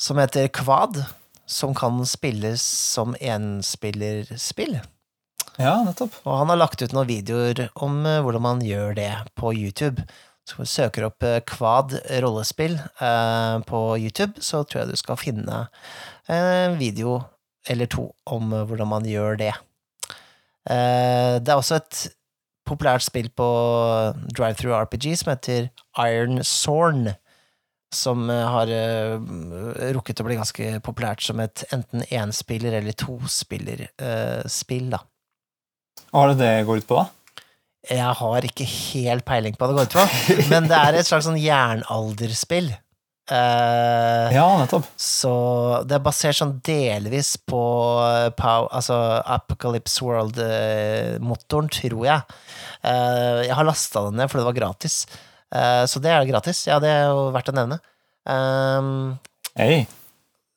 som 0.00 0.18
heter 0.18 0.48
Kvad. 0.48 1.04
Som 1.50 1.74
kan 1.74 1.98
spilles 2.06 2.62
som 2.62 3.16
enspillerspill. 3.18 4.76
Ja, 5.58 5.80
nettopp. 5.82 6.14
Og 6.22 6.36
han 6.38 6.52
har 6.52 6.60
lagt 6.60 6.82
ut 6.82 6.92
noen 6.94 7.08
videoer 7.08 7.64
om 7.74 8.04
eh, 8.06 8.20
hvordan 8.22 8.44
man 8.44 8.62
gjør 8.62 8.94
det 8.94 9.10
på 9.34 9.50
YouTube. 9.56 10.04
Så 10.46 10.60
hvis 10.60 10.70
du 10.70 10.76
søker 10.78 11.08
opp 11.08 11.26
eh, 11.26 11.40
Kvad 11.46 11.96
rollespill 12.22 12.78
eh, 12.78 13.56
på 13.66 13.80
YouTube, 13.98 14.38
så 14.38 14.62
tror 14.62 14.84
jeg 14.84 14.92
du 14.92 15.00
skal 15.02 15.18
finne 15.20 15.64
en 16.30 16.78
video 16.78 17.18
eller 17.68 17.90
to 17.90 18.06
om 18.30 18.54
eh, 18.54 18.64
hvordan 18.70 18.92
man 18.94 19.10
gjør 19.10 19.38
det. 19.42 19.52
Eh, 20.70 21.36
det 21.42 21.50
er 21.50 21.58
også 21.58 21.80
et 21.80 22.06
populært 22.70 23.04
spill 23.04 23.28
på 23.36 23.46
Drive-Through 24.36 24.76
RPG 24.86 25.10
som 25.20 25.32
heter 25.34 25.68
Iron 26.06 26.40
Zorn. 26.46 27.10
Som 27.90 28.28
eh, 28.30 28.44
har 28.46 28.70
eh, 28.70 29.16
rukket 29.96 30.20
å 30.22 30.26
bli 30.28 30.36
ganske 30.38 30.76
populært 30.86 31.24
som 31.26 31.40
et 31.42 31.64
enten 31.74 32.04
enspiller- 32.06 32.76
eller 32.78 32.94
tospillerspill, 32.94 34.90
da. 34.94 35.00
Hva 36.10 36.22
er 36.28 36.30
det 36.32 36.38
det 36.44 36.52
går 36.68 36.84
ut 36.84 36.86
på, 36.90 37.00
da? 37.00 37.08
Jeg 37.90 38.12
har 38.20 38.44
ikke 38.46 38.66
helt 38.68 39.24
peiling 39.26 39.54
på 39.56 39.64
hva 39.64 39.72
det 39.72 39.78
går 39.80 39.88
ut 39.88 39.96
på, 39.96 40.44
men 40.52 40.66
det 40.70 40.76
er 40.78 40.98
et 41.00 41.08
slags 41.08 41.26
sånn 41.26 41.38
jernalderspill. 41.40 42.70
Eh, 43.30 44.34
Ja, 44.34 44.46
nettopp. 44.58 44.86
Så 44.98 45.30
det 45.86 45.96
er 45.98 46.02
basert 46.04 46.38
sånn 46.38 46.56
delvis 46.66 47.36
på 47.46 47.60
Pow, 48.38 48.66
altså 48.74 48.96
Apocalypse 49.22 50.02
World-motoren, 50.02 51.70
tror 51.70 52.04
jeg. 52.08 52.38
Eh, 52.82 53.46
jeg 53.46 53.54
har 53.54 53.68
lasta 53.68 54.02
den 54.08 54.18
ned 54.18 54.30
for 54.32 54.40
det 54.40 54.48
var 54.48 54.58
gratis. 54.58 55.04
Eh, 55.54 55.84
så 55.86 56.02
det 56.02 56.10
er 56.10 56.26
gratis. 56.30 56.64
Ja, 56.66 56.80
det 56.82 56.90
er 56.90 57.08
jo 57.12 57.30
verdt 57.34 57.52
å 57.52 57.56
nevne. 57.56 57.80
Um, 58.28 59.18
Hei. 59.56 59.86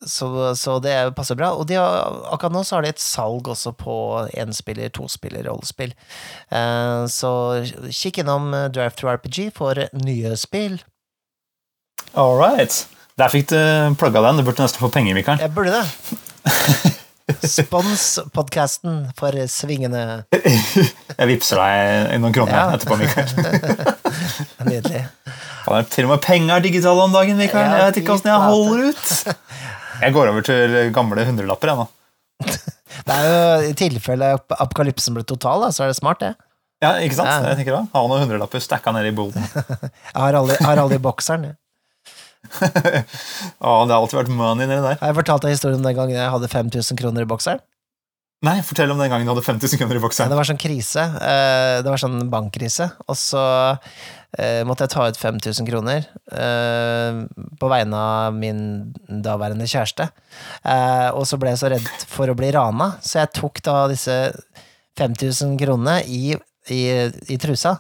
så, 0.06 0.28
så 0.60 0.80
det 0.84 0.96
passer 1.18 1.38
bra. 1.40 1.52
Og 1.58 1.68
de 1.70 1.78
har, 1.78 2.10
akkurat 2.34 2.56
nå 2.58 2.64
så 2.66 2.78
har 2.78 2.86
de 2.88 2.94
et 2.94 3.02
salg 3.02 3.48
også 3.54 3.74
på 3.78 3.96
enspiller, 4.34 4.90
tospiller, 4.94 5.46
rollespill. 5.48 5.94
Så 7.10 7.32
kikk 7.90 8.20
innom 8.22 8.52
Drive 8.74 8.98
to 9.00 9.10
RPG 9.14 9.54
for 9.58 9.86
nye 10.02 10.34
spill. 10.42 10.82
All 12.16 12.36
right. 12.40 12.86
Der 13.18 13.30
fikk 13.30 13.48
du 13.54 13.58
plugga 14.00 14.22
den. 14.28 14.42
Du 14.42 14.48
burde 14.48 14.64
nesten 14.66 14.82
få 14.82 14.90
penger, 14.94 15.14
Mikael. 15.18 15.40
Jeg 15.42 15.54
burde 15.54 15.72
det. 15.80 15.86
Spons 17.48 18.20
podkasten 18.36 19.06
for 19.16 19.32
svingende 19.48 20.02
Jeg 20.34 21.28
vippser 21.30 21.62
deg 21.62 22.18
noen 22.20 22.34
kroner 22.36 22.58
Ja. 22.58 22.64
etterpå, 22.76 22.98
Mikael. 23.00 23.30
Nydelig. 24.68 25.06
Det 25.64 25.78
er 25.80 25.86
til 25.88 26.04
og 26.04 26.10
med 26.12 26.20
penger 26.26 26.58
er 26.58 26.64
digitale 26.66 27.06
om 27.06 27.14
dagen, 27.16 27.38
Mikael. 27.40 27.70
Jeg 27.72 27.86
vet 27.88 28.00
ikke 28.02 28.16
åssen 28.18 28.28
jeg 28.28 28.42
holder 28.44 28.90
ut. 28.90 29.38
Jeg 30.04 30.16
går 30.18 30.32
over 30.34 30.44
til 30.44 30.74
gamle 30.94 31.24
hundrelapper, 31.30 31.72
jeg 31.72 31.80
nå. 31.80 31.86
Det 33.08 33.16
er 33.16 33.30
jo 33.32 33.70
I 33.72 33.74
tilfelle 33.80 34.34
apokalypsen 34.60 35.16
blir 35.16 35.24
total, 35.28 35.64
da, 35.64 35.72
så 35.74 35.86
er 35.86 35.94
det 35.94 35.98
smart, 36.02 36.20
det. 36.20 36.34
Ja, 36.84 36.98
ikke 37.00 37.16
sant? 37.16 37.32
Ja. 37.32 37.54
Jeg 37.54 37.62
tenker 37.62 37.78
da. 37.78 37.82
Ha 37.96 38.04
noen 38.12 38.26
hundrelapper 38.26 38.60
stacka 38.62 38.92
ned 38.92 39.08
i 39.08 39.16
boden. 39.16 39.40
Jeg 39.48 40.20
har 40.20 40.36
alle, 40.42 40.60
har 40.68 40.82
alle 40.84 41.00
i 41.00 41.04
bokseren. 41.08 41.48
jeg. 41.48 41.56
Å, 43.64 43.84
det 43.88 43.94
har 43.94 44.00
alltid 44.00 44.20
vært 44.22 44.34
money 44.36 44.68
nedi 44.68 44.82
der. 44.84 44.98
Har 45.02 45.12
jeg 45.14 45.20
fortalt 45.22 45.46
deg 45.46 45.56
historien 45.56 45.84
den 45.86 45.96
gangen 45.98 46.18
jeg 46.18 46.34
hadde 46.34 46.50
5000 46.52 47.00
kroner 47.00 47.26
i 47.26 47.30
bokseren? 47.30 47.62
Nei, 48.44 48.58
Fortell 48.68 48.92
om 48.92 49.00
den 49.00 49.08
gangen 49.08 49.24
du 49.24 49.32
hadde 49.32 49.46
5000 49.46 49.80
kroner 49.80 49.96
i 49.96 50.00
Ja, 50.02 50.04
bokseren. 50.04 50.32
det 50.34 50.36
var 50.36 50.48
sånn 50.50 50.60
krise. 50.60 51.04
eh, 51.24 51.78
Det 51.80 51.88
var 51.88 52.02
sånn 52.02 52.26
bankkrise. 52.30 52.90
Og 53.08 53.16
så 53.16 53.40
eh, 54.36 54.66
måtte 54.68 54.84
jeg 54.84 54.92
ta 54.92 55.06
ut 55.08 55.20
5000 55.22 55.70
kroner 55.70 56.04
eh, 56.28 57.22
på 57.62 57.70
vegne 57.72 57.96
av 57.96 58.36
min 58.36 58.60
daværende 59.08 59.64
kjæreste. 59.64 60.10
Og 61.16 61.24
så 61.30 61.40
ble 61.40 61.54
jeg 61.54 61.62
så 61.64 61.72
redd 61.72 61.88
for 62.12 62.28
å 62.28 62.36
bli 62.36 62.52
rana, 62.52 62.98
så 63.00 63.22
jeg 63.24 63.32
tok 63.40 63.64
da 63.64 63.78
disse 63.88 64.18
5000 65.00 65.56
kronene 65.64 66.02
i, 66.04 66.36
i, 66.68 66.82
i 67.32 67.40
trusa. 67.40 67.78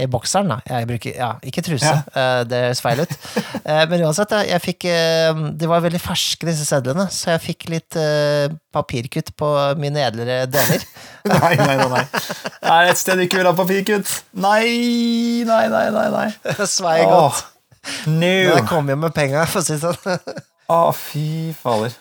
I 0.00 0.06
bokseren, 0.08 0.48
da. 0.48 0.56
Jeg 0.64 0.86
bruker, 0.88 1.12
ja, 1.18 1.26
ikke 1.44 1.60
truse. 1.66 1.84
Ja. 2.16 2.28
Det 2.48 2.60
høres 2.66 2.80
feil 2.84 3.02
ut. 3.04 3.12
Eh, 3.62 3.84
Men 3.86 4.00
uansett, 4.08 4.32
jeg, 4.48 4.58
fikk 4.58 4.84
eh, 4.90 5.38
De 5.54 5.68
var 5.70 5.84
veldig 5.84 6.00
ferske, 6.02 6.42
disse 6.48 6.64
sedlene, 6.66 7.04
så 7.14 7.28
jeg 7.36 7.42
fikk 7.44 7.68
litt 7.70 7.94
eh, 8.00 8.50
papirkutt 8.74 9.30
på 9.38 9.50
mine 9.78 10.02
edlere 10.02 10.40
deler. 10.50 10.82
Nei, 11.30 11.52
nei, 11.60 11.76
nei, 11.78 11.86
nei. 11.92 12.00
Det 12.64 12.72
er 12.74 12.90
et 12.90 12.98
sted 12.98 13.20
du 13.20 13.26
ikke 13.28 13.38
vil 13.38 13.46
ha 13.46 13.54
papirkutt. 13.54 14.10
Nei, 14.34 15.44
nei, 15.46 15.62
nei, 15.70 15.84
nei. 15.94 16.06
nei. 16.16 16.26
Det 16.58 16.66
svei 16.72 16.96
godt. 17.06 17.44
Åh, 17.44 18.08
Men 18.08 18.24
jeg 18.56 18.66
kom 18.72 18.90
jo 18.90 18.98
med 18.98 19.14
penga, 19.14 19.44
for 19.46 19.62
å 19.62 19.66
si 19.68 19.76
det 19.78 19.84
sånn. 19.84 20.42
Å, 20.72 20.80
fy 20.96 21.52
fader. 21.62 21.94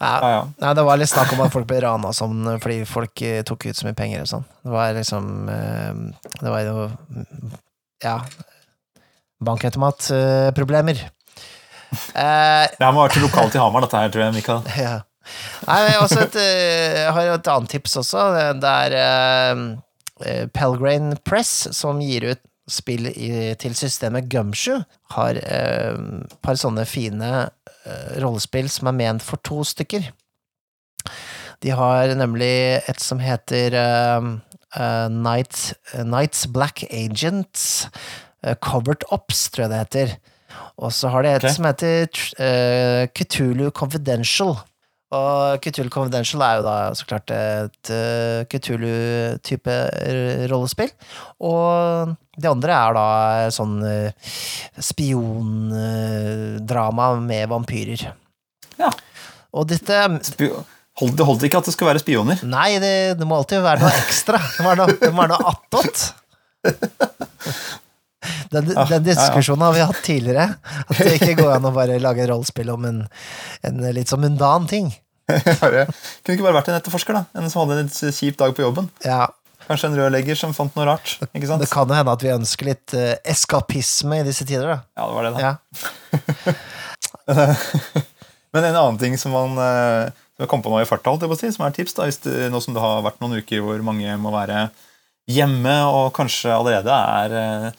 Ja, 0.00 0.30
Ja. 0.30 0.40
Nei, 0.60 0.72
det 0.76 0.84
var 0.84 0.98
litt 1.00 1.10
snakk 1.10 1.32
om 1.32 1.40
at 1.46 1.52
folk 1.54 1.66
ble 1.68 1.80
rana 1.84 2.12
sånn, 2.16 2.44
fordi 2.62 2.82
folk 2.88 3.22
eh, 3.24 3.42
tok 3.46 3.66
ut 3.68 3.78
så 3.78 3.86
mye 3.88 3.96
penger 3.96 4.24
og 4.24 4.30
sånn. 4.30 4.46
Det 4.64 4.72
var 4.74 4.92
liksom 4.96 5.48
eh, 5.52 5.92
Det 6.40 6.52
var 6.52 6.64
jo 6.66 6.88
Ja. 8.04 8.20
Bankautomatproblemer. 9.44 11.04
Eh, 12.18 12.66
Det 12.66 12.82
her 12.82 12.90
må 12.92 13.04
ha 13.04 13.06
vært 13.06 13.20
lokalt 13.22 13.54
i 13.54 13.60
Hamar, 13.62 13.84
dette 13.84 13.96
her, 14.00 14.10
tror 14.10 14.24
jeg, 14.24 14.34
Mikael. 14.34 14.64
ja. 14.84 14.96
Nei, 15.68 15.76
jeg 15.86 16.18
et, 16.18 16.38
jeg 16.42 17.12
har 17.14 17.28
et 17.30 17.50
annet 17.52 17.70
tips 17.70 17.94
også. 18.02 18.24
Det 18.58 18.72
er 18.72 18.96
uh, 19.54 19.62
Pelgrain 20.52 21.14
Press, 21.24 21.52
som 21.78 22.02
gir 22.02 22.26
ut 22.32 22.42
spill 22.68 23.06
i, 23.12 23.54
til 23.62 23.78
systemet 23.78 24.26
Gumshoe. 24.28 24.82
Har 25.14 25.38
et 25.38 26.36
par 26.42 26.58
sånne 26.58 26.84
fine 26.90 27.30
rollespill 28.22 28.70
som 28.72 28.90
er 28.90 28.96
ment 28.98 29.24
for 29.24 29.40
to 29.46 29.62
stykker. 29.66 30.10
De 31.64 31.72
har 31.72 32.12
nemlig 32.18 32.82
et 32.84 33.00
som 33.00 33.20
heter 33.22 33.74
uh, 33.76 34.36
eh, 34.76 35.08
Night, 35.12 35.72
Nights 36.04 36.46
Black 36.52 36.84
Agents. 36.90 37.88
eh, 38.44 38.56
Covered 38.60 39.06
Ops, 39.10 39.48
tror 39.50 39.66
jeg 39.66 39.72
det 39.72 39.82
heter. 39.84 40.16
Og 40.76 40.92
så 40.92 41.08
har 41.12 41.24
de 41.24 41.32
et 41.32 41.44
okay. 41.44 41.54
som 41.54 41.68
heter 41.68 42.08
uh, 42.40 43.08
Cthulhu 43.16 43.70
Confidential. 43.70 44.56
Og 45.14 45.60
Cthulhu 45.62 45.90
Confidential 45.94 46.42
er 46.42 46.56
jo 46.58 46.62
da 46.66 46.76
så 46.98 47.04
klart 47.06 47.30
et 47.30 47.90
uh, 47.94 48.42
Cthulhu-type 48.50 49.76
rollespill. 50.50 50.90
Og 51.46 52.10
det 52.36 52.50
andre 52.50 52.72
er 52.74 52.90
da 52.96 53.04
sånn 53.54 53.76
uh, 53.86 54.10
spiondrama 55.46 57.06
med 57.22 57.46
vampyrer. 57.54 58.02
Ja. 58.80 58.90
Og 59.56 59.68
dette 59.70 59.94
Hold- 60.96 61.12
Det 61.16 61.24
holdt 61.28 61.42
ikke 61.44 61.58
at 61.60 61.66
det 61.68 61.74
skal 61.76 61.90
være 61.90 62.00
spioner. 62.00 62.40
Nei, 62.48 62.78
det, 62.80 62.94
det 63.20 63.26
må 63.28 63.36
alltid 63.36 63.60
være 63.62 63.82
noe 63.84 63.92
ekstra. 64.00 64.38
Det 64.40 64.64
må 64.64 64.68
være 64.72 64.80
noe, 64.80 64.96
det 65.02 65.12
må 65.12 65.20
være 65.22 65.32
noe 65.36 65.44
attåt. 65.52 65.96
Den, 68.52 68.70
Ja, 68.74 68.84
den 68.90 69.06
diskusjonen 69.06 69.64
har 69.66 69.74
vi 69.76 69.86
hatt 69.86 70.02
tidligere. 70.06 70.46
At 70.86 71.00
det 71.00 71.16
ikke 71.18 71.38
går 71.42 71.56
an 71.56 71.68
å 71.68 71.74
bare 71.76 71.98
lage 72.02 72.28
rollespill 72.30 72.70
om 72.74 72.86
en, 72.88 73.00
en 73.66 73.82
litt 73.96 74.12
sånn 74.12 74.24
mundan 74.24 74.68
ting. 74.70 74.92
Kunne 75.30 75.86
ikke 76.36 76.44
bare 76.44 76.58
vært 76.60 76.70
en 76.70 76.78
etterforsker, 76.78 77.18
da. 77.18 77.26
En 77.38 77.50
som 77.50 77.64
hadde 77.64 77.80
en 77.80 77.88
litt 77.88 78.18
kjip 78.18 78.38
dag 78.40 78.54
på 78.56 78.66
jobben. 78.66 78.90
Ja, 79.06 79.26
Kanskje 79.66 79.88
en 79.90 79.96
rørlegger 79.98 80.36
som 80.38 80.52
fant 80.54 80.76
noe 80.78 80.84
rart. 80.86 81.16
Ikke 81.32 81.48
sant? 81.48 81.58
Det 81.58 81.66
kan 81.72 81.90
jo 81.90 81.96
hende 81.96 82.12
at 82.14 82.22
vi 82.22 82.30
ønsker 82.30 82.68
litt 82.68 82.92
uh, 82.94 83.16
eskapisme 83.26 84.20
i 84.20 84.26
disse 84.28 84.46
tider, 84.46 84.68
da. 84.70 84.76
Ja, 84.94 85.08
det 85.08 85.14
var 85.16 85.26
det, 85.26 85.32
da. 85.34 85.40
Ja. 85.42 86.54
Men 88.54 88.68
en 88.68 88.78
annen 88.78 89.00
ting 89.00 89.18
som 89.18 89.34
man 89.34 89.58
uh, 89.58 90.06
som 90.36 90.44
jeg 90.44 90.50
kom 90.52 90.60
på 90.60 90.68
nå 90.68 90.82
i 90.82 90.88
farta, 90.88 91.14
si, 91.40 91.48
som 91.54 91.64
er 91.64 91.72
et 91.72 91.78
tips, 91.80 91.94
da, 91.96 92.04
hvis 92.04 92.20
det, 92.26 92.50
nå 92.52 92.60
som 92.60 92.76
det 92.76 92.82
har 92.84 93.00
vært 93.06 93.22
noen 93.24 93.40
uker 93.40 93.62
hvor 93.64 93.80
mange 93.84 94.18
må 94.20 94.28
være 94.34 94.66
hjemme 95.32 95.72
og 95.88 96.10
kanskje 96.14 96.52
allerede 96.52 96.92
er 96.92 97.36
eh, 97.40 97.78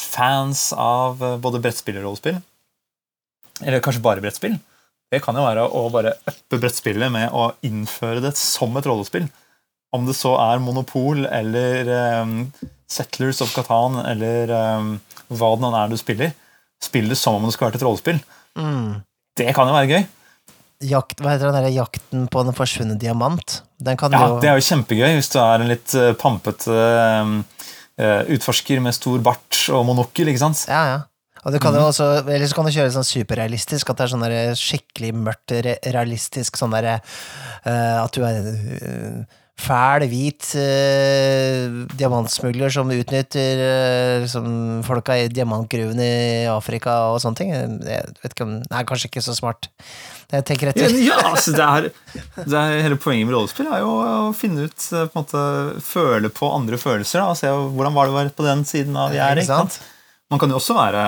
fans 0.00 0.70
av 0.72 1.22
eh, 1.24 1.36
både 1.42 1.60
brettspill 1.64 1.98
og 2.00 2.08
rollespill, 2.10 2.40
eller 3.64 3.84
kanskje 3.84 4.04
bare 4.04 4.24
brettspill, 4.24 4.58
det 5.12 5.22
kan 5.24 5.36
jo 5.38 5.44
være 5.46 5.66
å 5.70 5.86
bare 5.94 6.16
uppe 6.26 6.58
brettspillet 6.60 7.12
med 7.14 7.34
å 7.34 7.50
innføre 7.66 8.22
det 8.24 8.34
som 8.38 8.74
et 8.76 8.88
rollespill. 8.88 9.28
Om 9.94 10.08
det 10.08 10.16
så 10.18 10.34
er 10.42 10.60
Monopol 10.60 11.28
eller 11.30 11.88
um, 12.20 12.34
Settlers 12.90 13.40
of 13.44 13.52
Catan 13.54 14.00
eller 14.02 14.50
um, 14.50 14.90
hva 15.30 15.52
det 15.54 15.62
nå 15.62 15.70
er 15.78 15.92
du 15.92 15.96
spiller. 16.00 16.34
Spill 16.82 17.08
det 17.08 17.18
som 17.20 17.38
om 17.38 17.46
det 17.46 17.54
skulle 17.54 17.70
vært 17.70 17.78
et 17.78 17.86
rollespill. 17.86 18.18
Mm. 18.58 19.06
Det 19.38 19.54
kan 19.56 19.70
jo 19.70 19.76
være 19.78 19.92
gøy. 19.94 20.08
Jakt, 20.90 21.22
hva 21.22 21.32
heter 21.32 21.48
den 21.48 21.62
der 21.62 21.72
jakten 21.72 22.26
på 22.28 22.42
den 22.44 22.56
forsvunne 22.56 22.98
diamant? 23.00 23.60
Den 23.80 23.96
kan 23.96 24.12
Ja, 24.12 24.26
jo 24.34 24.40
Det 24.42 24.50
er 24.50 24.58
jo 24.58 24.66
kjempegøy 24.66 25.14
hvis 25.16 25.30
du 25.32 25.38
er 25.40 25.62
en 25.62 25.70
litt 25.70 25.94
pampete 26.20 26.74
eh, 26.74 27.30
utforsker 27.98 28.80
med 28.84 28.92
stor 28.94 29.18
bart 29.24 29.62
og 29.72 29.86
monokkel. 29.88 30.28
ikke 30.28 30.42
sant? 30.42 30.66
Ja, 30.68 30.82
ja. 30.92 30.98
Og 31.46 31.52
du 31.52 31.58
kan 31.62 31.72
Mhm. 31.72 31.80
jo 31.80 31.86
også, 31.86 32.06
eller 32.26 32.46
så 32.46 32.54
kan 32.54 32.64
du 32.66 32.72
kjøre 32.74 32.90
sånn 32.90 33.06
superrealistisk, 33.06 33.88
at 33.90 33.96
det 33.96 34.04
er 34.04 34.16
sånn 34.16 34.56
skikkelig 34.58 35.12
mørkt 35.14 35.52
realistisk, 35.94 36.56
sånn 36.58 36.72
derre 36.74 37.00
uh, 37.66 38.02
At 38.04 38.12
du 38.12 38.24
er 38.24 38.40
eh, 38.42 39.24
fæl, 39.56 40.04
hvit 40.10 40.50
eh, 40.60 41.72
diamantsmugler 41.96 42.72
som 42.72 42.90
utnytter 42.92 43.62
eh, 43.64 44.24
liksom, 44.24 44.48
folka 44.86 45.16
i 45.16 45.30
diamantgruvene 45.32 46.06
i 46.06 46.44
Afrika 46.52 46.98
og 47.12 47.22
sånne 47.24 47.40
ting. 47.40 47.54
Jeg 47.54 48.04
vet 48.20 48.34
ikke 48.34 48.46
om 48.46 48.54
Nei, 48.60 48.84
kanskje 48.88 49.10
ikke 49.10 49.24
så 49.24 49.36
smart. 49.36 49.70
Jeg 50.32 50.44
tenker 50.48 50.72
etter. 50.72 50.92
Ja, 51.06 51.18
altså 51.30 51.54
det 51.54 51.64
er, 51.64 51.88
det 52.42 52.58
er 52.58 52.80
Hele 52.82 52.98
poenget 53.00 53.28
med 53.28 53.36
rollespill 53.36 53.68
er 53.70 53.84
jo 53.84 53.92
å 54.02 54.32
finne 54.36 54.66
ut 54.66 54.88
eh, 54.90 55.06
på 55.06 55.14
en 55.14 55.22
måte, 55.22 55.44
Føle 55.86 56.32
på 56.34 56.50
andre 56.52 56.80
følelser. 56.80 57.22
Da, 57.22 57.32
og 57.32 57.40
se 57.40 57.52
hvordan 57.52 57.96
var 57.96 58.08
det 58.08 58.14
å 58.14 58.18
være 58.20 58.34
på 58.36 58.46
den 58.46 58.66
siden 58.68 58.98
av 59.00 59.14
gjerdet. 59.14 59.80
Man 60.32 60.42
kan 60.42 60.50
jo 60.50 60.58
også 60.58 60.76
være 60.76 61.06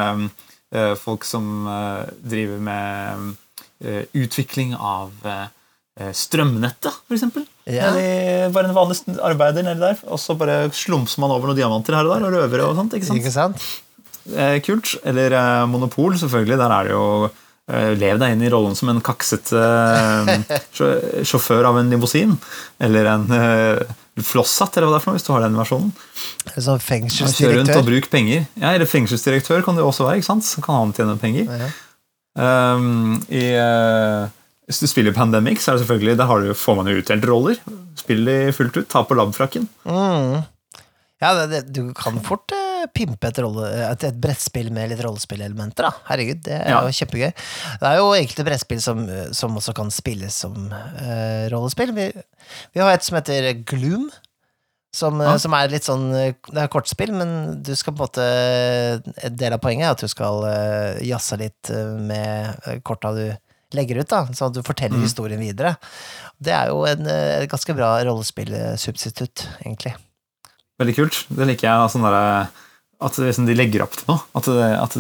eh, 0.73 0.95
folk 0.99 1.27
som 1.27 1.67
eh, 1.69 2.09
driver 2.23 2.65
med 2.71 3.31
eh, 3.85 4.05
utvikling 4.17 4.77
av 4.79 5.13
strømnettet, 5.19 6.15
strømnettet, 6.15 6.99
f.eks. 7.11 7.49
Ja. 7.69 7.91
Eller 7.91 8.49
bare 8.55 8.71
en 8.71 8.77
vanlig 8.77 8.97
arbeider 9.21 9.67
nedi 9.67 9.83
der, 9.83 9.99
og 10.09 10.17
så 10.23 10.33
bare 10.41 10.71
slumser 10.73 11.21
man 11.21 11.35
over 11.35 11.51
noen 11.51 11.59
diamanter 11.59 11.99
her 11.99 12.07
og 12.09 12.15
der, 12.17 12.25
og 12.31 12.33
røvere 12.39 12.65
og 12.71 12.79
sånt. 12.79 12.95
ikke 12.97 13.09
sant? 13.11 13.21
Ikke 13.21 13.35
sant? 13.35 13.67
Eh, 14.33 14.57
kult. 14.65 14.95
Eller 15.09 15.33
eh, 15.37 15.67
Monopol, 15.69 16.17
selvfølgelig. 16.21 16.59
Der 16.61 16.73
er 16.79 16.89
det 16.89 16.95
jo 16.97 17.05
eh, 17.29 17.93
Lev 18.01 18.19
deg 18.21 18.35
inn 18.35 18.45
i 18.45 18.51
rollen 18.53 18.77
som 18.77 18.89
en 18.93 19.03
kaksete 19.05 19.61
eh, 19.61 20.59
sjåfør 21.29 21.69
av 21.71 21.79
en 21.83 21.93
limousin. 21.93 22.35
Eller 22.81 23.09
en 23.13 23.29
flosshatt, 24.19 24.75
eller 24.81 24.89
hva 24.89 24.97
det 24.97 24.99
er 24.99 25.05
for 25.05 25.13
noe, 25.13 25.19
hvis 25.21 25.27
du 25.29 25.33
har 25.35 25.45
den 25.45 25.59
versjonen. 25.61 25.93
Sånn 26.57 26.57
Kjør 26.57 26.65
rundt 26.73 26.81
og 26.81 26.87
fengselsdirektør. 26.89 27.85
bruk 27.87 28.09
penger. 28.11 28.49
Ja, 28.59 28.73
Eller 28.75 28.89
fengselsdirektør 28.91 29.63
kan 29.69 29.77
det 29.79 29.85
også 29.87 30.09
være. 30.09 30.19
ikke 30.23 30.31
sant? 30.33 30.49
Så 30.49 30.65
kan 30.65 30.81
han 30.81 30.97
tjene 30.97 31.15
penger. 31.21 31.47
Ja. 31.53 31.69
Um, 32.39 33.17
i, 33.35 33.45
hvis 34.69 34.83
du 34.85 34.87
spiller 34.91 35.15
Pandemic, 35.17 35.63
så 35.65 35.73
er 35.73 35.79
det 35.79 35.87
selvfølgelig, 35.87 36.17
da 36.21 36.27
har 36.29 36.45
du, 36.45 36.53
får 36.55 36.77
man 36.77 36.91
jo 36.93 37.01
utdelt 37.01 37.25
roller. 37.31 37.59
Spill 37.99 38.25
de 38.29 38.37
fullt 38.53 38.77
ut. 38.77 38.89
Ta 38.93 39.01
på 39.09 39.17
labfrakken. 39.17 39.65
Mm. 39.89 40.43
Ja, 41.19 41.33
det, 41.35 41.47
det, 41.51 41.61
du 41.75 41.89
kan 41.99 42.21
fort 42.23 42.53
eh, 42.55 42.85
pimpe 42.95 43.27
et, 43.33 43.41
rolle, 43.43 43.67
et, 43.89 44.05
et 44.07 44.19
brettspill 44.23 44.69
med 44.71 44.93
litt 44.93 45.01
rollespillelementer, 45.03 45.89
da. 45.89 45.91
Herregud, 46.13 46.45
det 46.47 46.55
er 46.61 46.69
Ja. 46.71 46.83
jo 46.87 46.93
kjempegøy. 46.95 47.33
Det 47.81 47.89
er 47.91 47.97
jo 47.99 48.13
enkelte 48.15 48.45
brettspill 48.47 48.83
som, 48.85 49.01
som 49.35 49.57
også 49.59 49.75
kan 49.75 49.91
spilles 49.91 50.37
som 50.45 50.69
eh, 50.71 51.49
rollespill. 51.51 51.91
Vi, 51.97 52.07
vi 52.77 52.85
har 52.85 52.93
et 52.95 53.03
som 53.09 53.19
heter 53.19 53.51
Gloom. 53.67 54.07
Som, 54.95 55.19
eh, 55.21 55.27
Ja. 55.33 55.35
som 55.43 55.53
er 55.59 55.69
litt 55.75 55.85
sånn 55.85 56.07
eh, 56.17 56.31
Det 56.49 56.63
er 56.63 56.71
kortspill, 56.73 57.11
men 57.13 57.35
du 57.67 57.75
skal 57.77 57.93
på 57.93 58.07
en 58.07 58.07
måte 58.07 58.29
En 59.27 59.35
del 59.37 59.53
av 59.53 59.61
poenget 59.61 59.85
er 59.85 59.93
at 59.93 60.01
du 60.01 60.09
skal 60.09 60.47
jazze 61.05 61.37
litt 61.43 61.69
eh, 61.75 61.91
med 61.99 62.55
eh, 62.65 62.79
korta 62.87 63.11
du 63.17 63.27
legger 63.77 64.01
ut, 64.01 64.09
da, 64.09 64.23
sånn 64.33 64.49
at 64.49 64.55
du 64.57 64.63
forteller 64.65 64.97
Mhm. 64.97 65.05
historien 65.05 65.41
videre. 65.43 65.77
Det 66.41 66.53
er 66.55 66.69
jo 66.71 66.85
en 66.89 67.07
eh, 67.07 67.47
ganske 67.51 67.75
bra 67.77 67.99
rollespillsubstitutt, 68.07 69.47
egentlig. 69.65 69.95
Veldig 70.79 70.95
kult. 70.97 71.25
Det 71.29 71.47
liker 71.47 71.69
jeg. 71.69 71.91
Sånn 71.93 72.07
der, 72.07 72.49
at 73.01 73.19
liksom, 73.19 73.47
de 73.47 73.55
legger 73.55 73.83
opp 73.83 73.93
til 73.99 74.07
noe. 74.09 74.21
At 74.39 74.45
det, 74.47 74.69
at 74.79 74.95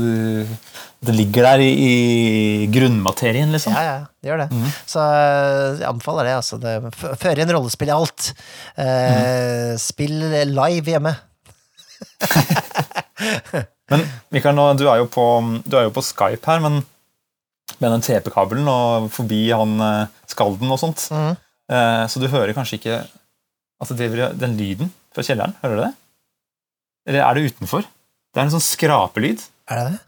det 1.06 1.14
ligger 1.14 1.42
der 1.46 1.62
i, 1.62 1.70
i 1.78 2.66
grunnmaterien, 2.74 3.50
liksom. 3.54 3.72
Ja, 3.72 3.82
ja, 3.86 4.06
det 4.22 4.30
gjør 4.32 4.42
det. 4.42 4.48
Mm. 4.52 4.68
Så 4.90 4.98
eh, 5.06 5.78
jeg 5.78 5.88
anbefaler 5.88 6.24
det. 6.28 6.34
Altså. 6.42 6.58
det 6.58 6.74
Føre 6.98 7.38
inn 7.42 7.54
rollespill 7.54 7.88
i 7.88 7.94
alt. 7.94 8.32
Eh, 8.76 9.76
Spill 9.78 10.18
live 10.50 10.94
hjemme. 10.96 11.14
Men 13.90 14.02
Mikael, 14.34 14.54
nå, 14.54 14.66
du, 14.78 14.84
er 14.90 15.04
på, 15.10 15.24
du 15.64 15.76
er 15.78 15.86
jo 15.88 15.94
på 15.94 16.02
Skype 16.04 16.44
her, 16.50 16.60
men 16.60 16.82
med 17.78 17.92
den 17.94 18.04
TP-kabelen 18.04 18.68
og 18.72 19.08
forbi 19.14 19.42
han 19.52 19.76
eh, 19.84 20.10
skalden 20.30 20.72
og 20.72 20.80
sånt. 20.80 21.04
Mm. 21.12 21.36
Eh, 21.68 22.04
så 22.10 22.22
du 22.22 22.28
hører 22.32 22.56
kanskje 22.56 22.78
ikke 22.80 22.98
altså 23.78 23.96
det 23.98 24.10
den 24.40 24.56
lyden 24.58 24.92
fra 25.14 25.24
kjelleren. 25.26 25.54
Hører 25.62 25.76
du 25.76 25.82
det? 25.84 25.92
Eller 27.08 27.24
er 27.24 27.38
det 27.38 27.52
utenfor? 27.52 27.86
Det 28.32 28.40
er 28.40 28.46
en 28.48 28.54
sånn 28.56 28.64
skrapelyd. 28.64 29.44
Er 29.70 29.80
det 29.80 29.84
det? 29.92 30.00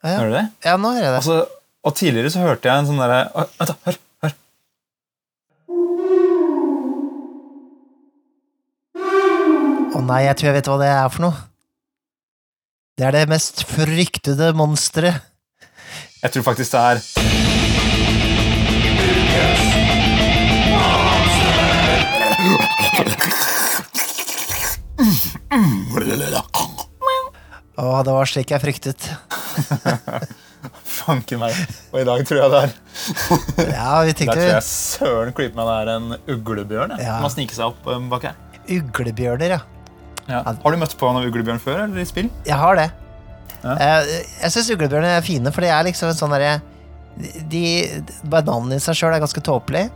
Ja, 0.00 0.06
ja. 0.08 0.18
Hører 0.18 0.30
du 0.30 0.36
det? 0.38 0.46
ja 0.64 0.76
nå 0.80 0.94
hører 0.94 1.04
jeg 1.06 1.12
det. 1.12 1.20
Altså, 1.20 1.36
og 1.80 1.96
tidligere 1.96 2.32
så 2.32 2.44
hørte 2.44 2.68
jeg 2.70 2.82
en 2.82 2.88
sånn 2.88 3.00
derre 3.00 3.20
Vent, 3.34 3.70
da. 3.70 3.76
Hør. 3.86 4.00
hør. 4.24 4.34
Å 9.90 10.02
nei, 10.06 10.20
jeg 10.26 10.38
tror 10.38 10.50
jeg 10.50 10.58
vet 10.58 10.70
hva 10.72 10.78
det 10.80 10.90
er 10.94 11.08
for 11.12 11.26
noe. 11.28 11.46
Det 13.00 13.06
er 13.08 13.16
det 13.16 13.30
mest 13.32 13.64
fryktede 13.64 14.50
monsteret. 14.56 15.29
Jeg 16.22 16.32
tror 16.32 16.42
faktisk 16.42 16.72
det 16.72 16.80
er 16.80 16.98
Å, 27.80 28.02
det 28.04 28.12
var 28.12 28.28
slik 28.28 28.52
jeg 28.52 28.60
fryktet. 28.60 29.06
Fanken 31.00 31.40
meg. 31.40 31.56
Og 31.94 32.02
i 32.02 32.04
dag 32.04 32.22
tror 32.28 32.42
jeg 32.42 32.52
det 32.52 32.60
er 32.60 32.72
Ja, 33.72 33.94
vi 34.04 34.12
Der 34.12 34.28
tror 34.28 34.42
jeg 34.44 34.64
søren 34.68 35.32
klype 35.36 35.56
meg 35.56 35.70
det 35.70 35.76
er 35.78 35.92
en 35.94 36.08
uglebjørn 36.36 36.98
Ja. 37.00 37.16
som 37.16 37.24
har 37.30 37.32
sniket 37.32 37.56
seg 37.56 37.70
opp 37.72 37.88
um, 37.88 38.10
bak 38.12 38.28
her. 38.28 38.36
uglebjørner, 38.68 39.56
ja. 39.56 39.60
Ja. 40.28 40.42
Har 40.44 40.74
du 40.74 40.78
møtt 40.78 40.92
på 41.00 41.08
en 41.08 41.24
uglebjørn 41.24 41.62
før, 41.62 41.86
eller 41.86 42.04
i 42.04 42.06
spill? 42.06 42.28
Jeg 42.46 42.60
har 42.60 42.76
det. 42.76 42.90
Ja. 43.64 43.74
Eh, 43.76 44.10
Jeg 44.42 44.50
syns 44.54 44.70
uglebjørner 44.72 45.18
er 45.18 45.24
fine, 45.26 45.50
for 45.52 45.60
de 45.64 45.68
er 45.68 45.84
liksom 45.84 46.08
en 46.08 46.16
sånn 46.16 46.32
derre 46.32 46.60
de, 47.50 47.62
Bare 48.24 48.46
navnet 48.46 48.78
i 48.78 48.84
seg 48.84 48.96
sjøl 48.96 49.12
er 49.12 49.20
ganske 49.20 49.42
tåpelig. 49.44 49.90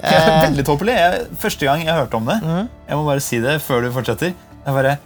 Eh, 0.00 0.28
Veldig 0.46 0.64
tåpelig. 0.68 0.94
Jeg- 0.94 1.26
Første 1.42 1.66
gang 1.66 1.82
jeg 1.84 1.94
hørte 1.96 2.14
om 2.20 2.26
det, 2.30 2.38
mm. 2.42 2.68
jeg 2.88 2.96
må 2.96 3.04
bare 3.08 3.20
si 3.24 3.40
det 3.42 3.56
før 3.64 3.82
du 3.82 3.90
fortsetter 3.92 4.30
Jeg 4.66 4.74
bare 4.76 4.98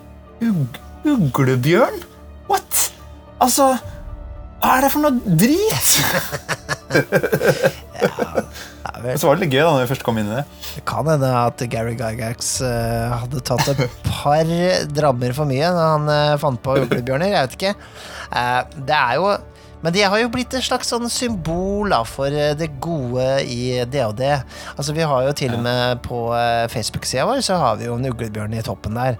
Ug 0.44 0.78
Uglebjørn? 1.04 2.02
What? 2.48 2.90
Altså 3.40 3.70
Hva 4.60 4.76
er 4.76 4.80
det 4.86 4.92
for 4.92 5.00
noe 5.04 5.36
drit? 5.36 5.90
ja, 8.04 8.44
vel, 9.04 9.18
Så 9.20 9.28
var 9.28 9.36
det 9.38 9.44
litt 9.46 9.54
gøy 9.54 9.62
da 9.62 9.70
når 9.74 9.84
vi 9.84 9.90
først 9.92 10.04
kom 10.06 10.18
inn 10.20 10.30
i 10.32 10.36
det. 10.40 10.44
det 10.74 10.84
kan 10.88 11.08
hende 11.08 11.30
at 11.38 11.64
Gary 11.72 11.94
Gygax 11.98 12.54
uh, 12.64 13.14
hadde 13.22 13.42
tatt 13.46 13.68
et 13.74 13.82
par 14.10 14.52
drammer 14.96 15.34
for 15.36 15.50
mye 15.50 15.72
da 15.76 15.88
han 15.94 16.08
uh, 16.10 16.36
fant 16.42 16.60
på 16.64 16.78
uglebjørner. 16.84 17.34
Jeg 17.34 17.48
vet 17.48 17.58
ikke. 17.58 17.74
Uh, 18.32 18.62
det 18.80 19.00
er 19.00 19.18
jo 19.22 19.34
men 19.84 19.92
de 19.92 20.00
har 20.00 20.16
jo 20.16 20.30
blitt 20.32 20.54
et 20.56 20.64
slags 20.64 20.88
sånn 20.88 21.10
symbol 21.12 21.90
da, 21.92 21.98
for 22.08 22.32
det 22.32 22.70
gode 22.80 23.26
i 23.44 23.82
DOD. 23.84 24.22
Altså, 24.78 24.94
vi 24.96 25.04
har 25.04 25.26
jo 25.26 25.34
til 25.36 25.52
og 25.52 25.60
med 25.66 26.00
på 26.06 26.22
Facebook-sida 26.72 27.26
vår 27.28 27.42
så 27.44 27.58
har 27.60 27.76
vi 27.76 27.90
jo 27.90 27.98
en 27.98 28.08
uglebjørn 28.08 28.56
i 28.56 28.62
toppen 28.64 28.96
der. 28.96 29.18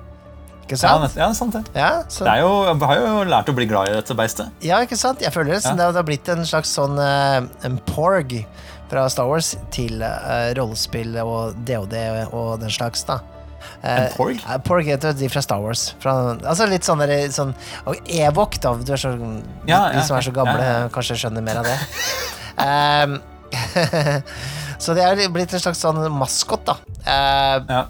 Ikke 0.65 0.79
sant? 0.81 1.13
Ja, 1.19 1.27
ja, 1.27 1.35
sant 1.37 1.53
det. 1.53 1.61
Ja, 1.77 1.91
så, 2.09 2.25
det 2.25 2.39
er 2.39 2.41
jo, 2.47 2.53
jeg 2.71 2.81
har 2.89 3.03
jo 3.03 3.25
lært 3.29 3.51
å 3.53 3.57
bli 3.59 3.67
glad 3.69 3.91
i 3.91 3.99
dette 3.99 4.17
beistet. 4.17 4.49
ja 4.65 4.79
ikke 4.87 4.97
sant? 4.97 5.21
Jeg 5.21 5.35
føler 5.35 5.59
det, 5.59 5.63
som 5.67 5.77
Ja. 5.77 5.91
det 5.91 6.01
har- 6.01 6.09
blitt 6.09 6.29
en 6.33 6.47
slags 6.49 6.73
sånn 6.73 6.97
en 6.97 7.77
porg 7.93 8.33
fra 8.91 9.07
Star 9.13 9.27
Wars 9.31 9.55
til 9.75 10.03
uh, 10.05 10.51
rollespill 10.59 11.17
og 11.23 11.57
DOD 11.67 11.95
og 12.33 12.61
den 12.63 12.71
slags, 12.75 13.05
da. 13.09 13.21
Eh, 13.85 14.11
porg? 14.17 14.37
Uh, 14.45 14.59
Porg 14.65 14.85
heter 14.89 15.15
de 15.17 15.29
fra 15.33 15.41
Star 15.45 15.61
Wars. 15.65 15.87
Fra, 16.03 16.13
altså 16.45 16.67
litt 16.69 16.85
sånn 16.85 17.01
derre 17.01 17.21
sånn 17.33 17.55
og 17.89 18.11
Evok, 18.13 18.59
da. 18.61 18.75
Du 18.81 18.93
er 18.93 19.01
så, 19.01 19.15
Ja, 19.69 19.81
de 19.93 20.01
ja, 20.01 20.05
som 20.05 20.19
er 20.19 20.27
så 20.27 20.33
gamle, 20.37 20.59
ja, 20.61 20.75
ja. 20.85 20.91
kanskje 20.93 21.17
skjønner 21.23 21.45
mer 21.47 21.63
av 21.63 21.69
det. 21.71 21.79
um, 22.61 23.17
så 24.85 24.95
det 24.97 25.05
er 25.07 25.25
blitt 25.33 25.53
en 25.57 25.63
slags 25.65 25.81
sånn 25.85 26.01
maskot, 26.13 26.65
da. 26.69 26.77
Uh, 27.05 27.59
Ja, 27.71 27.83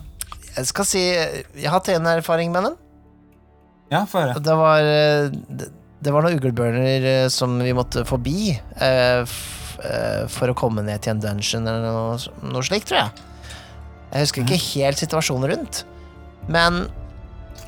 jeg 0.54 0.68
skal 0.70 0.86
si 0.86 1.00
Jeg 1.10 1.64
har 1.66 1.80
hatt 1.80 1.88
en 1.90 2.06
erfaring 2.06 2.52
med 2.54 2.68
den. 2.68 2.76
ja 3.90 4.04
få 4.06 4.20
høre. 4.22 4.38
Det 4.42 4.54
var 4.58 4.84
Det, 4.86 5.66
det 6.04 6.12
var 6.14 6.22
noen 6.26 6.36
uglebjørner 6.38 7.04
eh, 7.10 7.28
som 7.32 7.54
vi 7.64 7.72
måtte 7.74 8.02
forbi 8.06 8.52
eh, 8.54 9.24
for 10.32 10.50
å 10.52 10.56
komme 10.58 10.82
ned 10.86 11.02
til 11.04 11.14
en 11.14 11.22
dungeon 11.22 11.66
eller 11.70 11.84
noe, 11.84 12.18
noe 12.54 12.64
slikt, 12.66 12.88
tror 12.90 13.02
jeg. 13.04 13.24
Jeg 14.14 14.26
husker 14.28 14.44
ikke 14.44 14.60
helt 14.68 15.00
situasjonen 15.02 15.50
rundt. 15.54 15.80
Men 16.48 16.84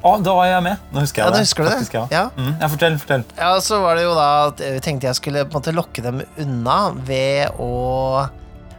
Å, 0.06 0.10
da 0.22 0.34
var 0.36 0.46
jeg 0.46 0.62
med. 0.62 0.82
Nå 0.94 1.02
husker 1.02 1.22
jeg 1.22 1.26
Ja, 1.26 1.34
det. 1.34 1.40
husker 1.46 1.64
det? 1.66 1.70
faktisk, 1.80 1.94
ja. 1.96 2.02
Ja. 2.12 2.24
Mm, 2.36 2.52
ja, 2.60 2.68
fortell, 2.70 2.98
fortell. 3.02 3.24
Ja, 3.38 3.52
så 3.64 3.80
var 3.82 3.96
det 3.98 4.04
jo 4.04 4.12
da 4.14 4.26
at 4.52 4.60
jeg 4.62 4.82
tenkte 4.84 5.08
jeg 5.08 5.18
skulle 5.18 5.42
på 5.48 5.56
en 5.56 5.58
måte 5.62 5.74
lokke 5.74 6.04
dem 6.04 6.20
unna 6.44 6.80
ved 7.08 7.56
å 7.58 7.70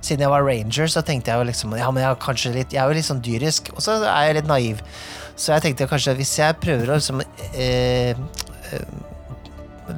Siden 0.07 0.21
jeg 0.23 0.29
var 0.31 0.45
ranger, 0.45 0.87
så 0.93 1.01
tenkte 1.03 1.33
jeg 1.33 1.41
jo 1.41 1.47
liksom 1.49 1.73
Ja, 1.75 1.89
men 1.91 2.03
jeg, 2.05 2.13
er 2.13 2.19
kanskje 2.21 2.51
litt, 2.53 2.71
jeg 2.71 2.79
er 2.79 2.87
jo 2.87 2.95
litt 2.95 3.07
sånn 3.09 3.19
dyrisk, 3.25 3.71
og 3.73 3.81
så 3.83 3.97
er 4.05 4.27
jeg 4.29 4.35
litt 4.37 4.47
naiv. 4.47 4.83
Så 5.35 5.51
jeg 5.55 5.65
tenkte 5.65 5.87
kanskje 5.89 6.13
hvis 6.19 6.31
jeg 6.37 6.55
prøver 6.61 6.93
å 6.93 6.99
liksom 7.01 7.19
eh, 7.25 8.13
eh, 8.13 8.85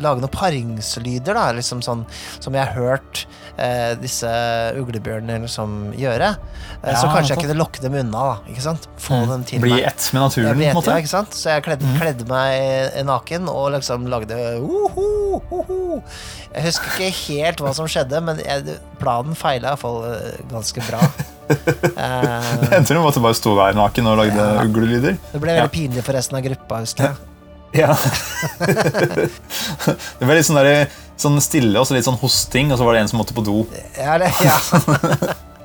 Lage 0.02 0.22
noen 0.22 0.30
paringslyder, 0.34 1.34
da, 1.34 1.48
liksom 1.58 1.82
sånn 1.86 2.04
som 2.40 2.54
jeg 2.54 2.62
har 2.68 2.74
hørt 2.78 3.24
eh, 3.58 3.96
disse 4.00 4.30
uglebjørnene 4.80 5.42
liksom 5.48 5.94
gjøre, 5.98 6.30
eh, 6.84 6.96
så 6.96 7.10
kanskje 7.10 7.34
jeg 7.36 7.42
kunne 7.44 7.58
lokke 7.58 7.82
dem 7.84 7.96
unna, 8.04 8.22
da. 8.30 8.36
Ikke 8.54 8.62
sant? 8.68 8.86
Få 9.02 9.18
dem 9.30 9.44
til 9.50 9.64
Bli 9.64 9.74
meg. 9.78 9.88
ett 9.90 10.10
med 10.14 10.22
naturen, 10.28 10.54
på 10.60 10.68
en 10.70 10.78
måte. 10.78 10.92
ja, 10.94 11.02
ikke 11.04 11.14
sant? 11.16 11.34
Så 11.34 11.50
jeg 11.56 11.66
kledde, 11.66 11.94
kledde 12.00 12.28
meg 12.30 13.00
naken 13.10 13.50
og 13.52 13.72
liksom 13.76 14.06
lagde 14.14 14.38
uhu, 14.62 15.42
uhu. 15.52 16.02
Jeg 16.54 16.64
husker 16.70 16.94
ikke 16.96 17.10
helt 17.34 17.60
hva 17.66 17.74
som 17.78 17.90
skjedde, 17.90 18.22
men 18.26 18.40
jeg, 18.46 18.78
planen 19.02 19.36
feila 19.38 19.74
iallfall 19.74 20.04
ganske 20.54 20.86
bra. 20.90 21.02
Eh, 21.50 22.50
Det 22.62 22.76
endte 22.78 22.94
med 22.94 23.08
at 23.10 23.16
du 23.18 23.24
bare 23.24 23.34
sto 23.34 23.56
der 23.58 23.74
naken 23.74 24.06
og 24.12 24.20
lagde 24.20 24.38
Ja. 24.38 24.62
uglelyder. 24.68 25.16
det 25.34 25.40
ble 25.42 25.56
veldig 25.58 25.72
pinlig 25.74 26.04
for 26.06 26.14
resten 26.14 26.38
av 26.38 26.44
gruppa, 26.46 26.82
husker 26.84 27.08
jeg. 27.08 27.16
Ja. 27.76 27.94
det 30.20 30.26
ble 30.26 30.38
litt 30.40 30.48
sånn, 30.48 30.58
der, 30.60 30.88
sånn 31.20 31.38
stille 31.44 31.78
og 31.80 31.86
så 31.88 31.94
litt 31.98 32.08
sånn 32.08 32.18
hosting, 32.22 32.72
og 32.74 32.80
så 32.80 32.88
var 32.88 32.98
det 32.98 33.04
en 33.04 33.12
som 33.12 33.20
måtte 33.22 33.36
på 33.38 33.44
do. 33.46 33.62
Ja, 33.98 34.18
det, 34.22 34.32
ja. 34.42 34.58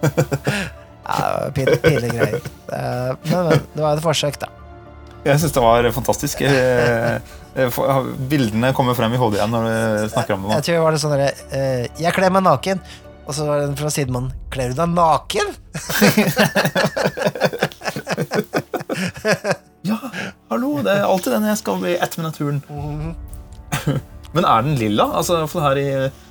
ja 1.08 1.30
pille, 1.56 1.78
pinlige 1.80 2.12
greier. 2.18 2.40
Eh, 2.68 3.10
men, 3.30 3.40
men 3.48 3.64
det 3.72 3.80
var 3.86 3.96
et 3.96 4.04
forsøk, 4.04 4.36
da. 4.42 4.48
Jeg 5.24 5.40
syns 5.40 5.54
det 5.56 5.62
var 5.64 5.88
fantastisk. 5.96 6.42
Eh, 6.44 7.14
eh, 7.56 7.68
for- 7.72 8.10
Bildene 8.28 8.74
kommer 8.76 8.94
frem 8.98 9.14
i 9.16 9.20
hodet 9.20 9.40
igjen 9.40 9.54
når 9.56 9.62
du 9.70 10.08
snakker 10.12 10.36
om 10.36 10.42
det. 10.44 10.58
Jeg 10.58 10.66
tror 10.66 10.74
det 10.76 10.84
var 10.84 10.92
det 10.92 11.00
sånn 11.00 11.14
derre 11.16 11.30
eh, 11.56 11.84
Jeg 12.02 12.12
kler 12.16 12.34
meg 12.34 12.44
naken. 12.44 12.78
Og 13.24 13.32
så 13.32 13.46
var 13.48 13.62
det 13.62 13.78
fra 13.80 13.88
sidemannen 13.88 14.34
Kler 14.52 14.68
du 14.68 14.76
deg 14.76 14.88
naken? 14.92 15.48
Ja, 19.84 19.98
hallo, 20.48 20.78
det 20.80 20.94
er 20.96 21.04
alltid 21.04 21.34
den 21.34 21.44
jeg 21.44 21.60
skal 21.60 21.80
bli 21.82 21.94
ett 22.00 22.14
med 22.16 22.24
naturen. 22.30 22.62
Men 24.34 24.46
er 24.48 24.64
den 24.64 24.78
lilla? 24.80 25.04
Altså, 25.20 25.42
i, 25.76 25.86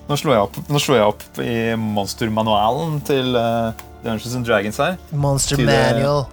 nå, 0.10 0.18
slår 0.18 0.40
opp, 0.48 0.58
nå 0.74 0.82
slår 0.82 0.98
jeg 0.98 1.12
opp 1.12 1.42
i 1.44 1.58
monstermanualen 1.78 2.98
til 3.06 3.38
uh, 3.38 3.70
Dungeons 4.02 4.34
and 4.40 4.50
Dragons 4.50 4.82
her. 4.82 4.98
Monster 5.14 5.62
til, 5.62 5.70
manual. 5.70 6.26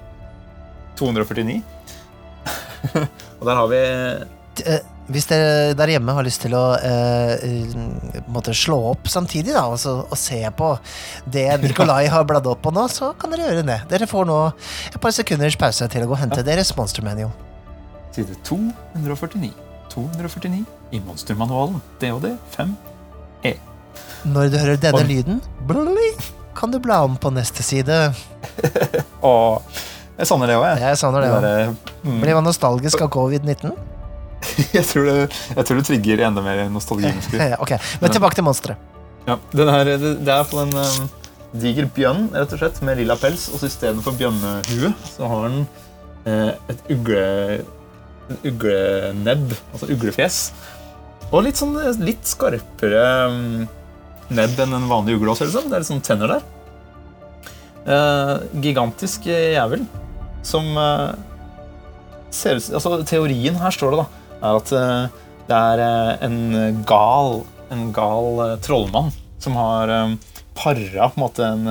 249. 0.97 1.61
og 3.39 3.45
der 3.47 3.55
har 3.61 3.68
vi 3.68 3.85
Eh, 4.66 4.81
Hvis 5.11 5.27
dere 5.27 5.73
der 5.75 5.91
hjemme 5.95 6.15
har 6.15 6.23
lyst 6.27 6.43
til 6.45 6.55
å 6.55 6.65
eh, 6.79 7.33
eh, 7.43 8.51
slå 8.55 8.77
opp 8.93 9.09
samtidig 9.11 9.53
da, 9.57 9.65
og, 9.73 9.79
så, 9.83 9.97
og 10.07 10.19
se 10.19 10.39
på 10.57 10.69
det 11.27 11.49
Nikolai 11.65 12.05
har 12.13 12.25
bladd 12.29 12.47
opp 12.47 12.63
på 12.63 12.71
nå, 12.75 12.85
så 12.93 13.11
kan 13.19 13.33
dere 13.35 13.49
gjøre 13.49 13.67
det. 13.67 13.79
Dere 13.91 14.07
får 14.11 14.29
nå 14.31 14.37
et 14.93 15.01
par 15.03 15.11
sekunders 15.17 15.57
pause 15.59 15.89
til 15.91 16.05
å 16.07 16.11
gå 16.11 16.15
og 16.15 16.23
hente 16.23 16.45
deres 16.47 16.71
Monster 16.79 17.03
Manual. 17.07 17.33
side 18.15 18.37
249. 18.47 19.51
249 19.91 20.65
i 20.95 21.01
monstermanualen. 21.03 21.81
DOD 21.99 22.29
5E. 22.55 23.57
Når 24.31 24.51
du 24.53 24.59
hører 24.61 24.77
denne 24.79 25.01
Og- 25.03 25.09
lyden, 25.11 25.41
blui, 25.67 26.11
kan 26.55 26.71
du 26.71 26.79
bla 26.83 27.03
om 27.07 27.17
på 27.19 27.31
neste 27.35 27.63
side. 27.67 27.97
Og 29.27 29.63
jeg 30.21 30.29
savner 30.29 30.51
det 30.51 30.57
òg, 30.61 30.67
jeg. 30.69 30.83
Jeg 30.85 30.99
savner 31.01 31.25
det 31.25 31.31
Det 31.43 31.53
òg. 31.67 31.95
mm, 32.05 32.19
Blir 32.23 32.35
man 32.39 32.45
nostalgisk 32.47 33.01
av 33.03 33.11
covid-19? 33.15 33.73
jeg, 34.79 34.85
tror 34.89 35.09
det, 35.09 35.17
jeg 35.55 35.67
tror 35.67 35.81
det 35.81 35.87
trigger 35.89 36.25
enda 36.29 36.45
mer 36.45 36.63
nostalgi. 36.73 37.13
ok, 37.63 37.75
men 38.03 38.15
tilbake 38.15 38.39
til 38.39 38.47
monsteret. 38.47 38.89
Ja, 39.29 39.37
her, 39.55 39.91
det, 39.91 40.15
det 40.25 40.35
er 40.35 40.47
på 40.49 40.63
en 40.63 40.73
um, 40.75 41.09
diger 41.61 41.89
bjørn 41.95 42.29
rett 42.35 42.55
og 42.57 42.63
slett, 42.63 42.81
med 42.87 43.01
lilla 43.03 43.17
pels. 43.21 43.49
Og 43.53 43.61
så 43.61 43.71
istedenfor 43.71 44.17
bjørnehue 44.19 44.93
så 45.13 45.31
har 45.31 45.49
den 45.49 45.61
eh, 46.25 46.55
et 46.73 46.87
ugle, 46.95 47.25
en 48.31 48.41
uglenebb, 48.49 49.53
altså 49.73 49.91
uglefjes. 49.93 50.41
Og 51.31 51.45
litt 51.47 51.61
sånn 51.61 51.77
eh, 51.79 52.01
litt 52.03 52.25
skarpere 52.27 53.05
um, 53.31 53.69
nebb 54.35 54.65
enn 54.65 54.79
en 54.79 54.89
vanlig 54.91 55.19
ugle. 55.19 55.35
Også, 55.35 55.47
liksom. 55.47 55.69
Det 55.71 55.79
er 55.79 55.85
litt 55.85 55.93
sånn 55.93 56.07
tenner 56.07 56.39
der. 56.39 56.49
Eh, 57.89 58.37
gigantisk 58.61 59.25
eh, 59.27 59.55
jævel 59.55 59.87
som 60.45 60.67
eh, 60.77 61.13
ser 62.29 62.59
ut 62.59 62.67
altså, 62.77 62.99
Teorien 63.09 63.57
her 63.57 63.73
står 63.73 63.95
det 63.95 64.03
da 64.03 64.20
er 64.41 64.59
at 64.59 64.72
eh, 64.76 65.18
det 65.49 65.59
er 65.59 65.82
eh, 65.84 66.26
en 66.26 66.82
gal 66.88 67.43
en 67.70 67.91
gal 67.95 68.43
eh, 68.45 68.57
trollmann 68.64 69.12
som 69.41 69.57
har 69.57 69.93
para 70.59 71.07
på 71.09 71.16
en 71.16 71.22
måte 71.22 71.47
en 71.47 71.68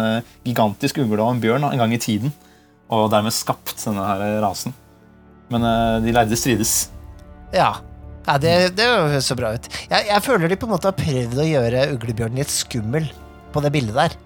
gigantisk 0.48 0.98
ugle 1.04 1.20
og 1.22 1.36
en 1.36 1.42
bjørn 1.44 1.68
en 1.68 1.78
gang 1.78 1.92
i 1.94 2.00
tiden, 2.02 2.32
og 2.90 3.12
dermed 3.14 3.36
skapt 3.36 3.76
denne 3.84 4.02
her 4.08 4.40
rasen. 4.42 4.74
Men 5.54 5.68
de 6.02 6.14
lærde 6.16 6.40
strides. 6.40 6.88
Ja. 7.54 7.76
ja 8.26 8.38
det, 8.42 8.56
det 8.80 8.88
høres 8.90 9.30
så 9.30 9.38
bra 9.38 9.52
ut. 9.54 9.70
Jeg, 9.84 10.08
jeg 10.10 10.26
føler 10.26 10.50
de 10.50 10.58
på 10.58 10.66
en 10.66 10.74
måte 10.74 10.90
har 10.90 10.98
prøvd 10.98 11.44
å 11.44 11.46
gjøre 11.46 11.86
uglebjørnen 11.94 12.42
litt 12.42 12.56
skummel 12.56 13.06
på 13.54 13.62
det 13.62 13.74
bildet 13.76 14.00
der. 14.00 14.18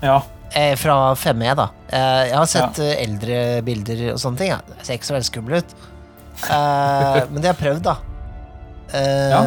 Ja, 0.00 0.18
Eh, 0.52 0.76
fra 0.76 1.14
5E, 1.14 1.54
da. 1.54 1.68
Eh, 1.88 2.24
jeg 2.30 2.36
har 2.36 2.48
sett 2.48 2.80
ja. 2.80 2.92
eldre 3.04 3.38
bilder 3.66 4.04
og 4.14 4.20
sånne 4.22 4.40
ting. 4.40 4.52
Ja. 4.54 4.60
Det 4.64 4.86
ser 4.86 4.98
ikke 4.98 5.10
så 5.10 5.16
veldig 5.16 5.28
skummel 5.28 5.58
ut. 5.60 5.74
Eh, 6.46 7.18
men 7.32 7.42
det 7.42 7.50
har 7.50 7.58
prøvd, 7.58 7.82
da. 7.86 7.96
Uh, 8.92 9.30
Ja. 9.32 9.42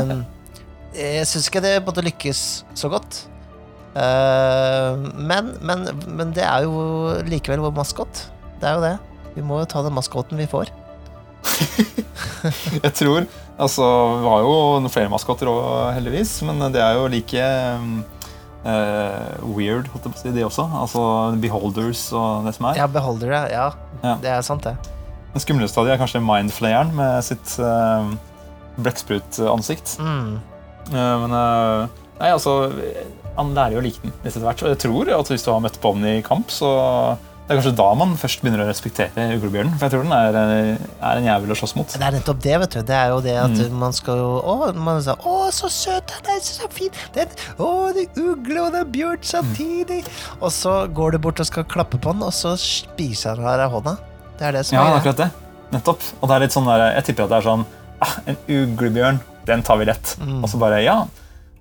Jeg 0.91 1.23
syns 1.29 1.45
ikke 1.47 1.61
det 1.63 1.77
måtte 1.85 2.03
lykkes 2.03 2.39
så 2.75 2.89
godt. 2.91 3.21
Uh, 3.95 4.99
men, 5.15 5.53
men, 5.63 5.85
men 6.07 6.33
det 6.35 6.43
er 6.43 6.65
jo 6.67 7.13
likevel 7.27 7.63
vår 7.63 7.71
maskot. 7.77 8.25
Det 8.59 8.67
er 8.67 8.75
jo 8.75 8.83
det. 8.83 8.97
Vi 9.37 9.43
må 9.47 9.61
jo 9.61 9.69
ta 9.71 9.85
den 9.85 9.95
maskoten 9.95 10.39
vi 10.39 10.49
får. 10.51 10.71
jeg 12.83 12.91
tror 12.97 13.23
Altså, 13.61 13.85
vi 14.21 14.25
har 14.25 14.41
jo 14.41 14.53
noen 14.81 14.89
flere 14.89 15.11
maskotter 15.11 15.49
òg, 15.51 15.91
heldigvis, 15.93 16.39
men 16.47 16.63
det 16.73 16.81
er 16.81 16.95
jo 16.97 17.03
like 17.13 17.41
eh, 18.65 19.27
weird, 19.45 19.89
holdt 19.91 20.07
jeg 20.07 20.13
på 20.15 20.17
å 20.17 20.21
si, 20.23 20.31
de 20.33 20.45
også. 20.47 20.65
Altså 20.81 21.03
Beholders 21.43 22.07
og 22.17 22.47
det 22.47 22.55
som 22.57 22.71
er. 22.71 22.79
Ja, 22.81 22.87
beholder. 22.89 23.35
Ja, 23.51 23.67
Ja. 24.01 24.15
det 24.23 24.31
er 24.33 24.41
sant, 24.41 24.65
det. 24.65 24.73
Den 25.33 25.43
skumleste 25.43 25.79
av 25.79 25.87
de 25.87 25.93
er 25.93 25.99
kanskje 26.01 26.19
Mindflayeren 26.23 26.91
med 26.97 27.23
sitt 27.23 27.53
uh, 27.63 28.09
blekksprutansikt. 28.81 29.97
Mm. 30.01 30.37
Uh, 30.91 31.15
men 31.23 31.35
uh, 31.35 31.99
Nei, 32.21 32.29
altså 32.35 32.53
Han 33.37 33.53
lærer 33.55 33.77
jo 33.77 33.81
å 33.81 33.85
like 33.85 34.01
den 34.03 34.11
litt 34.13 34.29
etter 34.35 34.43
hvert. 34.45 34.61
Og 34.65 34.73
jeg 34.73 34.81
tror 34.83 35.11
at 35.15 35.29
hvis 35.31 35.45
du 35.47 35.51
har 35.53 35.61
møtt 35.63 35.79
på 35.81 35.93
den 35.95 36.05
i 36.09 36.21
kamp, 36.25 36.51
så 36.53 36.69
det 37.47 37.55
er 37.55 37.57
kanskje 37.57 37.71
da 37.79 37.85
man 37.97 38.11
først 38.19 38.43
begynner 38.43 38.61
å 38.63 38.67
respektere 38.69 39.23
uglebjørnen. 39.37 39.73
For 39.79 39.87
jeg 39.87 39.93
tror 39.95 40.03
den 40.05 40.13
er, 40.15 40.37
er 41.01 41.17
en 41.19 41.25
jævel 41.25 41.51
å 41.51 41.57
slåss 41.57 41.73
mot. 41.79 41.95
Det 41.97 42.05
er 42.05 42.13
nettopp 42.15 42.43
det, 42.45 42.53
vet 42.61 42.75
du. 42.77 42.83
Det 42.91 42.95
er 42.95 43.09
jo 43.11 43.17
det 43.25 43.33
at 43.41 43.57
Mm. 43.57 43.79
man 43.81 43.95
skal 43.97 44.21
jo 44.21 44.29
Å, 44.53 44.69
man 44.77 45.01
sa, 45.03 45.15
'Å, 45.15 45.49
så 45.51 45.67
søt 45.71 46.13
han 46.15 46.29
er, 46.35 46.39
så 46.45 46.69
fin'. 46.71 46.93
Det 47.15 47.25
er, 47.25 47.33
å, 47.57 47.91
det 47.95 48.05
er 48.05 48.21
ugle 48.29 48.61
og 48.67 48.71
det 48.75 48.83
er 48.83 48.93
bjørn 48.93 49.23
samtidig. 49.33 50.03
Og 50.39 50.51
så 50.51 50.77
går 50.87 51.11
du 51.11 51.17
bort 51.25 51.39
og 51.43 51.49
skal 51.49 51.65
klappe 51.65 51.97
på 51.97 52.13
den, 52.13 52.23
og 52.23 52.31
så 52.35 52.53
spiser 52.59 53.35
han 53.41 53.47
deg 53.59 53.67
i 53.67 53.73
hånda. 53.73 53.97
Det 54.41 54.47
er 54.49 54.55
det 54.57 54.63
som 54.65 54.79
Ja, 54.79 54.87
er 54.89 54.97
akkurat 54.97 55.19
det. 55.21 55.29
Nettopp. 55.71 56.05
Og 56.17 56.25
det 56.25 56.33
er 56.35 56.43
litt 56.47 56.55
sånn 56.55 56.65
der, 56.65 56.87
jeg 56.95 57.05
tipper 57.11 57.27
at 57.27 57.31
det 57.31 57.37
er 57.37 57.45
sånn 57.45 57.65
ah, 58.01 58.15
En 58.31 58.39
uglebjørn, 58.49 59.19
den 59.45 59.61
tar 59.67 59.77
vi 59.77 59.85
lett. 59.85 60.15
Mm. 60.17 60.39
Og 60.41 60.49
så 60.49 60.57
bare 60.61 60.81
ja. 60.81 60.97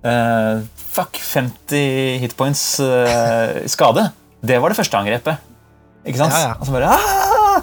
Uh, 0.01 0.65
fuck 0.81 1.21
50 1.21 2.23
hitpoints 2.23 2.65
uh, 2.81 3.61
skade. 3.69 4.07
Det 4.41 4.57
var 4.57 4.73
det 4.73 4.81
første 4.81 4.97
angrepet. 4.97 5.45
Ikke 6.09 6.23
sant? 6.23 6.33
Ja, 6.33 6.41
ja. 6.49 6.57
Og 6.57 6.65
så 6.65 6.73
bare 6.73 6.89
ah! 6.97 7.61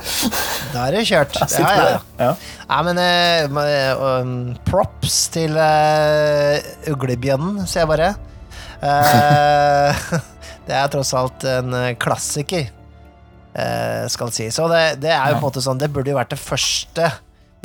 Da 0.76 0.86
er 0.86 1.00
det 1.00 1.04
kjørt. 1.10 1.42
Ja, 1.42 1.74
ja, 1.74 1.90
ja. 2.22 2.30
Ja. 2.70 2.80
Men 2.86 3.02
uh, 3.02 4.06
um, 4.22 4.38
props 4.70 5.24
til 5.34 5.58
uh, 5.58 6.62
uglebjørnen, 6.94 7.66
sier 7.66 7.88
jeg 7.88 7.94
bare. 7.96 8.14
Det 10.68 10.76
er 10.76 10.90
tross 10.94 11.16
alt 11.18 11.42
en 11.50 11.74
klassiker, 11.98 12.68
skal 14.14 14.30
si. 14.36 14.50
Så 14.54 14.68
det, 14.70 14.84
det 15.02 15.10
er 15.12 15.32
jo 15.32 15.36
Ja. 15.36 15.40
på 15.40 15.48
en 15.48 15.48
måte 15.48 15.62
sånn 15.66 15.80
Det 15.82 15.88
burde 15.94 16.12
jo 16.12 16.18
vært 16.20 16.30
det 16.36 16.40
første 16.42 17.12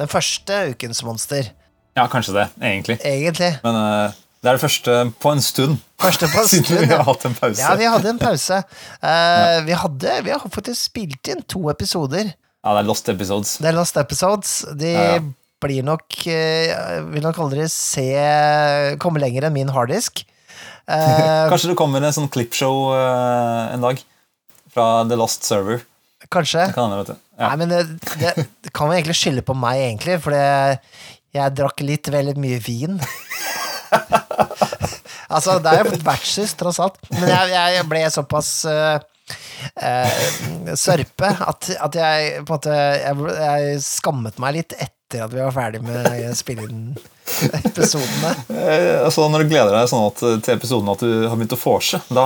den 0.01 0.09
første 0.09 0.57
ukens 0.73 1.03
monster, 1.05 1.51
Ja, 1.95 2.07
kanskje 2.09 2.33
det, 2.33 2.47
egentlig. 2.65 2.97
egentlig. 3.05 3.51
Men 3.63 3.75
uh, 3.77 4.15
det 4.43 4.49
er 4.49 4.57
det 4.57 4.63
første 4.63 4.95
på 5.21 5.33
en 5.35 5.43
stund. 5.45 5.77
Første 6.01 6.27
på 6.33 6.41
en 6.41 6.49
Siden 6.55 6.81
vi 6.81 6.95
har 6.95 7.05
hatt 7.05 7.27
en 7.29 7.35
pause. 7.37 7.61
Ja, 7.61 7.75
vi 7.79 7.85
hadde 7.93 8.09
en 8.09 8.19
pause. 8.19 8.63
Eh, 9.05 9.59
vi, 9.69 9.77
hadde, 9.77 10.15
vi 10.25 10.33
har 10.33 10.41
faktisk 10.49 10.81
spilt 10.89 11.29
inn 11.31 11.45
to 11.45 11.69
episoder. 11.71 12.33
Ja, 12.65 12.73
det 12.73 12.81
er 12.81 12.89
Lost 12.89 13.09
Episodes. 13.13 13.59
Det 13.61 13.69
er 13.69 13.77
Lost 13.77 14.01
Episodes. 14.01 14.57
De 14.81 14.95
Ja, 14.97 15.05
ja. 15.19 15.21
blir 15.63 15.85
nok 15.87 16.17
uh, 16.27 17.13
Vil 17.13 17.23
nok 17.23 17.39
aldri 17.45 17.69
se 17.71 18.09
komme 18.99 19.21
lenger 19.23 19.47
enn 19.47 19.55
min 19.61 19.71
harddisk. 19.77 20.25
Eh, 20.89 21.47
Kanskje 21.53 21.71
det 21.75 21.79
kommer 21.79 22.03
en 22.03 22.17
sånn 22.17 22.33
clipshow 22.33 22.89
eh, 22.97 23.75
en 23.77 23.85
dag? 23.85 24.01
Fra 24.73 25.05
The 25.09 25.19
Lost 25.21 25.45
Server. 25.45 25.83
kanskje. 26.33 26.67
Det 26.71 26.77
kan 26.77 26.91
du. 26.91 27.15
Ja. 27.37 27.49
Nei, 27.51 27.57
men 27.63 27.73
det, 27.73 27.83
det, 28.21 28.35
det 28.65 28.73
kan 28.73 28.91
vi 28.91 29.01
egentlig 29.01 29.19
skylde 29.19 29.45
på 29.45 29.57
meg, 29.59 29.81
egentlig, 29.89 30.19
for 30.23 30.37
jeg 30.37 31.57
drakk 31.57 31.83
litt 31.85 32.09
veldig 32.13 32.37
mye 32.41 32.61
vin. 32.63 33.01
altså, 35.35 35.59
det 35.63 35.73
er 35.73 35.83
jo 35.83 36.03
vertshus, 36.05 36.55
tross 36.61 36.81
alt. 36.83 37.01
Men 37.13 37.29
jeg, 37.33 37.55
jeg 37.77 37.89
ble 37.91 38.05
såpass 38.13 38.53
uh, 38.69 38.99
sørpe 40.77 41.31
at, 41.47 41.71
at 41.87 41.97
jeg 41.97 42.43
på 42.43 42.53
en 42.53 42.57
måte 42.57 42.75
jeg, 42.75 43.29
jeg 43.39 43.83
skammet 43.85 44.41
meg 44.43 44.59
litt 44.59 44.75
etter 44.77 45.27
at 45.27 45.33
vi 45.33 45.41
var 45.41 45.53
ferdig 45.55 45.83
med 45.85 46.09
å 46.09 46.33
spille 46.37 46.65
inn 46.67 46.95
episodene. 47.63 48.33
Eh, 48.49 48.99
altså, 49.05 49.27
når 49.33 49.45
du 49.45 49.53
gleder 49.53 49.75
deg 49.77 49.91
sånn 49.91 50.09
at, 50.09 50.25
til 50.45 50.57
episoden 50.57 50.91
at 50.93 51.05
du 51.05 51.29
har 51.29 51.37
begynt 51.37 51.55
å 51.57 51.61
vorse, 51.61 52.01
da, 52.13 52.25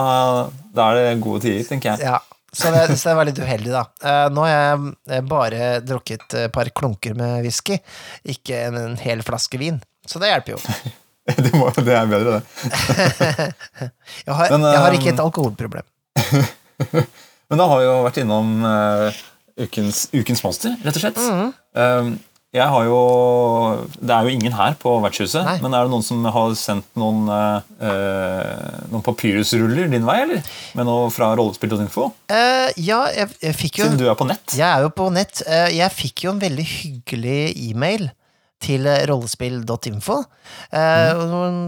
da 0.75 0.89
er 0.93 1.01
det 1.01 1.21
gode 1.25 1.45
tider, 1.45 1.67
tenker 1.69 1.95
jeg. 1.95 2.09
Ja, 2.09 2.21
så 2.53 2.71
det, 2.73 2.85
så 2.97 3.11
det 3.11 3.17
var 3.19 3.29
litt 3.29 3.41
uheldig, 3.43 3.73
da. 3.75 3.83
Uh, 4.01 4.27
nå 4.33 4.45
har 4.47 4.53
jeg 4.53 4.93
eh, 5.13 5.25
bare 5.29 5.67
drukket 5.85 6.37
et 6.39 6.53
par 6.55 6.71
klunker 6.73 7.17
med 7.19 7.43
whisky, 7.45 7.81
ikke 8.25 8.63
en, 8.69 8.79
en 8.81 8.97
hel 9.01 9.25
flaske 9.27 9.61
vin. 9.61 9.81
Så 10.07 10.23
det 10.23 10.31
hjelper 10.33 10.57
jo. 10.57 10.63
Det, 11.27 11.51
må, 11.59 11.67
det 11.75 11.91
er 11.91 12.05
bedre, 12.07 12.37
det. 12.37 12.67
Jeg 14.29 14.35
har, 14.39 14.53
Men, 14.53 14.63
jeg 14.63 14.79
har 14.79 14.93
eh, 14.93 14.99
ikke 15.01 15.11
et 15.11 15.23
alkoholproblem. 15.25 15.87
Men 17.51 17.59
da 17.59 17.67
har 17.67 17.81
vi 17.81 17.89
jo 17.89 17.97
vært 18.05 18.21
innom 18.23 18.53
uh, 18.63 19.19
ukens, 19.59 20.05
ukens 20.15 20.45
monster, 20.47 20.77
rett 20.87 21.01
og 21.01 21.03
slett. 21.03 21.19
Mhm. 21.19 21.51
Eh, 21.83 22.13
jeg 22.57 22.67
har 22.73 22.87
jo 22.89 22.99
Det 24.01 24.13
er 24.15 24.27
jo 24.27 24.35
ingen 24.35 24.55
her 24.57 24.77
på 24.81 24.97
vertshuset, 25.05 25.45
Nei. 25.47 25.57
men 25.63 25.77
er 25.77 25.87
det 25.87 25.93
noen 25.93 26.05
som 26.07 26.25
har 26.35 26.55
sendt 26.59 26.89
noen, 26.99 27.27
eh, 27.33 27.71
eh, 27.91 28.83
noen 28.91 29.05
papyrusruller 29.07 29.91
din 29.93 30.07
vei, 30.09 30.19
eller? 30.25 30.53
Med 30.79 30.89
noe 30.89 31.09
fra 31.15 31.33
rollespill.info? 31.39 32.11
Uh, 32.33 32.69
ja, 32.81 33.05
jeg, 33.15 33.33
jeg 33.45 33.59
fikk 33.59 33.83
jo 33.83 33.89
Siden 33.89 34.01
du 34.01 34.07
er 34.11 34.19
på 34.19 34.29
nett? 34.29 34.57
Jeg 34.57 34.67
er 34.69 34.87
jo 34.87 34.93
på 34.97 35.11
nett. 35.15 35.43
Uh, 35.47 35.69
jeg 35.75 35.93
fikk 35.95 36.27
jo 36.27 36.35
en 36.35 36.43
veldig 36.43 36.69
hyggelig 36.77 37.41
e-mail 37.69 38.09
til 38.63 38.87
eh, 38.89 39.05
rollespill.info. 39.09 40.17
Eh, 40.73 41.23
noen, 41.29 41.59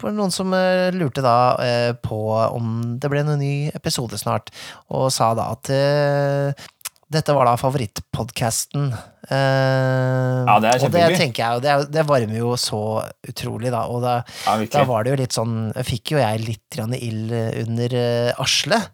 var 0.00 0.14
noen 0.14 0.34
som 0.34 0.52
eh, 0.56 0.90
lurte 0.94 1.24
da 1.24 1.36
eh, 1.64 1.92
på 1.98 2.20
om 2.30 2.98
det 3.00 3.10
ble 3.10 3.24
en 3.24 3.40
ny 3.40 3.54
episode 3.74 4.18
snart, 4.20 4.52
og 4.94 5.10
sa 5.14 5.32
da 5.38 5.50
at 5.56 5.72
eh, 5.74 6.68
dette 7.10 7.34
var 7.34 7.48
da 7.48 7.56
favorittpodkasten. 7.58 8.92
Eh, 9.30 10.44
Ja, 10.46 10.54
det 10.62 10.70
er 10.70 10.84
og 10.84 10.92
det 10.94 11.02
tenker 11.18 11.42
jeg 11.42 11.58
og 11.58 11.62
det, 11.64 11.74
det 11.94 12.04
varmer 12.06 12.38
jo 12.38 12.52
så 12.58 12.78
utrolig, 13.26 13.72
da. 13.74 13.82
Og 13.90 14.02
da, 14.04 14.14
Ja, 14.46 14.54
da 14.72 14.84
var 14.88 15.04
det 15.04 15.12
jo 15.12 15.18
litt 15.20 15.34
sånn 15.34 15.56
fikk 15.86 16.14
jo 16.14 16.20
jeg 16.22 16.44
litt 16.46 16.78
ild 16.80 17.34
under 17.64 17.96
uh, 17.98 18.40
arslet 18.42 18.88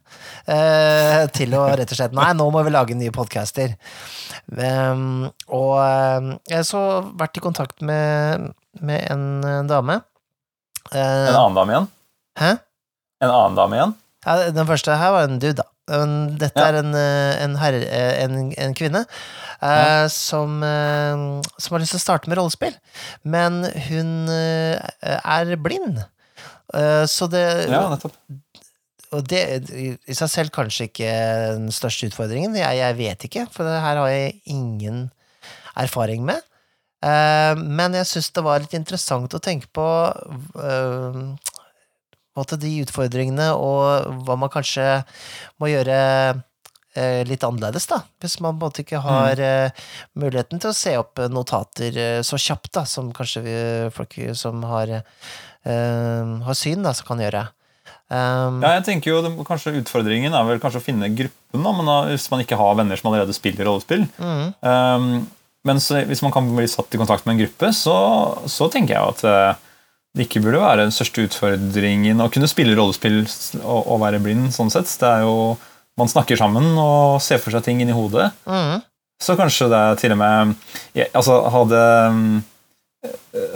eh, 0.49 1.27
til 1.37 1.55
å 1.57 1.67
rett 1.77 1.93
og 1.93 2.01
slett 2.01 2.17
Nei, 2.17 2.31
nå 2.37 2.49
må 2.53 2.65
vi 2.67 2.73
lage 2.75 2.97
nye 2.97 3.13
podcaster. 3.15 3.77
Um, 4.49 5.29
og 5.53 5.77
eh, 5.83 6.33
jeg 6.51 6.61
har 6.63 6.67
så 6.69 6.83
vært 7.21 7.37
i 7.41 7.45
kontakt 7.45 7.85
med, 7.85 8.51
med 8.81 9.07
en, 9.13 9.29
eh, 9.45 9.63
dame. 9.69 10.01
Eh, 10.93 11.29
En 11.31 11.37
annen 11.37 11.57
dame 11.61 11.77
igjen? 11.77 11.89
hæ? 12.41 12.53
En 13.25 13.31
annen 13.33 13.57
dame 13.61 13.77
igjen? 13.81 13.97
Ja, 14.27 14.51
den 14.57 14.69
første 14.69 14.97
her 14.99 15.13
var 15.15 15.29
en 15.29 15.39
dude, 15.41 15.61
da. 15.61 15.69
Dette 15.87 16.59
er 16.67 16.81
en, 16.81 16.89
eh, 16.99 17.43
en, 17.45 17.53
herre, 17.61 17.79
eh, 17.87 18.25
en, 18.25 18.39
en 18.59 18.75
kvinne 18.75 19.05
eh, 19.63 20.07
som, 20.11 20.57
eh, 20.67 21.21
som 21.63 21.77
har 21.77 21.83
lyst 21.85 21.95
til 21.95 22.01
å 22.01 22.03
starte 22.03 22.29
med 22.33 22.41
rollespill. 22.41 22.75
Men 23.23 23.61
hun 23.87 24.11
eh, 24.33 24.81
er 25.17 25.55
blind. 25.63 26.03
Eh, 26.75 27.05
så 27.07 27.29
det, 27.31 27.45
Ja, 27.71 27.85
nettopp. 27.93 28.19
og 29.15 29.29
det 29.31 29.45
i 29.79 30.15
seg 30.19 30.33
selv 30.33 30.51
kanskje 30.57 30.89
ikke 30.91 31.13
den 31.61 31.71
største 31.71 32.11
utfordringen. 32.11 32.59
Jeg, 32.59 32.81
jeg 32.83 32.99
vet 32.99 33.29
ikke, 33.31 33.47
for 33.55 33.69
det 33.69 33.79
her 33.87 34.03
har 34.03 34.11
jeg 34.11 34.41
ingen 34.51 35.07
erfaring 35.79 36.27
med. 36.27 36.43
Men 37.07 37.95
jeg 37.95 38.09
syns 38.09 38.33
det 38.35 38.43
var 38.43 38.59
litt 38.65 38.73
interessant 38.75 39.35
å 39.37 39.39
tenke 39.45 39.69
på 39.77 39.85
måte 42.37 42.59
de 42.61 42.73
utfordringene 42.85 43.53
og 43.57 44.23
hva 44.27 44.37
man 44.39 44.53
kanskje 44.53 44.85
må 45.63 45.71
gjøre 45.71 45.97
eh, 46.97 47.23
litt 47.29 47.45
annerledes, 47.47 47.89
da. 47.91 48.03
Hvis 48.23 48.39
man 48.41 48.57
på 48.57 48.67
en 48.67 48.69
måte 48.69 48.85
ikke 48.85 49.03
har 49.05 49.43
eh, 49.43 49.85
muligheten 50.19 50.63
til 50.63 50.73
å 50.73 50.77
se 50.77 50.97
opp 51.01 51.23
notater 51.33 52.01
eh, 52.01 52.23
så 52.27 52.41
kjapt, 52.41 52.73
da, 52.77 52.87
som 52.89 53.13
kanskje 53.17 53.45
vi, 53.47 53.59
folk 53.97 54.19
som 54.39 54.65
har, 54.71 54.99
har 55.67 56.59
syn, 56.59 56.85
da, 56.87 56.93
som 56.95 57.09
kan 57.09 57.23
gjøre. 57.25 57.49
Um, 58.07 58.61
Ja, 58.63 58.77
jeg 58.77 58.85
tenker 58.87 59.11
jo 59.11 59.23
det, 59.25 59.33
kanskje 59.49 59.73
Utfordringen 59.81 60.35
er 60.37 60.45
vel 60.47 60.61
kanskje 60.63 60.79
å 60.79 60.85
finne 60.85 61.09
gruppen, 61.11 61.65
da, 61.65 61.73
men 61.75 61.89
da, 61.91 61.97
hvis 62.13 62.29
man 62.31 62.45
ikke 62.45 62.59
har 62.61 62.77
venner 62.79 63.01
som 63.01 63.11
allerede 63.11 63.35
spiller 63.35 63.67
rollespill. 63.67 64.05
Mm. 64.15 64.53
Um, 64.63 65.09
men 65.67 65.83
så, 65.83 66.05
hvis 66.07 66.23
man 66.23 66.31
kan 66.35 66.47
bli 66.55 66.69
satt 66.71 66.95
i 66.95 67.01
kontakt 67.01 67.27
med 67.27 67.35
en 67.35 67.41
gruppe, 67.43 67.73
så, 67.75 67.97
så 68.47 68.69
tenker 68.71 68.95
jeg 68.95 69.17
at 69.17 69.25
det 70.17 70.27
ikke 70.27 70.41
burde 70.47 70.63
være 70.63 70.87
den 70.87 70.95
største 70.95 71.27
utfordringen 71.29 72.23
å 72.25 72.31
kunne 72.33 72.49
spille 72.49 72.77
rollespill 72.79 73.21
og, 73.61 73.81
og 73.85 74.01
være 74.01 74.21
blind. 74.25 74.49
sånn 74.55 74.73
sett. 74.73 74.89
Det 75.01 75.09
er 75.09 75.27
jo, 75.27 75.57
Man 75.97 76.11
snakker 76.13 76.37
sammen 76.37 76.75
og 76.77 77.23
ser 77.25 77.41
for 77.41 77.55
seg 77.55 77.65
ting 77.65 77.81
inni 77.81 77.95
hodet. 77.97 78.31
Mm. 78.45 78.83
Så 79.23 79.37
kanskje 79.37 79.71
det 79.73 79.79
er 79.81 80.01
til 80.01 80.13
og 80.13 80.19
med 80.21 80.57
altså 81.17 81.39
hadde, 81.53 81.81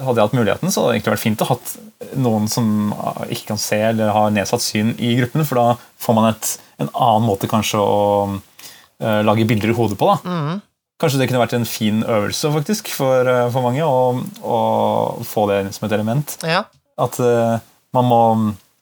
hadde 0.00 0.16
jeg 0.16 0.24
hatt 0.24 0.36
muligheten, 0.38 0.72
så 0.72 0.80
hadde 0.80 0.92
det 0.92 0.98
egentlig 0.98 1.14
vært 1.14 1.24
fint 1.26 1.44
å 1.44 1.48
ha 1.50 1.58
noen 2.24 2.48
som 2.48 2.70
ikke 3.28 3.50
kan 3.52 3.60
se 3.60 3.80
eller 3.90 4.14
har 4.16 4.32
nedsatt 4.32 4.64
syn 4.64 4.94
i 4.96 5.12
gruppen, 5.18 5.44
for 5.44 5.60
da 5.60 5.66
får 6.00 6.16
man 6.16 6.30
et, 6.30 6.54
en 6.80 6.88
annen 6.94 7.28
måte 7.28 7.50
kanskje 7.50 7.82
å 7.82 8.00
uh, 8.40 9.20
lage 9.26 9.44
bilder 9.48 9.72
i 9.72 9.76
hodet 9.76 10.00
på. 10.00 10.08
da. 10.08 10.18
Mhm. 10.24 10.66
Kanskje 11.00 11.22
det 11.22 11.30
kunne 11.30 11.40
vært 11.40 11.56
en 11.56 11.68
fin 11.68 12.02
øvelse 12.04 12.50
faktisk 12.52 12.90
for, 12.92 13.28
eh, 13.28 13.46
for 13.52 13.64
mange 13.64 13.84
å, 13.86 14.20
å 14.44 14.58
få 15.24 15.46
det 15.48 15.62
som 15.76 15.86
et 15.88 15.94
element. 15.96 16.34
Ja. 16.44 16.66
At 17.00 17.16
uh, 17.24 17.56
man 17.96 18.08
må 18.08 18.22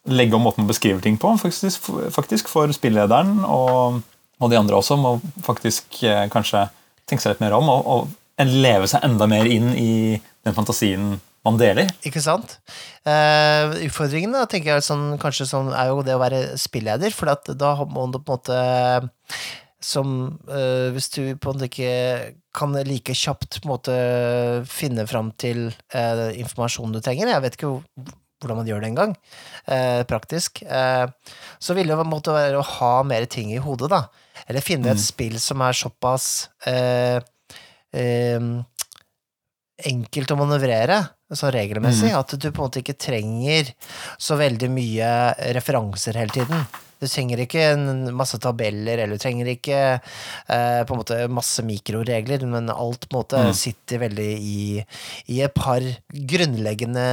legge 0.09 0.35
om 0.35 0.43
måten 0.43 0.64
man 0.64 0.73
beskriver 0.73 1.05
ting 1.05 1.19
på, 1.21 1.31
faktisk, 1.39 1.91
faktisk 2.14 2.51
for 2.51 2.73
spillederen 2.75 3.45
og, 3.47 4.01
og 4.41 4.51
de 4.51 4.59
andre 4.59 4.81
også. 4.81 4.99
Må 4.99 5.19
faktisk 5.47 6.03
uh, 6.09 6.27
kanskje 6.33 6.66
tenke 7.07 7.23
seg 7.23 7.37
litt 7.37 7.45
mer 7.45 7.55
om 7.57 7.71
og, 7.71 7.87
og 7.87 8.49
leve 8.49 8.91
seg 8.91 9.07
enda 9.07 9.27
mer 9.31 9.47
inn 9.51 9.71
i 9.79 9.93
den 10.19 10.57
fantasien 10.57 11.16
man 11.47 11.59
deler. 11.61 11.91
Ikke 12.07 12.23
sant? 12.23 12.59
Uh, 13.07 13.79
utfordringen 13.87 14.35
da, 14.35 14.45
tenker 14.51 14.75
jeg 14.75 14.87
sånn, 14.87 15.07
kanskje 15.23 15.47
sånn, 15.49 15.71
er 15.71 15.93
jo 15.93 16.03
det 16.07 16.16
å 16.16 16.23
være 16.23 16.43
spilleder, 16.61 17.14
for 17.14 17.31
at 17.33 17.49
da 17.59 17.77
må 17.87 18.09
du 18.12 18.19
på 18.19 18.35
en 18.35 18.41
måte 18.41 18.59
som 19.81 20.39
eh, 20.51 20.91
Hvis 20.95 21.11
du 21.14 21.37
på 21.39 21.53
en 21.53 21.59
måte 21.59 21.68
ikke 21.68 21.93
kan 22.59 22.74
like 22.87 23.14
kjapt 23.14 23.61
måte 23.68 23.95
finne 24.66 25.05
fram 25.07 25.31
til 25.39 25.68
uh, 25.95 26.29
informasjonen 26.35 26.97
du 26.97 27.03
trenger 27.05 27.31
Jeg 27.31 27.45
vet 27.45 27.59
ikke 27.59 27.70
hvordan 28.43 28.61
man 28.61 28.68
gjør 28.70 28.83
det 28.83 28.89
engang, 28.93 29.12
uh, 29.66 30.03
praktisk. 30.07 30.62
eh, 30.62 31.07
så 31.59 31.74
ville 31.74 31.97
det 31.99 32.07
måtte 32.07 32.35
være 32.35 32.61
å 32.61 32.66
ha 32.79 33.03
mer 33.03 33.26
ting 33.26 33.51
i 33.51 33.59
hodet, 33.59 33.91
da. 33.91 34.05
Eller 34.47 34.62
finne 34.62 34.93
et 34.93 35.03
spill 35.03 35.41
som 35.43 35.62
er 35.66 35.74
såpass 35.74 36.49
eh, 36.70 37.18
eh, 37.91 38.47
enkelt 39.91 40.31
å 40.31 40.39
manøvrere, 40.39 41.01
sånn 41.35 41.53
regelmessig, 41.55 42.12
at 42.14 42.37
du 42.39 42.47
på 42.51 42.62
en 42.62 42.68
måte 42.68 42.83
ikke 42.83 42.95
trenger 42.99 43.74
så 44.18 44.39
veldig 44.39 44.70
mye 44.70 45.11
referanser 45.59 46.18
hele 46.22 46.35
tiden. 46.39 46.62
Du 46.99 47.07
trenger 47.07 47.39
ikke 47.45 47.63
en 47.77 48.09
masse 48.17 48.39
tabeller, 48.43 48.99
eller 49.05 49.15
du 49.15 49.23
trenger 49.23 49.47
ikke 49.53 49.79
eh, 50.01 50.81
på 50.85 50.95
en 50.97 50.99
måte 51.03 51.19
masse 51.31 51.63
mikroregler, 51.63 52.43
men 52.51 52.71
alt 52.75 53.07
på 53.09 53.15
en 53.15 53.21
måte 53.23 53.43
Mm. 53.49 53.53
sitter 53.55 54.01
veldig 54.03 54.29
i, 54.43 54.85
i 55.31 55.41
et 55.47 55.55
par 55.55 55.81
grunnleggende 56.11 57.05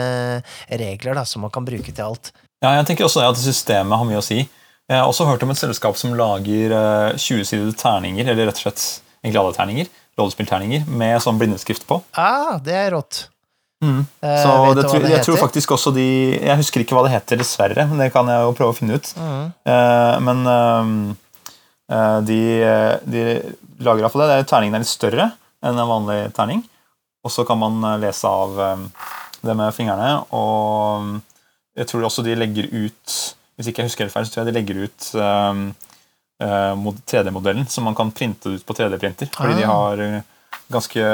regler 0.69 1.15
da, 1.19 1.23
som 1.25 1.45
man 1.45 1.53
kan 1.53 1.65
bruke 1.67 1.91
til 1.93 2.03
alt. 2.05 2.31
Ja, 2.63 2.71
jeg 2.79 2.87
tenker 2.89 3.05
også 3.05 3.21
at 3.27 3.37
systemet 3.37 3.97
har 3.99 4.07
mye 4.09 4.21
å 4.21 4.25
si. 4.25 4.41
Jeg 4.89 4.97
har 5.01 5.07
også 5.09 5.25
hørt 5.29 5.43
om 5.45 5.51
et 5.53 5.57
selskap 5.61 5.97
som 5.97 6.13
lager 6.17 6.73
eh, 6.73 7.13
20-sidede 7.17 7.75
terninger, 7.77 8.25
eller 8.31 8.49
rett 8.49 8.59
og 8.61 8.67
slett 8.67 8.83
egentlig 9.23 9.41
alle 9.41 9.55
terninger, 9.57 9.93
rollespillterninger, 10.19 10.85
med 10.87 11.21
sånn 11.23 11.39
blindeskrift 11.41 11.85
på. 11.89 12.01
Ah, 12.17 12.57
det 12.63 12.75
er 12.85 12.91
rått. 12.95 13.27
Mm. 13.83 14.05
Eh, 14.23 14.37
Så 14.43 14.51
det, 14.73 14.85
det 15.03 15.09
jeg 15.11 15.23
tror 15.25 15.37
faktisk 15.37 15.71
også 15.75 15.91
de 15.93 16.05
Jeg 16.39 16.57
husker 16.57 16.79
ikke 16.81 16.95
hva 16.95 17.03
det 17.05 17.11
heter, 17.11 17.37
dessverre, 17.37 17.83
men 17.89 17.99
det 17.99 18.07
kan 18.13 18.25
jeg 18.31 18.41
jo 18.45 18.53
prøve 18.57 18.71
å 18.73 18.77
finne 18.77 18.95
ut. 18.97 19.09
Mm. 19.19 19.51
Eh, 19.67 20.15
men 20.25 20.47
eh, 21.91 22.19
de, 22.25 22.39
de 23.05 23.25
lager 23.83 24.05
iallfall 24.05 24.23
det. 24.25 24.37
er 24.39 24.47
Terningen 24.49 24.79
er 24.79 24.85
litt 24.85 24.89
større 24.93 25.27
enn 25.65 25.77
en 25.81 25.89
vanlig 25.91 26.19
terning. 26.37 26.63
Og 27.25 27.33
så 27.33 27.43
kan 27.45 27.57
man 27.59 27.81
lese 28.01 28.29
av 28.29 28.55
det 29.45 29.55
med 29.57 29.73
fingrene. 29.73 30.11
Og 30.37 31.15
jeg 31.75 31.87
tror 31.89 32.05
også 32.07 32.23
de 32.25 32.35
legger 32.37 32.69
ut 32.71 33.15
Hvis 33.57 33.69
ikke 33.71 33.81
jeg 33.83 33.89
husker 33.89 34.05
helt 34.05 34.13
feil, 34.13 34.25
så 34.27 34.33
tror 34.35 34.43
jeg 34.43 34.51
de 34.53 34.57
legger 34.59 34.79
ut 34.85 35.05
ehm, 35.15 35.61
eh, 36.43 36.87
3D-modellen, 37.07 37.65
så 37.71 37.81
man 37.81 37.95
kan 37.95 38.09
printe 38.11 38.49
det 38.51 38.59
ut 38.59 38.65
på 38.67 38.75
3D-printer. 38.77 39.29
Fordi 39.31 39.53
de 39.61 39.63
Ah. 39.63 39.71
har 39.71 40.23
ganske 40.71 41.05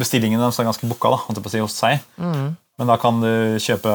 Bestillingene 0.00 0.42
deres 0.42 0.58
er 0.60 0.68
ganske 0.68 0.88
booka 0.88 1.12
da, 1.12 1.44
si, 1.52 1.62
hos 1.62 1.76
seg. 1.76 2.00
Mm. 2.20 2.56
Men 2.80 2.88
da 2.88 2.96
kan 2.96 3.20
du 3.20 3.58
kjøpe 3.60 3.92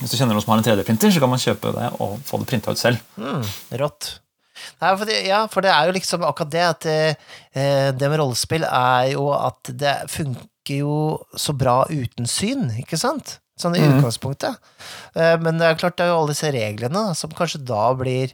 Hvis 0.00 0.10
du 0.10 0.18
kjenner 0.18 0.34
noen 0.34 0.42
som 0.42 0.52
har 0.54 0.60
en 0.60 0.66
3D-printer, 0.66 1.14
så 1.14 1.22
kan 1.22 1.30
man 1.30 1.42
kjøpe 1.42 1.70
det 1.76 1.90
og 2.02 2.18
få 2.26 2.42
det 2.42 2.50
printa 2.50 2.74
ut 2.74 2.80
selv. 2.80 3.02
Mm, 3.20 3.44
rått. 3.78 4.16
Nei, 4.80 4.90
for 4.96 5.06
det, 5.08 5.20
ja, 5.28 5.44
for 5.50 5.64
det 5.64 5.70
er 5.70 5.88
jo 5.88 5.94
liksom 5.94 6.24
akkurat 6.26 6.52
det 6.52 6.64
at 6.66 6.86
eh, 6.90 7.90
det 7.94 8.10
med 8.10 8.20
rollespill 8.20 8.66
er 8.66 9.12
jo 9.12 9.28
at 9.36 9.70
det 9.82 9.94
funker 10.12 10.80
jo 10.80 10.96
så 11.38 11.54
bra 11.58 11.82
uten 11.90 12.28
syn, 12.30 12.68
ikke 12.80 12.98
sant? 13.00 13.36
Sånn 13.60 13.76
i 13.78 13.82
mm. 13.82 13.98
utgangspunktet. 13.98 14.58
Eh, 15.14 15.36
men 15.42 15.60
det 15.60 15.68
er 15.68 15.78
klart 15.78 15.98
det 15.98 16.06
er 16.06 16.12
jo 16.14 16.22
alle 16.22 16.34
disse 16.34 16.50
reglene 16.54 16.94
da, 17.10 17.14
som 17.18 17.34
kanskje 17.34 17.62
da 17.66 17.84
blir 17.98 18.32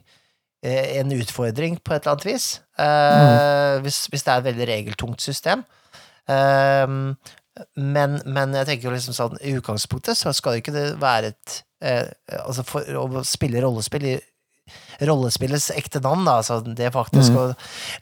eh, 0.65 0.97
en 1.01 1.13
utfordring 1.17 1.77
på 1.81 1.93
et 1.93 2.01
eller 2.01 2.15
annet 2.15 2.29
vis. 2.31 2.49
Mm. 2.81 3.83
hvis, 3.85 4.07
hvis 4.09 4.23
det 4.25 4.31
er 4.33 4.39
et 4.39 4.47
veldig 4.47 4.67
regeltungt 4.71 5.21
system. 5.21 5.61
Eh, 6.31 6.97
men, 7.75 8.19
men 8.25 8.55
jeg 8.61 8.67
tenker 8.69 8.89
jo 8.89 8.95
liksom 8.95 9.15
sånn 9.15 9.39
i 9.43 9.55
utgangspunktet 9.59 10.17
så 10.17 10.31
skal 10.33 10.55
det 10.55 10.63
ikke 10.63 10.85
være 11.01 11.33
et 11.33 11.57
eh, 11.83 12.07
Altså 12.39 12.63
for 12.65 13.01
å 13.01 13.23
spille 13.27 13.61
rollespill 13.63 14.07
i 14.13 14.19
rollespillets 15.01 15.71
ekte 15.73 15.99
navn, 16.03 16.23
da, 16.27 16.37
altså 16.39 16.59
det 16.61 16.91
faktisk 16.93 17.35
å 17.35 17.47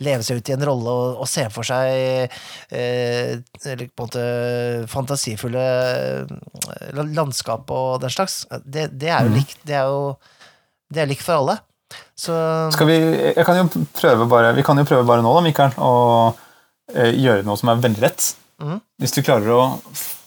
leve 0.03 0.25
seg 0.25 0.39
ut 0.39 0.49
i 0.51 0.53
en 0.53 0.65
rolle 0.67 0.91
og, 0.91 1.21
og 1.23 1.29
se 1.31 1.45
for 1.53 1.65
seg 1.65 2.33
eh, 2.75 3.39
på 3.63 3.71
en 3.73 3.85
måte 4.01 4.25
fantasifulle 4.91 5.63
eh, 6.27 6.99
landskap 6.99 7.71
og 7.73 8.03
den 8.03 8.13
slags, 8.13 8.43
det, 8.65 8.89
det 8.99 9.13
er 9.15 9.25
jo 9.25 9.33
likt, 9.37 9.63
det 9.69 9.79
er 9.79 9.89
jo 9.89 10.03
det 10.89 11.03
er 11.03 11.09
likt 11.09 11.23
for 11.23 11.37
alle. 11.39 11.59
Så 12.17 12.35
Skal 12.73 12.89
vi, 12.89 12.97
jeg 13.31 13.45
kan 13.47 13.57
jo 13.57 13.83
prøve 13.95 14.27
bare, 14.29 14.53
vi 14.57 14.65
kan 14.65 14.77
jo 14.77 14.85
prøve 14.89 15.07
bare 15.07 15.23
nå, 15.25 15.33
da, 15.37 15.43
Mikael, 15.45 15.75
eh, 15.77 16.45
gjøre 16.93 17.45
noe 17.47 17.59
som 17.59 17.71
er 17.71 17.83
veldig 17.83 18.03
lett. 18.03 18.31
Mm. 18.59 18.79
Hvis 18.99 19.15
du 19.15 19.21
klarer 19.23 19.51
å 19.55 19.61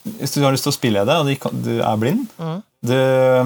Hvis 0.03 0.33
du 0.35 0.41
har 0.43 0.51
lyst 0.51 0.65
til 0.67 0.73
å 0.73 0.75
spille 0.75 1.03
i 1.03 1.07
det, 1.07 1.15
og 1.15 1.59
du 1.63 1.77
er 1.79 1.99
blind, 2.01 2.25
mm. 2.35 2.63
du, 2.91 2.97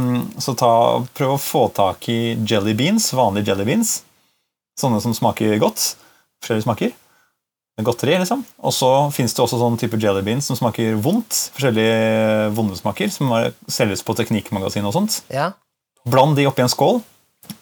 mm, 0.00 0.20
så 0.40 0.54
ta, 0.56 0.70
prøv 1.12 1.34
å 1.34 1.42
få 1.42 1.66
tak 1.76 2.08
i 2.08 2.32
jelly 2.48 2.72
beans, 2.72 3.10
vanlige 3.12 3.50
jelly 3.50 3.66
beans. 3.68 3.98
Sånne 4.80 5.02
som 5.04 5.12
smaker 5.12 5.52
godt. 5.60 5.90
Forskjellige 6.40 6.64
smaker. 6.64 6.94
Godteri, 7.84 8.14
liksom. 8.22 8.40
Og 8.64 8.72
så 8.72 8.88
fins 9.12 9.36
det 9.36 9.42
også 9.44 9.58
sånn 9.60 9.76
type 9.76 10.00
jelly 10.00 10.22
beans 10.24 10.48
som 10.48 10.56
smaker 10.56 10.96
vondt. 11.04 11.42
Forskjellige 11.58 12.48
vonde 12.56 12.80
smaker, 12.80 13.12
som 13.12 13.34
selges 13.68 14.00
på 14.00 14.16
Teknikkmagasinet 14.16 14.88
og 14.88 14.96
sånt. 14.96 15.20
ja. 15.28 15.52
Bland 16.06 16.36
de 16.38 16.46
oppi 16.46 16.62
en 16.62 16.70
skål, 16.70 17.00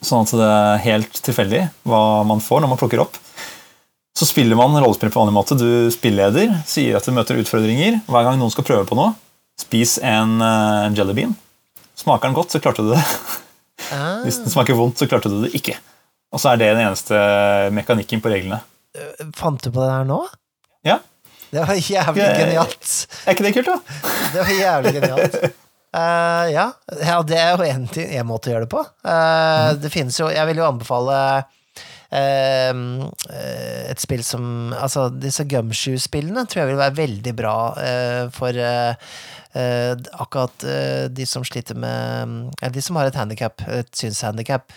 sånn 0.05 0.27
at 0.27 0.33
det 0.37 0.49
er 0.53 0.83
helt 0.85 1.21
tilfeldig 1.25 1.63
hva 1.89 2.01
man 2.29 2.43
får 2.45 2.61
når 2.61 2.75
man 2.75 2.81
plukker 2.81 3.01
opp. 3.01 3.17
Så 4.15 4.29
spiller 4.31 4.55
man 4.59 4.77
rollespill 4.79 5.11
på 5.11 5.19
vanlig 5.19 5.35
måte. 5.35 5.57
Du 5.59 5.91
spilleder, 5.91 6.53
sier 6.71 6.99
at 6.99 7.07
du 7.07 7.15
møter 7.17 7.41
utfordringer. 7.41 7.97
Hver 8.07 8.29
gang 8.29 8.39
noen 8.39 8.53
skal 8.55 8.67
prøve 8.67 8.87
på 8.87 8.99
noe, 8.99 9.17
spis 9.59 9.97
en 10.03 10.37
uh, 10.39 10.87
jellybean. 10.95 11.35
Smaker 11.99 12.31
den 12.31 12.37
godt, 12.37 12.55
så 12.55 12.61
klarte 12.63 12.85
du 12.87 12.93
det. 12.95 13.03
Ah, 13.91 14.23
Hvis 14.23 14.39
den 14.41 14.53
smaker 14.53 14.79
vondt, 14.79 15.01
så 15.03 15.09
klarte 15.11 15.29
du 15.33 15.41
det 15.43 15.51
ikke. 15.59 15.75
Og 16.35 16.41
så 16.43 16.53
er 16.53 16.61
det 16.61 16.71
den 16.77 16.85
eneste 16.87 17.19
mekanikken 17.75 18.23
på 18.23 18.31
reglene. 18.33 18.61
fant 19.37 19.63
du 19.63 19.69
på 19.71 19.83
det 19.83 19.91
her 19.91 20.07
nå? 20.09 20.21
Ja, 20.87 21.01
Det 21.51 21.67
var 21.67 21.75
jævlig 21.79 22.31
genialt. 22.39 22.95
Er 23.27 23.35
ikke 23.37 23.45
det 23.47 23.53
kult, 23.59 23.69
da? 23.71 23.99
Det 24.33 24.41
var 24.41 24.55
jævlig 24.59 24.95
genialt. 24.97 25.37
Uh, 25.95 26.47
ja. 26.51 26.65
ja, 27.07 27.19
det 27.23 27.39
er 27.39 27.53
jo 27.55 27.67
en, 27.71 27.85
måte 28.27 28.51
å 28.51 28.55
gjøre 28.55 28.67
det 28.67 28.73
på. 28.73 28.81
Eh, 29.07 29.69
Det 29.79 29.91
finnes 29.95 30.17
jo 30.19 30.27
Jeg 30.33 30.49
vil 30.49 30.59
jo 30.59 30.65
anbefale 30.67 31.19
eh, 31.37 31.45
et 32.15 34.03
spill 34.03 34.23
som 34.27 34.45
Altså, 34.75 35.09
disse 35.11 35.47
Gumshoe-spillene 35.51 36.47
tror 36.47 36.65
jeg 36.65 36.73
vil 36.73 36.83
være 36.83 36.99
veldig 36.99 37.37
bra 37.39 37.57
eh, 37.81 38.21
for 38.35 38.61
eh, 38.61 39.15
eh, 39.59 39.95
akkurat 40.23 40.67
eh, 40.69 41.07
de 41.11 41.27
som 41.29 41.47
sliter 41.47 41.79
med 41.79 42.53
Eller 42.61 42.77
de 42.77 42.85
som 42.85 43.01
har 43.01 43.11
et 43.11 43.19
handikap, 43.19 43.65
et 43.69 43.91
synshandikap. 43.97 44.73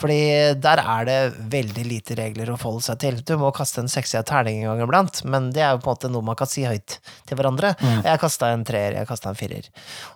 Fordi 0.00 0.54
der 0.56 0.80
er 0.80 1.04
det 1.04 1.16
veldig 1.52 1.82
lite 1.84 2.14
regler 2.16 2.48
å 2.48 2.56
forholde 2.56 2.86
seg 2.86 3.00
til. 3.02 3.18
Du 3.26 3.34
må 3.40 3.50
kaste 3.52 3.82
en 3.82 3.90
sekssida 3.90 4.22
terning 4.24 4.62
en 4.62 4.70
gang 4.70 4.86
iblant, 4.86 5.20
men 5.28 5.50
det 5.52 5.60
er 5.60 5.74
jo 5.74 5.82
på 5.82 5.90
en 5.90 5.98
måte 5.98 6.10
noe 6.12 6.24
man 6.24 6.38
kan 6.40 6.48
si 6.48 6.64
høyt 6.64 6.96
til 7.28 7.36
hverandre. 7.36 7.74
Jeg 8.06 8.22
kasta 8.22 8.48
en 8.54 8.64
treer, 8.64 8.96
jeg 8.96 9.10
kasta 9.10 9.28
en 9.28 9.36
firer. 9.36 9.68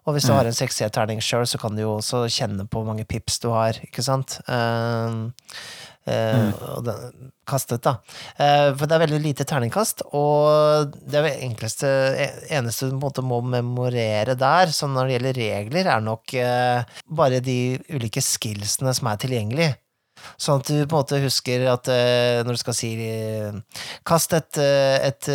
Og 0.06 0.16
hvis 0.16 0.24
du 0.24 0.32
har 0.32 0.48
en 0.48 0.56
sekssida 0.56 0.88
terning 0.94 1.20
sjøl, 1.20 1.44
så 1.50 1.60
kan 1.60 1.76
du 1.76 1.84
jo 1.84 1.98
også 1.98 2.22
kjenne 2.32 2.64
på 2.64 2.80
hvor 2.80 2.88
mange 2.94 3.04
pips 3.04 3.42
du 3.44 3.50
har, 3.52 3.76
ikke 3.84 4.06
sant? 4.06 4.38
Um, 4.48 5.26
eh, 6.10 6.40
mm. 6.40 6.82
den, 6.86 7.30
kastet, 7.48 7.82
da. 7.84 7.98
Uh, 8.38 8.72
for 8.78 8.88
det 8.88 8.96
er 8.96 9.02
veldig 9.04 9.20
lite 9.20 9.46
terningkast, 9.48 10.04
og 10.16 10.94
det 11.04 11.18
er 11.20 11.26
vel 11.26 11.46
enkleste 11.48 11.88
eneste 12.48 12.88
du 12.88 12.94
på 12.94 12.96
en 12.96 13.04
måte 13.04 13.24
må 13.26 13.40
memorere 13.44 14.36
der, 14.40 14.72
så 14.72 14.88
når 14.88 15.06
det 15.06 15.16
gjelder 15.16 15.40
regler, 15.42 15.90
er 15.92 16.04
nok 16.04 16.36
uh, 16.40 17.00
bare 17.20 17.42
de 17.44 17.58
ulike 17.92 18.24
skillsene 18.24 18.94
som 18.96 19.10
er 19.12 19.20
tilgjengelige. 19.20 19.78
Sånn 20.40 20.62
at 20.62 20.70
du 20.70 20.76
på 20.78 20.94
en 20.94 21.00
måte 21.02 21.18
husker 21.20 21.66
at 21.68 21.88
når 22.46 22.56
du 22.56 22.60
skal 22.62 22.76
si 22.78 22.94
Kast 24.08 24.32
et, 24.32 24.56
et 24.56 25.28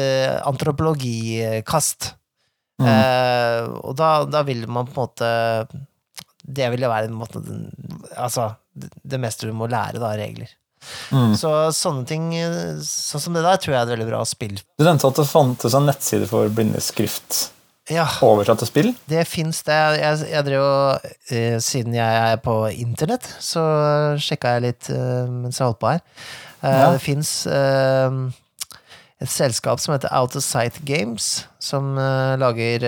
antropologikast. 0.50 2.16
Eh, 2.80 3.64
og 3.84 3.96
da, 4.00 4.10
da 4.24 4.42
vil 4.48 4.64
man 4.72 4.88
på 4.88 4.94
en 4.94 5.02
måte 5.04 5.30
Det 6.40 6.70
ville 6.72 6.88
være 6.88 7.10
en 7.10 7.18
måte, 7.20 7.42
altså, 8.16 8.54
det, 8.80 9.20
meste 9.22 9.48
du 9.50 9.54
må 9.56 9.68
lære, 9.70 10.00
da, 10.02 10.14
regler. 10.20 10.50
Mm. 11.12 11.34
Så 11.36 11.50
sånne 11.76 12.06
ting, 12.08 12.30
sånn 12.88 13.20
som 13.24 13.36
det 13.36 13.44
der, 13.44 13.58
tror 13.60 13.74
jeg 13.74 13.80
er 13.82 13.88
et 13.90 13.94
veldig 13.98 14.08
bra 14.08 14.20
spill. 14.28 14.60
Du 14.80 14.86
nevnte 14.88 15.10
at 15.12 15.18
det 15.20 15.26
fantes 15.28 15.76
en 15.76 15.90
nettside 15.90 16.30
for 16.30 16.48
blindeskrift 16.56 17.50
Ja, 17.92 18.06
oversatt 18.24 18.62
til 18.64 18.70
spill. 18.70 18.92
det 19.12 19.26
fins 19.28 19.60
det. 19.68 19.80
Jeg, 20.00 20.22
jeg 20.32 20.46
drev 20.48 20.64
og 20.64 21.08
eh, 21.36 21.58
Siden 21.64 21.96
jeg 21.98 22.20
er 22.30 22.38
på 22.46 22.54
internett, 22.72 23.28
så 23.44 23.64
sjekka 24.22 24.56
jeg 24.56 24.66
litt 24.70 24.90
eh, 24.94 25.26
mens 25.28 25.60
jeg 25.60 25.68
holdt 25.68 25.82
på 25.84 25.92
her. 25.96 26.04
Eh, 26.62 26.78
Ja. 26.80 26.92
Det 26.96 27.02
fins 27.04 27.34
et 29.20 29.32
selskap 29.32 29.80
som 29.84 29.94
heter 29.98 30.14
Out 30.16 30.36
of 30.40 30.44
Sight 30.46 30.80
Games, 30.88 31.44
som 31.60 31.96
lager 32.40 32.86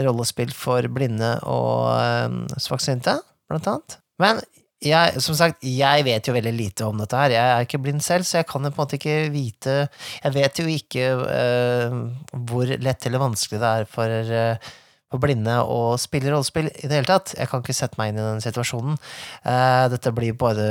rollespill 0.00 0.52
for 0.56 0.86
blinde 0.90 1.34
og 1.46 1.90
uh, 1.92 2.56
svaksynte, 2.60 3.18
blant 3.50 3.68
annet. 3.70 3.98
Men 4.22 4.40
jeg, 4.84 5.20
som 5.24 5.36
sagt, 5.38 5.64
jeg 5.64 6.04
vet 6.06 6.28
jo 6.28 6.34
veldig 6.34 6.52
lite 6.54 6.86
om 6.86 6.98
dette 7.00 7.18
her. 7.18 7.34
Jeg 7.34 7.50
er 7.52 7.66
ikke 7.66 7.80
blind 7.86 8.02
selv, 8.04 8.26
så 8.28 8.40
jeg 8.40 8.48
kan 8.50 8.64
jo 8.64 8.72
på 8.72 8.80
en 8.80 8.84
måte 8.84 8.98
ikke 8.98 9.18
vite 9.32 9.76
Jeg 9.86 10.34
vet 10.34 10.60
jo 10.60 10.64
ikke 10.70 11.10
uh, 11.24 12.00
hvor 12.48 12.68
lett 12.68 13.06
eller 13.06 13.22
vanskelig 13.22 13.60
det 13.62 13.70
er 13.70 13.88
for, 13.90 14.34
uh, 14.34 14.74
for 15.12 15.22
blinde 15.24 15.56
å 15.62 15.94
spille 16.00 16.32
rollespill 16.32 16.68
i 16.72 16.88
det 16.90 16.98
hele 16.98 17.08
tatt. 17.08 17.36
Jeg 17.38 17.50
kan 17.50 17.64
ikke 17.64 17.76
sette 17.76 18.00
meg 18.00 18.12
inn 18.12 18.20
i 18.20 18.26
den 18.26 18.44
situasjonen. 18.44 19.00
Uh, 19.46 19.86
dette 19.94 20.12
blir 20.16 20.36
bare 20.38 20.68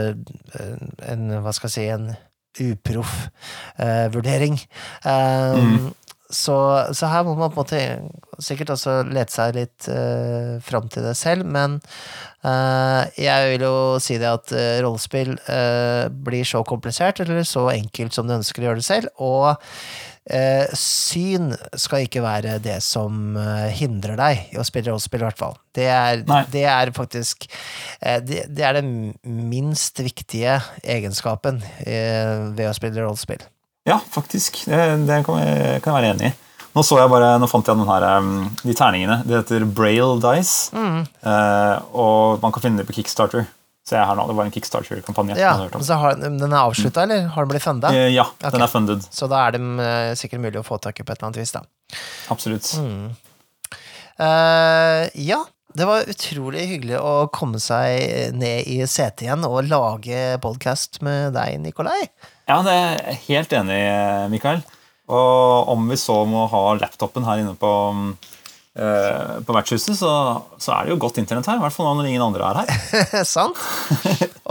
en, 1.10 1.26
hva 1.42 1.56
skal 1.56 1.72
jeg 1.72 1.76
si, 1.80 1.90
en 1.94 2.14
uproff 2.54 3.14
vurdering. 4.14 4.60
Eh, 5.10 5.64
så, 6.34 6.58
så 6.98 7.10
her 7.12 7.26
må 7.28 7.36
man 7.38 7.54
på 7.54 7.62
en 7.62 7.64
måte 7.64 8.44
sikkert 8.44 8.74
også 8.74 9.00
lete 9.08 9.34
seg 9.34 9.58
litt 9.58 9.90
uh, 9.92 10.58
fram 10.66 10.90
til 10.92 11.06
det 11.06 11.14
selv, 11.20 11.46
men 11.46 11.78
uh, 12.44 13.04
jeg 13.20 13.52
vil 13.54 13.68
jo 13.68 13.76
si 14.04 14.18
det 14.22 14.32
at 14.32 14.56
uh, 14.56 14.80
rollespill 14.86 15.36
uh, 15.46 16.10
blir 16.10 16.48
så 16.48 16.64
komplisert 16.68 17.22
eller 17.22 17.46
så 17.48 17.68
enkelt 17.76 18.18
som 18.18 18.28
du 18.28 18.36
ønsker 18.40 18.64
å 18.64 18.72
gjøre 18.72 18.82
det 18.82 18.90
selv, 18.90 19.14
og 19.22 19.54
eh, 20.32 20.68
syn 20.78 21.52
skal 21.80 22.06
ikke 22.06 22.24
være 22.24 22.58
det 22.64 22.80
som 22.86 23.38
eh, 23.40 23.70
hindrer 23.76 24.20
deg 24.20 24.54
i 24.54 24.60
å 24.60 24.66
spille 24.68 24.92
rollespill, 24.92 25.24
i 25.24 25.28
hvert 25.28 25.40
fall. 25.40 25.58
Det 25.76 25.88
er, 25.92 26.24
det 26.54 26.66
er 26.70 26.94
faktisk 26.96 27.48
eh, 28.00 28.20
det, 28.24 28.46
det 28.54 28.68
er 28.68 28.80
den 28.80 29.14
minst 29.24 30.00
viktige 30.04 30.60
egenskapen 30.84 31.62
eh, 31.86 32.50
ved 32.56 32.70
å 32.70 32.78
spille 32.78 33.04
rollespill. 33.04 33.44
Ja, 33.88 34.00
faktisk. 34.00 34.64
Det, 34.66 34.80
det 35.08 35.24
kan 35.28 35.42
jeg, 35.42 35.82
kan 35.84 35.94
jeg 35.94 36.00
være 36.00 36.14
enig 36.16 36.32
i. 36.32 36.34
Nå 36.74 36.82
så 36.82 36.98
jeg 36.98 37.10
bare, 37.12 37.36
nå 37.38 37.46
fant 37.50 37.68
jeg 37.70 37.78
den 37.78 37.86
her, 37.86 38.04
um, 38.18 38.48
de 38.64 38.74
terningene. 38.74 39.20
Det 39.28 39.36
heter 39.44 39.66
Braille 39.78 40.16
Dice. 40.24 40.72
Eh, 40.74 41.76
og 41.94 42.42
man 42.42 42.56
kan 42.56 42.64
finne 42.64 42.82
det 42.82 42.88
på 42.90 42.96
Kickstarter. 42.98 43.46
Så 43.84 43.98
jeg 43.98 44.08
her 44.08 44.16
nå, 44.16 44.24
Det 44.30 44.36
var 44.38 44.48
en 44.48 44.54
Kickstarter-kampanje. 44.56 45.36
Ja, 45.38 45.54
Den 45.68 46.48
er 46.48 46.58
avslutta, 46.64 47.04
eller? 47.04 47.28
Har 47.36 47.46
den 47.46 47.52
blitt 47.52 47.66
funda? 47.66 47.92
Eh, 47.94 48.10
ja, 48.16 48.26
okay. 48.40 48.56
den 48.56 48.66
er 48.66 48.72
funded. 48.72 49.06
Så 49.12 49.28
da 49.30 49.44
er 49.46 49.58
det 49.58 49.62
eh, 49.86 50.14
sikkert 50.18 50.42
mulig 50.48 50.62
å 50.64 50.66
få 50.66 50.80
tak 50.82 50.98
i 50.98 51.06
på 51.06 51.14
et 51.14 51.20
eller 51.20 51.30
annet 51.30 51.42
vis, 51.44 51.54
da. 51.54 51.62
Absolutt. 52.34 52.72
Mm. 52.80 53.12
Uh, 54.14 55.04
ja, 55.20 55.44
det 55.74 55.88
var 55.90 56.10
utrolig 56.10 56.68
hyggelig 56.70 57.00
å 57.02 57.14
komme 57.34 57.60
seg 57.62 58.34
ned 58.38 58.70
i 58.70 58.84
setet 58.90 59.26
igjen 59.26 59.46
og 59.48 59.66
lage 59.66 60.38
podkast 60.44 61.02
med 61.06 61.34
deg, 61.38 61.58
Nikolai. 61.64 62.02
Ja, 62.50 62.60
det 62.66 62.74
er 62.76 62.94
jeg 63.00 63.20
helt 63.28 63.56
enig 63.58 63.82
Mikael. 64.34 64.62
Og 65.12 65.72
om 65.74 65.90
vi 65.90 65.98
så 66.00 66.22
må 66.30 66.46
ha 66.52 66.64
laptopen 66.78 67.26
her 67.28 67.42
inne 67.42 67.56
på, 67.60 67.72
på 68.74 69.54
vertshuset, 69.54 69.94
så, 70.00 70.12
så 70.58 70.72
er 70.74 70.88
det 70.88 70.96
jo 70.96 71.02
godt 71.04 71.20
internett 71.22 71.46
her. 71.46 71.60
I 71.60 71.66
hvert 71.66 71.76
fall 71.76 71.92
når 71.94 72.10
ingen 72.10 72.26
andre 72.26 72.48
er 72.50 72.64
her. 72.64 73.26
Sant? 73.36 73.60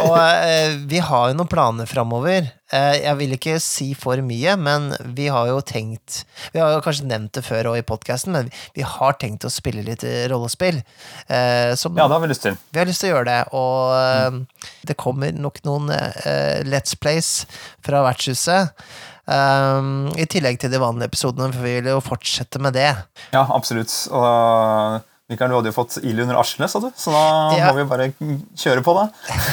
Og 0.01 0.17
eh, 0.17 0.79
vi 0.89 1.01
har 1.05 1.31
jo 1.31 1.37
noen 1.37 1.51
planer 1.51 1.89
framover. 1.91 2.47
Eh, 2.73 2.95
jeg 3.03 3.19
vil 3.19 3.35
ikke 3.37 3.59
si 3.61 3.91
for 3.99 4.21
mye, 4.25 4.55
men 4.57 4.89
vi 5.17 5.27
har 5.29 5.51
jo 5.51 5.59
tenkt 5.67 6.23
Vi 6.55 6.63
har 6.63 6.73
jo 6.73 6.81
kanskje 6.85 7.09
nevnt 7.11 7.35
det 7.37 7.45
før 7.45 7.73
i 7.77 7.85
podkasten, 7.85 8.33
men 8.33 8.49
vi 8.77 8.87
har 8.87 9.19
tenkt 9.21 9.45
å 9.45 9.53
spille 9.53 9.85
litt 9.85 10.05
rollespill. 10.33 10.81
Eh, 11.29 11.75
som, 11.77 11.99
Ja, 11.99 12.09
det 12.09 12.17
har 12.17 12.25
vi 12.25 12.33
lyst 12.33 12.47
til. 12.47 12.59
Vi 12.73 12.81
har 12.81 12.89
lyst 12.89 13.05
til 13.05 13.13
å 13.13 13.15
gjøre 13.17 13.29
det, 13.29 13.41
og 13.53 14.33
mm. 14.33 14.43
det 14.89 14.99
kommer 15.01 15.37
nok 15.37 15.63
noen 15.69 15.93
eh, 15.93 16.63
Let's 16.65 16.97
Plays 16.97 17.43
fra 17.85 18.05
vertshuset. 18.09 18.73
Um, 19.27 20.09
I 20.19 20.27
tillegg 20.27 20.59
til 20.59 20.73
de 20.73 20.81
vanlige 20.83 21.13
episodene, 21.13 21.53
for 21.55 21.63
vi 21.63 21.77
vil 21.79 21.93
jo 21.93 22.01
fortsette 22.03 22.59
med 22.63 22.75
det. 22.75 22.91
Ja, 23.35 23.45
absolutt. 23.55 23.93
Og 24.11 25.03
Mikael, 25.31 25.53
du 25.53 25.57
hadde 25.61 25.71
jo 25.71 25.77
fått 25.77 25.95
ild 26.03 26.21
under 26.25 26.41
arslet, 26.41 26.69
sa 26.69 26.81
du, 26.83 26.89
så 26.99 27.13
da 27.15 27.23
Ja. 27.57 27.69
må 27.71 27.79
vi 27.79 27.85
bare 27.89 28.09
kjøre 28.59 28.83
på, 28.85 28.93
da. 28.99 29.05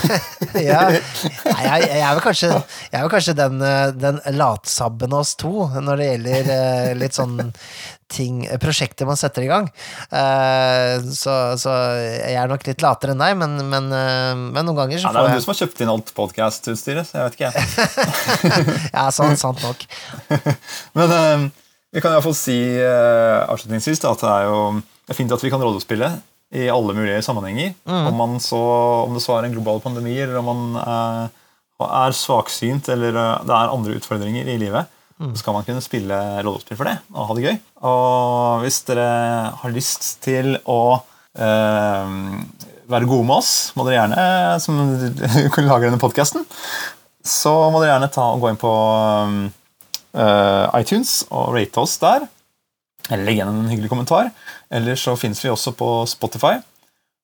ja. 0.70 0.82
Nei, 1.54 1.62
jeg, 1.64 1.86
jeg, 1.86 2.02
er 2.02 2.18
vel 2.18 2.24
kanskje, 2.26 2.50
jeg 2.90 2.98
er 2.98 3.06
vel 3.06 3.14
kanskje 3.14 3.38
den, 3.38 3.62
eh, 3.64 3.92
den 3.96 4.20
latsabben 4.36 5.14
av 5.14 5.22
oss 5.24 5.36
to 5.40 5.54
når 5.78 6.02
det 6.02 6.10
gjelder 6.10 6.52
eh, 6.58 6.92
litt 7.00 7.16
sånn 7.16 7.38
ting, 8.10 8.42
prosjekter 8.62 9.08
man 9.08 9.18
setter 9.20 9.46
i 9.46 9.50
gang. 9.50 9.70
Eh, 10.10 10.96
så, 11.14 11.36
så 11.62 11.74
jeg 12.00 12.36
er 12.42 12.50
nok 12.50 12.66
litt 12.68 12.84
latere 12.84 13.14
enn 13.16 13.22
deg, 13.22 13.36
men, 13.40 13.56
men, 13.70 13.90
eh, 13.96 14.34
men 14.40 14.66
noen 14.66 14.78
ganger 14.82 15.02
så 15.02 15.10
Ja, 15.10 15.14
det 15.16 15.22
er 15.22 15.38
jo 15.38 15.40
du 15.40 15.46
som 15.46 15.54
har 15.54 15.60
kjøpt 15.62 15.84
inn 15.84 15.94
alt 15.94 16.14
podkast-utstyret, 16.18 17.10
så 17.10 17.20
jeg 17.20 17.30
vet 17.30 17.40
ikke. 17.40 17.52
jeg. 17.54 18.78
Ja, 18.98 19.08
sant, 19.14 19.40
sant 19.42 19.62
nok. 19.64 19.86
Men 20.98 21.14
eh, 21.16 21.46
vi 21.94 22.02
kan 22.04 22.14
iallfall 22.14 22.38
si 22.38 22.58
avslutningsvis 22.82 24.02
da, 24.04 24.14
at 24.14 24.26
det 24.26 24.34
er 24.34 24.50
jo 24.50 24.60
det 24.80 25.16
er 25.16 25.18
fint 25.18 25.32
at 25.34 25.42
vi 25.42 25.50
kan 25.50 25.62
rollespille 25.64 26.10
i 26.54 26.68
alle 26.70 26.94
mulige 26.98 27.22
sammenhenger. 27.26 27.74
Om, 27.90 28.14
man 28.18 28.36
så, 28.42 28.60
om 29.06 29.16
det 29.16 29.24
så 29.26 29.38
er 29.38 29.48
en 29.48 29.56
global 29.56 29.82
pandemi, 29.82 30.16
eller 30.22 30.38
om 30.42 30.50
man 30.50 31.30
er 31.82 32.14
svaksynt, 32.14 32.90
eller 32.94 33.18
det 33.18 33.56
er 33.56 33.74
andre 33.74 33.98
utfordringer 33.98 34.50
i 34.50 34.58
livet, 34.62 34.90
så 35.20 35.42
skal 35.42 35.56
man 35.56 35.66
kunne 35.68 35.84
spille 35.84 36.16
rollespill 36.46 36.78
for 36.80 36.88
det 36.88 36.96
og 37.12 37.28
ha 37.28 37.36
det 37.36 37.44
gøy. 37.44 37.58
Og 37.90 38.64
hvis 38.64 38.80
dere 38.88 39.08
har 39.60 39.74
lyst 39.76 40.08
til 40.24 40.54
å 40.64 40.82
eh, 41.36 42.14
være 42.90 43.10
gode 43.10 43.28
med 43.28 43.36
oss, 43.42 43.52
må 43.76 43.84
dere 43.84 44.00
gjerne, 44.00 44.24
som 44.64 44.80
lager 45.70 45.90
denne 45.90 46.00
podkasten, 46.02 46.48
så 47.20 47.54
må 47.68 47.82
dere 47.82 47.98
gjerne 47.98 48.12
ta 48.16 48.30
og 48.32 48.46
gå 48.46 48.54
inn 48.54 48.62
på 48.62 48.74
eh, 50.16 50.80
iTunes 50.80 51.20
og 51.28 51.52
rate 51.58 51.84
oss 51.84 52.00
der. 52.00 52.26
Eller 53.10 53.26
legge 53.26 53.42
igjen 53.42 53.52
en 53.52 53.70
hyggelig 53.74 53.92
kommentar. 53.92 54.32
Eller 54.72 54.98
så 55.00 55.18
finnes 55.20 55.42
vi 55.44 55.52
også 55.52 55.76
på 55.76 55.92
Spotify. 56.08 56.56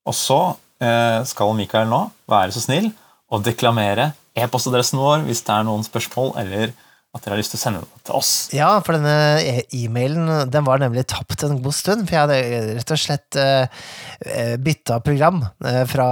Og 0.06 0.18
så 0.18 0.40
eh, 0.84 1.22
skal 1.30 1.56
Mikael 1.56 1.88
nå 1.90 2.08
være 2.30 2.52
så 2.52 2.66
snill 2.66 2.92
å 3.32 3.40
deklamere 3.42 4.12
e-postadressen 4.36 5.00
vår 5.00 5.24
hvis 5.30 5.46
det 5.48 5.54
er 5.56 5.66
noen 5.66 5.86
spørsmål, 5.86 6.36
eller 6.42 6.74
at 7.16 7.24
dere 7.24 7.36
har 7.36 7.40
lyst 7.40 7.54
til 7.54 7.60
å 7.60 7.64
sende 7.64 7.82
det 7.84 8.02
til 8.08 8.18
oss. 8.18 8.32
Ja, 8.56 8.70
for 8.84 8.98
denne 8.98 9.64
e-mailen 9.74 10.50
den 10.52 10.68
var 10.68 10.82
nemlig 10.84 11.06
tapt 11.12 11.46
en 11.48 11.62
god 11.64 11.78
stund, 11.78 12.10
for 12.10 12.18
jeg 12.18 12.26
hadde 12.26 12.74
rett 12.76 12.92
og 12.92 13.00
slett 13.00 13.40
uh, 13.40 14.58
bytta 14.60 15.00
program 15.06 15.46
uh, 15.64 15.84
fra 15.88 16.10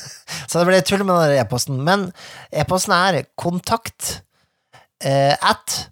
Så 0.48 0.60
det 0.60 0.68
ble 0.68 0.78
tull 0.86 1.02
med 1.06 1.18
den 1.18 1.40
e-posten. 1.42 1.82
Men 1.86 2.08
e-posten 2.54 2.94
er 2.94 3.24
kontakt 3.38 4.20
uh, 5.02 5.34
at 5.34 5.82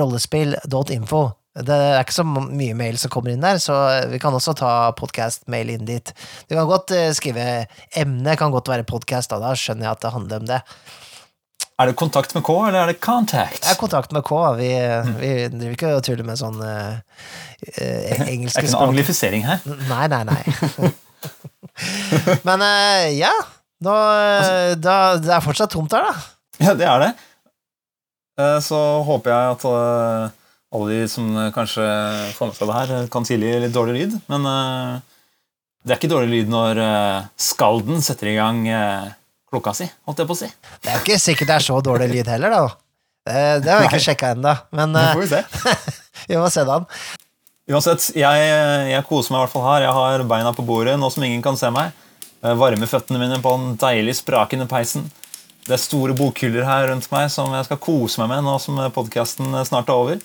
rollespill.info. 0.00 1.22
Det 1.52 1.76
er 1.76 1.98
ikke 2.00 2.16
så 2.16 2.24
mye 2.24 2.74
mail 2.76 2.96
som 2.96 3.12
kommer 3.12 3.34
inn 3.34 3.42
der, 3.44 3.58
så 3.60 3.74
vi 4.08 4.16
kan 4.22 4.32
også 4.32 4.54
ta 4.56 4.72
podcast-mail 4.96 5.74
inn 5.74 5.84
dit. 5.84 6.12
Du 6.48 6.54
kan 6.56 6.64
godt 6.70 6.94
eh, 6.96 7.10
skrive 7.12 7.66
emne, 7.98 8.36
kan 8.40 8.54
godt 8.54 8.70
være 8.72 8.88
podcast, 8.88 9.28
da, 9.28 9.36
da 9.42 9.52
skjønner 9.52 9.84
jeg 9.84 9.98
at 9.98 10.04
det 10.06 10.14
handler 10.14 10.40
om 10.40 10.48
det. 10.48 10.60
Er 11.80 11.88
det 11.88 11.96
kontakt 11.98 12.34
med 12.36 12.44
K, 12.46 12.56
eller 12.68 12.82
er 12.82 12.92
det 12.92 12.98
contact? 13.02 13.62
Det 13.64 13.72
er 13.72 13.78
kontakt 13.80 14.12
med 14.14 14.24
K. 14.26 14.40
Vi, 14.58 14.68
vi 15.22 15.30
driver 15.54 15.72
ikke 15.76 15.94
og 15.96 16.04
tuller 16.06 16.26
med 16.28 16.38
sånn 16.40 16.60
uh, 16.60 17.00
Det 17.78 18.18
er 18.18 18.26
engelske 18.28 18.66
ikke 18.66 18.74
noe 18.74 18.90
anglifisering 18.90 19.46
her. 19.48 19.64
Nei, 19.88 20.04
nei, 20.12 20.22
nei. 20.28 20.92
Men 22.48 22.62
uh, 22.62 23.08
ja, 23.16 23.32
nå, 23.82 23.96
eh, 23.96 24.74
da, 24.78 24.96
det 25.18 25.32
er 25.32 25.42
fortsatt 25.42 25.72
tomt 25.74 25.94
her, 25.96 26.10
da. 26.10 26.28
Ja, 26.62 26.76
det 26.78 26.86
er 26.86 27.06
det. 27.06 27.10
Uh, 28.38 28.58
Så 28.62 28.78
håper 29.08 29.32
jeg 29.32 29.56
at 29.56 29.64
eh, 29.72 30.38
alle 30.72 30.92
de 30.92 31.08
som 31.10 31.26
eh, 31.36 31.50
kanskje 31.54 31.84
får 32.36 32.48
med 32.48 32.56
seg 32.56 32.68
det 32.70 32.76
her, 32.76 32.92
eh, 32.96 33.08
kan 33.12 33.26
tilgi 33.28 33.56
litt 33.64 33.74
dårlig 33.74 33.96
lyd. 33.98 34.14
Men 34.32 34.46
eh, 34.48 34.94
det 35.84 35.94
er 35.94 36.00
ikke 36.00 36.12
dårlig 36.12 36.30
lyd 36.32 36.52
når 36.52 36.80
eh, 36.80 37.26
skalden 37.40 38.00
setter 38.04 38.30
i 38.32 38.36
gang 38.38 38.62
eh, 38.70 39.10
klokka 39.52 39.74
si, 39.76 39.86
holdt 40.08 40.22
jeg 40.22 40.30
på 40.30 40.36
å 40.36 40.40
si. 40.40 40.48
Det 40.82 40.90
er 40.90 40.96
jo 40.96 41.04
ikke 41.04 41.20
sikkert 41.20 41.50
det 41.50 41.58
er 41.58 41.66
så 41.66 41.80
dårlig 41.84 42.08
lyd 42.12 42.30
heller, 42.32 42.54
da. 42.54 42.62
Det, 43.22 43.42
det 43.62 43.70
har 43.70 43.84
vi 43.84 43.90
ikke 43.92 44.04
sjekka 44.08 44.32
ennå, 44.34 44.54
men 44.74 44.96
Det 44.96 45.02
eh, 45.02 45.12
får 45.14 45.22
vi 45.22 45.28
se. 45.30 45.90
vi 46.32 46.38
må 46.40 46.48
se 46.50 46.64
det 46.66 46.78
an. 46.80 46.86
Uansett, 47.70 48.08
jeg, 48.18 48.46
jeg 48.90 49.06
koser 49.06 49.32
meg 49.34 49.38
i 49.38 49.44
hvert 49.44 49.52
fall 49.54 49.66
her. 49.68 49.84
Jeg 49.86 49.94
har 49.94 50.24
beina 50.28 50.50
på 50.56 50.64
bordet 50.66 50.96
nå 50.98 51.10
som 51.14 51.22
ingen 51.22 51.44
kan 51.44 51.58
se 51.58 51.70
meg. 51.72 51.92
Jeg 52.42 52.58
varmer 52.58 52.90
føttene 52.90 53.20
mine 53.22 53.38
på 53.44 53.52
den 53.54 53.76
deilig 53.78 54.16
sprakende 54.18 54.66
peisen. 54.70 55.06
Det 55.62 55.76
er 55.76 55.82
store 55.84 56.16
bokhyller 56.18 56.66
her 56.66 56.88
rundt 56.90 57.06
meg 57.12 57.28
som 57.30 57.52
jeg 57.54 57.68
skal 57.68 57.78
kose 57.84 58.18
meg 58.18 58.32
med 58.32 58.48
nå 58.48 58.56
som 58.58 58.80
podkasten 58.96 59.54
snart 59.68 59.92
er 59.92 59.94
over. 59.94 60.24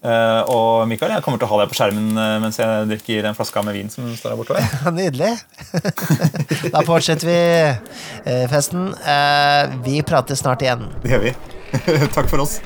Eh, 0.00 0.42
og 0.48 0.88
Mikael, 0.88 1.12
jeg 1.12 1.24
kommer 1.24 1.40
til 1.40 1.44
å 1.44 1.50
ha 1.50 1.58
deg 1.60 1.72
på 1.72 1.76
skjermen 1.76 2.16
uh, 2.16 2.38
mens 2.40 2.56
jeg 2.56 2.86
drikker 2.88 3.26
en 3.28 3.36
flaske 3.36 3.62
med 3.66 3.76
vin 3.76 3.92
som 3.92 4.06
står 4.16 4.32
her 4.32 4.40
borte. 4.40 4.64
Nydelig. 4.96 5.34
Da 6.74 6.80
fortsetter 6.86 7.28
vi 7.28 7.40
uh, 7.68 8.46
festen. 8.52 8.90
Vi 9.84 10.00
prates 10.06 10.40
snart 10.40 10.64
igjen. 10.64 10.88
Det 11.04 11.12
gjør 11.12 11.26
vi. 11.28 11.34
Takk 12.16 12.32
for 12.32 12.46
oss. 12.46 12.60